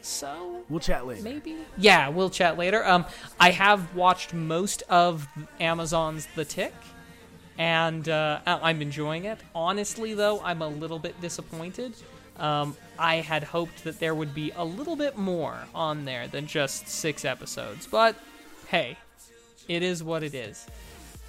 so. 0.00 0.62
We'll 0.68 0.80
chat 0.80 1.06
later. 1.06 1.22
Maybe. 1.22 1.56
Yeah, 1.76 2.08
we'll 2.08 2.30
chat 2.30 2.56
later. 2.58 2.84
Um, 2.86 3.04
I 3.40 3.50
have 3.50 3.94
watched 3.94 4.32
most 4.34 4.82
of 4.88 5.28
Amazon's 5.60 6.26
The 6.34 6.44
Tick, 6.44 6.74
and 7.58 8.08
uh, 8.08 8.40
I'm 8.46 8.82
enjoying 8.82 9.24
it. 9.24 9.38
Honestly, 9.54 10.14
though, 10.14 10.40
I'm 10.42 10.62
a 10.62 10.68
little 10.68 10.98
bit 10.98 11.20
disappointed. 11.20 11.94
Um, 12.38 12.76
I 12.98 13.16
had 13.16 13.44
hoped 13.44 13.84
that 13.84 14.00
there 14.00 14.14
would 14.14 14.34
be 14.34 14.52
a 14.56 14.64
little 14.64 14.96
bit 14.96 15.16
more 15.18 15.56
on 15.74 16.04
there 16.04 16.28
than 16.28 16.46
just 16.46 16.88
six 16.88 17.24
episodes, 17.24 17.86
but 17.86 18.16
hey, 18.68 18.96
it 19.68 19.82
is 19.82 20.02
what 20.02 20.22
it 20.22 20.34
is. 20.34 20.66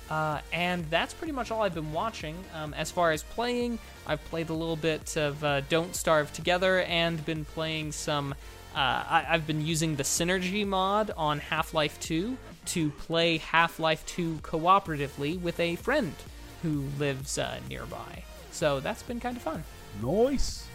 Uh, 0.10 0.40
and 0.52 0.86
that's 0.90 1.14
pretty 1.14 1.34
much 1.34 1.50
all 1.52 1.62
I've 1.64 1.74
been 1.74 1.92
watching. 1.94 2.36
Um, 2.54 2.74
as 2.74 2.92
far 2.92 3.12
as 3.12 3.24
playing, 3.24 3.80
I've 4.06 4.24
played 4.26 4.50
a 4.50 4.54
little 4.54 4.76
bit 4.76 5.16
of 5.18 5.44
uh, 5.44 5.62
Don't 5.62 5.96
Starve 5.96 6.32
Together 6.34 6.82
and 6.84 7.24
been 7.26 7.46
playing 7.46 7.92
some. 7.94 8.34
Uh, 8.76 8.78
I- 8.78 9.26
I've 9.30 9.48
been 9.48 9.66
using 9.66 9.96
the 9.96 10.04
Synergy 10.04 10.66
mod 10.66 11.12
on 11.18 11.40
Half 11.40 11.74
Life 11.74 12.00
2 12.00 12.38
to 12.68 12.90
play 12.92 13.38
Half 13.38 13.80
Life 13.80 14.06
2 14.06 14.40
cooperatively 14.42 15.40
with 15.40 15.60
a 15.60 15.76
friend 15.78 16.14
who 16.62 16.86
lives 16.98 17.38
uh, 17.38 17.60
nearby. 17.70 18.24
So 18.52 18.80
that's 18.80 19.04
been 19.04 19.20
kind 19.20 19.36
of 19.36 19.44
fun. 19.44 19.64
Nice. 20.02 20.68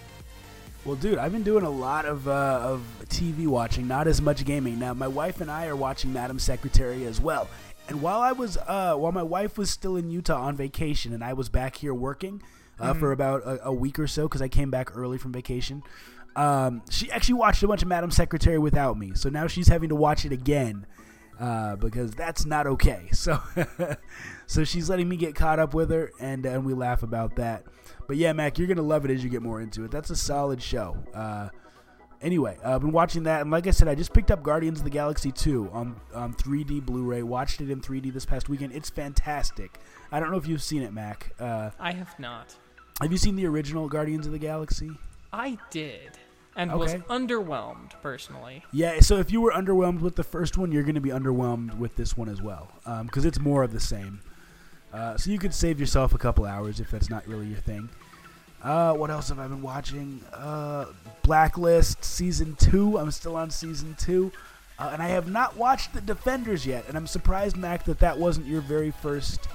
Well, 0.84 0.96
dude, 0.96 1.18
I've 1.18 1.32
been 1.32 1.42
doing 1.42 1.64
a 1.64 1.70
lot 1.70 2.06
of 2.06 2.28
uh, 2.28 2.60
of 2.62 2.82
TV 3.08 3.46
watching, 3.46 3.88
not 3.88 4.06
as 4.06 4.22
much 4.22 4.44
gaming. 4.44 4.78
Now, 4.78 4.94
my 4.94 5.08
wife 5.08 5.40
and 5.40 5.50
I 5.50 5.66
are 5.66 5.76
watching 5.76 6.12
Madam 6.12 6.38
Secretary 6.38 7.04
as 7.04 7.20
well. 7.20 7.48
And 7.88 8.00
while 8.00 8.20
I 8.20 8.32
was, 8.32 8.56
uh, 8.56 8.94
while 8.94 9.12
my 9.12 9.22
wife 9.22 9.58
was 9.58 9.70
still 9.70 9.96
in 9.96 10.10
Utah 10.10 10.40
on 10.40 10.56
vacation, 10.56 11.12
and 11.12 11.24
I 11.24 11.32
was 11.32 11.48
back 11.48 11.76
here 11.76 11.94
working 11.94 12.42
uh, 12.78 12.94
for 12.94 13.12
about 13.12 13.42
a, 13.42 13.68
a 13.68 13.72
week 13.72 13.98
or 13.98 14.06
so 14.06 14.28
because 14.28 14.42
I 14.42 14.48
came 14.48 14.70
back 14.70 14.96
early 14.96 15.18
from 15.18 15.32
vacation, 15.32 15.82
um, 16.36 16.82
she 16.90 17.10
actually 17.10 17.34
watched 17.34 17.62
a 17.62 17.68
bunch 17.68 17.82
of 17.82 17.88
Madam 17.88 18.10
Secretary 18.10 18.58
without 18.58 18.96
me. 18.98 19.12
So 19.14 19.28
now 19.28 19.46
she's 19.46 19.68
having 19.68 19.88
to 19.88 19.96
watch 19.96 20.24
it 20.24 20.32
again 20.32 20.86
uh, 21.38 21.76
because 21.76 22.12
that's 22.12 22.44
not 22.44 22.66
okay. 22.66 23.08
So, 23.12 23.40
so 24.46 24.64
she's 24.64 24.88
letting 24.88 25.08
me 25.08 25.16
get 25.16 25.34
caught 25.34 25.58
up 25.58 25.74
with 25.74 25.90
her, 25.90 26.10
and 26.20 26.44
and 26.46 26.64
we 26.64 26.72
laugh 26.74 27.02
about 27.02 27.36
that. 27.36 27.64
But 28.06 28.16
yeah, 28.16 28.32
Mac, 28.32 28.58
you're 28.58 28.68
gonna 28.68 28.82
love 28.82 29.04
it 29.04 29.10
as 29.10 29.22
you 29.22 29.30
get 29.30 29.42
more 29.42 29.60
into 29.60 29.84
it. 29.84 29.90
That's 29.90 30.10
a 30.10 30.16
solid 30.16 30.62
show. 30.62 30.96
Uh, 31.14 31.48
anyway, 32.22 32.56
I've 32.64 32.80
been 32.80 32.92
watching 32.92 33.24
that, 33.24 33.42
and 33.42 33.50
like 33.50 33.66
I 33.66 33.70
said, 33.70 33.88
I 33.88 33.94
just 33.94 34.12
picked 34.12 34.30
up 34.30 34.42
Guardians 34.42 34.78
of 34.78 34.84
the 34.84 34.90
Galaxy 34.90 35.30
2 35.32 35.70
on 35.72 36.00
on 36.14 36.34
3D 36.34 36.84
Blu-ray. 36.84 37.22
Watched 37.22 37.60
it 37.60 37.70
in 37.70 37.80
3D 37.80 38.12
this 38.12 38.24
past 38.24 38.48
weekend. 38.48 38.72
It's 38.72 38.90
fantastic. 38.90 39.78
I 40.10 40.20
don't 40.20 40.30
know 40.30 40.38
if 40.38 40.46
you've 40.46 40.62
seen 40.62 40.82
it, 40.82 40.92
Mac. 40.92 41.32
Uh, 41.38 41.70
I 41.78 41.92
have 41.92 42.18
not. 42.18 42.54
have 43.02 43.12
you 43.12 43.18
seen 43.18 43.36
the 43.36 43.46
original 43.46 43.88
Guardians 43.88 44.26
of 44.26 44.32
the 44.32 44.38
Galaxy? 44.38 44.90
I 45.32 45.58
did. 45.70 46.17
And 46.58 46.72
was 46.72 46.94
underwhelmed, 46.94 47.92
personally. 48.02 48.64
Yeah, 48.72 48.98
so 49.00 49.18
if 49.18 49.30
you 49.30 49.40
were 49.40 49.52
underwhelmed 49.52 50.00
with 50.00 50.16
the 50.16 50.24
first 50.24 50.58
one, 50.58 50.72
you're 50.72 50.82
going 50.82 50.96
to 50.96 51.00
be 51.00 51.10
underwhelmed 51.10 51.78
with 51.78 51.94
this 51.94 52.16
one 52.16 52.28
as 52.28 52.42
well, 52.42 52.72
because 53.04 53.24
it's 53.24 53.38
more 53.38 53.62
of 53.62 53.72
the 53.72 53.80
same. 53.80 54.20
Uh, 54.92 55.16
so 55.16 55.30
you 55.30 55.38
could 55.38 55.54
save 55.54 55.78
yourself 55.78 56.14
a 56.14 56.18
couple 56.18 56.44
hours 56.44 56.80
if 56.80 56.90
that's 56.90 57.08
not 57.08 57.26
really 57.28 57.46
your 57.46 57.58
thing. 57.58 57.88
Uh, 58.62 58.92
what 58.92 59.08
else 59.08 59.28
have 59.28 59.38
I 59.38 59.46
been 59.46 59.62
watching? 59.62 60.20
Uh, 60.34 60.86
Blacklist 61.22 62.04
season 62.04 62.56
two. 62.56 62.98
I'm 62.98 63.12
still 63.12 63.36
on 63.36 63.50
season 63.50 63.94
two, 63.96 64.32
uh, 64.80 64.90
and 64.92 65.00
I 65.00 65.08
have 65.08 65.28
not 65.28 65.56
watched 65.56 65.92
The 65.92 66.00
Defenders 66.00 66.66
yet. 66.66 66.86
And 66.88 66.96
I'm 66.96 67.06
surprised, 67.06 67.56
Mac, 67.56 67.84
that 67.84 68.00
that 68.00 68.18
wasn't 68.18 68.46
your 68.46 68.62
very 68.62 68.90
first 68.90 69.46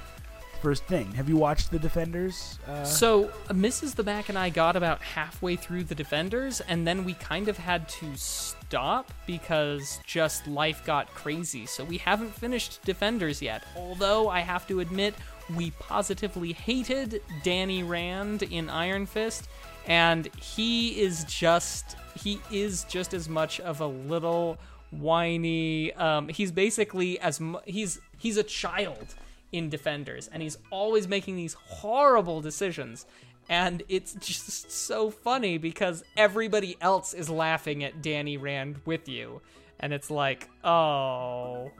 first 0.64 0.86
thing. 0.86 1.12
Have 1.12 1.28
you 1.28 1.36
watched 1.36 1.72
The 1.72 1.78
Defenders? 1.78 2.58
Uh, 2.66 2.86
So, 2.86 3.26
uh, 3.50 3.54
Mrs. 3.54 3.96
the 3.96 4.04
Back 4.04 4.30
and 4.30 4.38
I 4.38 4.50
got 4.50 4.78
about 4.78 5.02
halfway 5.02 5.58
through 5.58 5.84
the 5.84 5.94
Defenders, 5.94 6.62
and 6.62 6.88
then 6.88 7.04
we 7.04 7.16
kind 7.16 7.50
of 7.50 7.58
had 7.58 7.90
to 8.00 8.16
stop 8.16 9.12
because 9.28 10.00
just 10.08 10.48
life 10.48 10.82
got 10.86 11.14
crazy. 11.14 11.66
So, 11.66 11.84
we 11.84 11.98
haven't 11.98 12.34
finished 12.34 12.80
Defenders 12.86 13.42
yet. 13.42 13.66
Although, 13.76 14.30
I 14.30 14.40
have 14.40 14.66
to 14.70 14.80
admit, 14.80 15.16
we 15.54 15.72
positively 15.72 16.54
hated 16.54 17.22
Danny 17.44 17.84
Rand 17.84 18.44
in 18.44 18.70
Iron 18.70 19.06
Fist, 19.06 19.50
and 19.86 20.34
he 20.38 21.02
is 21.02 21.26
just. 21.26 21.98
He 22.16 22.40
is 22.52 22.86
just 22.86 23.14
as 23.14 23.28
much 23.28 23.60
of 23.60 23.82
a 23.82 23.88
little 23.88 24.58
whiny. 24.92 25.92
Um, 25.94 26.30
he's 26.30 26.52
basically 26.52 27.20
as 27.20 27.40
mu- 27.42 27.60
he's 27.66 28.00
he's 28.18 28.38
a 28.38 28.44
child 28.44 29.16
in 29.54 29.70
Defenders, 29.70 30.28
and 30.34 30.44
he's 30.44 30.58
always 30.72 31.08
making 31.08 31.38
these 31.38 31.54
horrible 31.54 32.42
decisions. 32.42 33.06
And 33.48 33.84
it's 33.88 34.14
just 34.14 34.72
so 34.72 35.10
funny 35.10 35.58
because 35.58 36.04
everybody 36.18 36.76
else 36.82 37.14
is 37.14 37.30
laughing 37.30 37.84
at 37.84 38.02
Danny 38.02 38.36
Rand 38.38 38.82
with 38.86 39.08
you. 39.08 39.42
And 39.80 39.94
it's 39.94 40.10
like, 40.10 40.50
oh, 40.64 41.72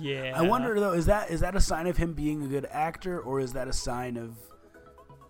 yeah. 0.00 0.32
I 0.34 0.42
wonder 0.42 0.78
though, 0.80 0.92
is 0.92 1.06
that 1.06 1.30
is 1.30 1.40
that 1.40 1.54
a 1.54 1.60
sign 1.60 1.86
of 1.86 1.96
him 1.96 2.12
being 2.14 2.42
a 2.42 2.46
good 2.46 2.66
actor, 2.70 3.20
or 3.20 3.40
is 3.40 3.52
that 3.52 3.68
a 3.68 3.74
sign 3.74 4.16
of, 4.16 4.36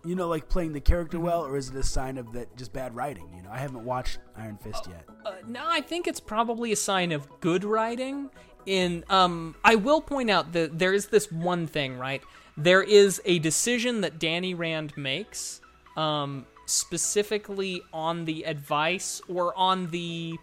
you 0.05 0.15
know, 0.15 0.29
like 0.29 0.47
playing 0.47 0.71
the 0.71 0.79
character 0.79 1.17
Mm-hmm. 1.17 1.25
well, 1.25 1.45
or 1.45 1.57
is 1.57 1.69
it 1.69 1.75
a 1.75 1.83
sign 1.83 2.17
of 2.17 2.31
that 2.31 2.55
just 2.55 2.71
bad 2.71 2.95
writing? 2.95 3.29
You 3.35 3.43
know, 3.43 3.49
I 3.51 3.57
haven't 3.57 3.83
watched 3.83 4.19
Iron 4.37 4.57
Fist 4.57 4.87
yet. 4.87 5.03
Uh, 5.25 5.33
no, 5.47 5.65
I 5.65 5.81
think 5.81 6.07
it's 6.07 6.21
probably 6.21 6.71
a 6.71 6.77
sign 6.77 7.11
of 7.11 7.27
good 7.41 7.65
writing. 7.65 8.29
In 8.65 9.03
um, 9.09 9.55
I 9.63 9.75
will 9.75 10.01
point 10.01 10.29
out 10.29 10.53
that 10.53 10.79
there 10.79 10.93
is 10.93 11.07
this 11.07 11.31
one 11.31 11.67
thing, 11.67 11.97
right? 11.97 12.21
There 12.55 12.83
is 12.83 13.21
a 13.25 13.39
decision 13.39 14.01
that 14.01 14.19
Danny 14.19 14.53
Rand 14.53 14.95
makes, 14.95 15.61
um, 15.97 16.45
specifically 16.65 17.81
on 17.91 18.25
the 18.25 18.43
advice 18.43 19.21
or 19.27 19.57
on 19.57 19.89
the, 19.89 20.35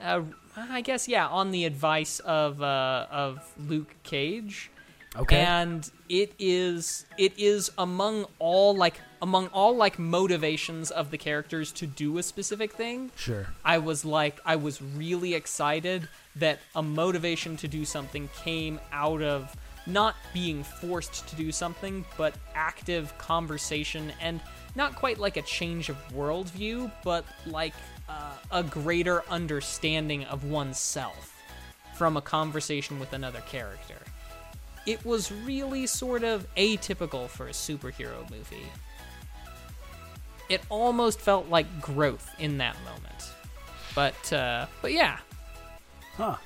uh, 0.00 0.22
I 0.56 0.80
guess 0.80 1.06
yeah, 1.08 1.26
on 1.28 1.50
the 1.50 1.66
advice 1.66 2.20
of 2.20 2.62
uh, 2.62 3.06
of 3.10 3.52
Luke 3.58 3.94
Cage. 4.02 4.70
Okay. 5.14 5.36
And 5.36 5.90
it 6.08 6.34
is 6.38 7.06
it 7.16 7.38
is 7.38 7.70
among 7.78 8.26
all 8.38 8.74
like 8.76 9.00
among 9.22 9.46
all 9.48 9.74
like 9.74 9.98
motivations 9.98 10.90
of 10.90 11.10
the 11.10 11.18
characters 11.18 11.72
to 11.72 11.86
do 11.86 12.18
a 12.18 12.22
specific 12.22 12.72
thing. 12.72 13.10
Sure. 13.16 13.46
I 13.64 13.78
was 13.78 14.04
like, 14.04 14.40
I 14.44 14.56
was 14.56 14.82
really 14.82 15.34
excited 15.34 16.08
that 16.36 16.58
a 16.74 16.82
motivation 16.82 17.56
to 17.58 17.68
do 17.68 17.84
something 17.84 18.28
came 18.42 18.78
out 18.92 19.22
of 19.22 19.56
not 19.86 20.16
being 20.34 20.62
forced 20.62 21.28
to 21.28 21.36
do 21.36 21.52
something, 21.52 22.04
but 22.16 22.34
active 22.54 23.16
conversation 23.18 24.12
and 24.20 24.40
not 24.74 24.94
quite 24.94 25.18
like 25.18 25.36
a 25.36 25.42
change 25.42 25.88
of 25.88 25.96
worldview, 26.12 26.90
but 27.04 27.24
like 27.46 27.74
uh, 28.08 28.32
a 28.50 28.62
greater 28.62 29.22
understanding 29.30 30.24
of 30.24 30.44
oneself 30.44 31.40
from 31.96 32.16
a 32.16 32.20
conversation 32.20 32.98
with 33.00 33.12
another 33.12 33.40
character. 33.42 33.96
It 34.86 35.04
was 35.04 35.32
really 35.32 35.86
sort 35.86 36.22
of 36.22 36.46
atypical 36.56 37.28
for 37.28 37.48
a 37.48 37.52
superhero 37.52 38.28
movie. 38.30 38.66
It 40.48 40.60
almost 40.68 41.20
felt 41.20 41.48
like 41.48 41.80
growth 41.80 42.28
in 42.38 42.58
that 42.58 42.76
moment. 42.84 43.32
But 43.94 44.32
uh, 44.32 44.66
but 44.82 44.92
yeah, 44.92 45.18
Huh. 46.16 46.36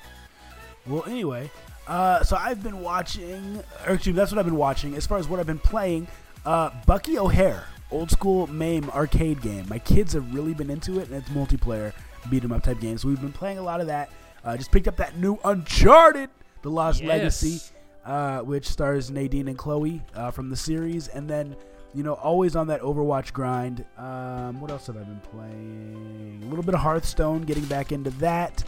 Well, 0.87 1.03
anyway, 1.05 1.51
uh, 1.87 2.23
so 2.23 2.35
I've 2.35 2.63
been 2.63 2.81
watching, 2.81 3.57
or 3.85 3.93
actually, 3.93 4.13
that's 4.13 4.31
what 4.31 4.39
I've 4.39 4.45
been 4.45 4.55
watching. 4.55 4.95
As 4.95 5.05
far 5.05 5.17
as 5.17 5.27
what 5.27 5.39
I've 5.39 5.45
been 5.47 5.59
playing, 5.59 6.07
uh, 6.45 6.71
Bucky 6.85 7.17
O'Hare, 7.17 7.65
old 7.91 8.09
school 8.11 8.47
MAME 8.47 8.89
arcade 8.89 9.41
game. 9.41 9.65
My 9.69 9.79
kids 9.79 10.13
have 10.13 10.33
really 10.33 10.53
been 10.53 10.69
into 10.69 10.99
it, 10.99 11.09
and 11.09 11.15
it's 11.15 11.29
multiplayer 11.29 11.93
beat 12.29 12.43
'em 12.43 12.51
up 12.51 12.63
type 12.63 12.79
game. 12.79 12.97
So 12.97 13.07
we've 13.07 13.21
been 13.21 13.31
playing 13.33 13.57
a 13.59 13.61
lot 13.63 13.79
of 13.81 13.87
that. 13.87 14.09
Uh, 14.43 14.57
just 14.57 14.71
picked 14.71 14.87
up 14.87 14.97
that 14.97 15.17
new 15.17 15.37
Uncharted, 15.45 16.29
The 16.63 16.69
Lost 16.69 17.01
Yes. 17.01 17.07
Legacy, 17.07 17.61
uh, 18.05 18.39
which 18.39 18.67
stars 18.67 19.11
Nadine 19.11 19.47
and 19.47 19.57
Chloe 19.57 20.01
uh, 20.15 20.31
from 20.31 20.49
the 20.49 20.55
series, 20.57 21.07
and 21.07 21.29
then. 21.29 21.55
You 21.93 22.03
know, 22.03 22.13
always 22.13 22.55
on 22.55 22.67
that 22.67 22.79
Overwatch 22.79 23.33
grind. 23.33 23.83
Um, 23.97 24.61
what 24.61 24.71
else 24.71 24.87
have 24.87 24.95
I 24.95 25.01
been 25.01 25.19
playing? 25.29 26.39
A 26.41 26.45
little 26.47 26.63
bit 26.63 26.73
of 26.73 26.79
Hearthstone, 26.79 27.41
getting 27.41 27.65
back 27.65 27.91
into 27.91 28.11
that 28.11 28.63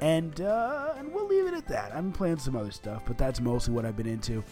and 0.00 0.40
uh, 0.40 0.94
and 0.98 1.12
we'll 1.12 1.26
leave 1.26 1.46
it 1.46 1.54
at 1.54 1.66
that. 1.68 1.94
I'm 1.94 2.12
playing 2.12 2.38
some 2.38 2.56
other 2.56 2.70
stuff, 2.70 3.02
but 3.06 3.18
that's 3.18 3.40
mostly 3.40 3.74
what 3.74 3.84
I've 3.84 3.96
been 3.96 4.06
into. 4.06 4.42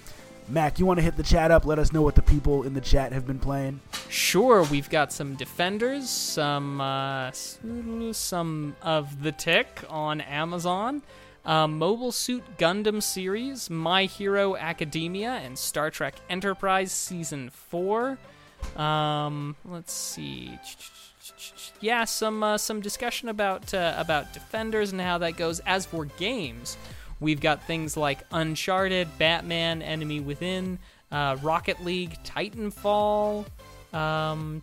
Mac, 0.51 0.79
you 0.79 0.87
want 0.87 0.99
to 0.99 1.03
hit 1.03 1.16
the 1.16 1.23
chat 1.23 1.51
up? 1.51 1.66
Let 1.66 1.79
us 1.79 1.93
know 1.93 2.01
what 2.01 2.15
the 2.15 2.23
people 2.23 2.62
in 2.62 2.73
the 2.73 2.81
chat 2.81 3.12
have 3.12 3.27
been 3.27 3.39
playing. 3.39 3.81
Sure, 4.09 4.62
we've 4.65 4.89
got 4.89 5.12
some 5.12 5.35
defenders, 5.35 6.09
some 6.09 6.81
uh, 6.81 7.31
some 7.33 8.77
of 8.81 9.23
the 9.23 9.33
Tick 9.33 9.85
on 9.91 10.23
Amazon, 10.23 11.03
uh, 11.45 11.66
Mobile 11.66 12.12
Suit 12.12 12.43
Gundam 12.57 13.03
series, 13.03 13.69
My 13.69 14.05
Hero 14.05 14.57
Academia, 14.57 15.33
and 15.33 15.59
Star 15.59 15.91
Trek 15.91 16.15
Enterprise 16.31 16.93
season 16.93 17.51
four. 17.51 18.19
Um, 18.75 19.55
let's 19.66 19.93
see. 19.93 20.59
Yeah, 21.80 22.05
some 22.05 22.42
uh, 22.42 22.59
some 22.59 22.80
discussion 22.80 23.28
about 23.28 23.72
uh, 23.72 23.94
about 23.96 24.32
defenders 24.32 24.92
and 24.92 25.00
how 25.00 25.18
that 25.18 25.36
goes. 25.36 25.60
As 25.60 25.86
for 25.86 26.06
games, 26.06 26.76
we've 27.20 27.40
got 27.40 27.62
things 27.66 27.96
like 27.96 28.18
Uncharted, 28.32 29.06
Batman, 29.18 29.80
Enemy 29.82 30.20
Within, 30.20 30.78
uh, 31.12 31.36
Rocket 31.40 31.84
League, 31.84 32.16
Titanfall. 32.24 33.46
Um, 33.92 34.60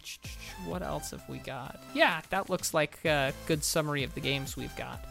what 0.67 0.83
else 0.83 1.11
have 1.11 1.27
we 1.29 1.37
got? 1.39 1.79
Yeah, 1.93 2.21
that 2.29 2.49
looks 2.49 2.73
like 2.73 3.03
a 3.05 3.33
good 3.47 3.63
summary 3.63 4.03
of 4.03 4.13
the 4.13 4.19
games 4.21 4.55
we've 4.57 4.75
got. 4.75 5.03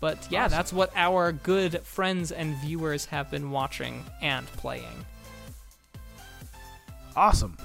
But 0.00 0.26
yeah, 0.30 0.46
Awesome. 0.46 0.56
that's 0.56 0.72
what 0.72 0.90
our 0.96 1.30
good 1.30 1.82
friends 1.82 2.32
and 2.32 2.56
viewers 2.56 3.04
have 3.06 3.30
been 3.30 3.50
watching 3.50 4.02
and 4.22 4.46
playing. 4.46 5.04
Awesome. 7.14 7.56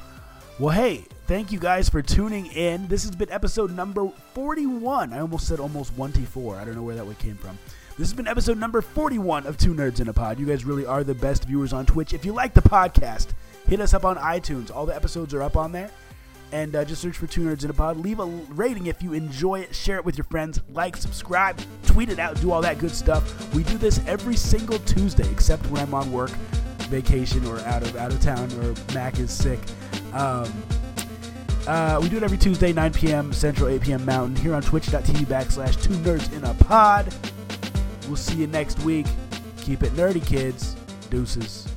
Well, 0.58 0.74
hey, 0.74 1.04
thank 1.28 1.52
you 1.52 1.60
guys 1.60 1.90
for 1.90 2.02
tuning 2.02 2.46
in. 2.46 2.88
This 2.88 3.04
has 3.04 3.14
been 3.14 3.30
episode 3.30 3.72
number 3.72 4.08
41. 4.34 5.12
I 5.12 5.20
almost 5.20 5.50
said 5.50 5.60
almost 5.60 5.94
1T4. 5.98 6.58
I 6.58 6.64
don't 6.64 6.76
know 6.76 6.84
where 6.84 6.96
that 6.96 7.06
one 7.06 7.16
came 7.16 7.36
from. 7.36 7.60
This 7.98 8.08
has 8.08 8.14
been 8.14 8.26
episode 8.26 8.58
number 8.58 8.80
41 8.80 9.48
of 9.48 9.58
Two 9.58 9.74
Nerds 9.74 10.00
in 10.00 10.08
a 10.08 10.14
Pod. 10.14 10.40
You 10.40 10.46
guys 10.46 10.64
really 10.64 10.86
are 10.86 11.04
the 11.04 11.14
best 11.14 11.44
viewers 11.44 11.74
on 11.74 11.86
Twitch. 11.86 12.14
If 12.14 12.24
you 12.24 12.32
like 12.32 12.54
the 12.54 12.62
podcast, 12.62 13.34
hit 13.68 13.82
us 13.82 13.94
up 13.94 14.06
on 14.06 14.16
iTunes. 14.16 14.74
All 14.74 14.86
the 14.86 14.96
episodes 14.96 15.34
are 15.34 15.42
up 15.42 15.58
on 15.58 15.74
there. 15.74 15.92
And 16.54 16.74
uh, 16.74 16.86
just 16.86 17.02
search 17.02 17.18
for 17.18 17.28
Two 17.28 17.42
Nerds 17.42 17.66
in 17.66 17.70
a 17.70 17.74
Pod. 17.74 17.98
Leave 17.98 18.22
a 18.22 18.26
rating 18.26 18.86
if 18.86 19.04
you 19.04 19.12
enjoy 19.12 19.60
it. 19.60 19.76
Share 19.76 19.98
it 19.98 20.06
with 20.06 20.18
your 20.18 20.24
friends. 20.26 20.62
Like, 20.72 20.96
subscribe, 20.96 21.60
tweet 21.86 22.08
it 22.08 22.20
out, 22.20 22.40
do 22.40 22.52
all 22.52 22.62
that 22.62 22.78
good 22.78 22.92
stuff. 22.92 23.54
We 23.54 23.64
do 23.64 23.78
this 23.78 24.00
every 24.08 24.38
single 24.38 24.80
Tuesday, 24.80 25.30
except 25.30 25.70
when 25.70 25.82
I'm 25.82 25.94
on 25.94 26.14
work, 26.14 26.32
vacation, 26.88 27.46
or 27.46 27.60
out 27.62 27.82
of 27.82 27.98
out 27.98 28.14
of 28.14 28.22
town, 28.22 28.50
or 28.62 28.74
Mac 28.94 29.20
is 29.20 29.32
sick. 29.32 29.60
Um, 30.16 30.64
uh, 31.68 32.00
we 32.02 32.08
do 32.10 32.18
it 32.18 32.24
every 32.24 32.38
Tuesday, 32.38 32.72
9 32.72 32.94
p.m. 32.94 33.34
Central, 33.34 33.70
8 33.70 33.82
p.m. 33.82 34.06
Mountain, 34.06 34.36
here 34.38 34.56
on 34.56 34.62
twitch.tv 34.62 35.26
backslash 35.26 35.82
two 35.84 35.94
nerds 35.96 36.32
in 36.32 36.44
a 36.46 36.54
pod. 36.54 37.14
We'll 38.08 38.16
see 38.16 38.38
you 38.38 38.48
next 38.48 38.80
week. 38.84 39.08
Keep 39.58 39.84
it 39.84 39.94
nerdy, 39.94 40.26
kids. 40.26 40.76
Deuces. 41.10 41.75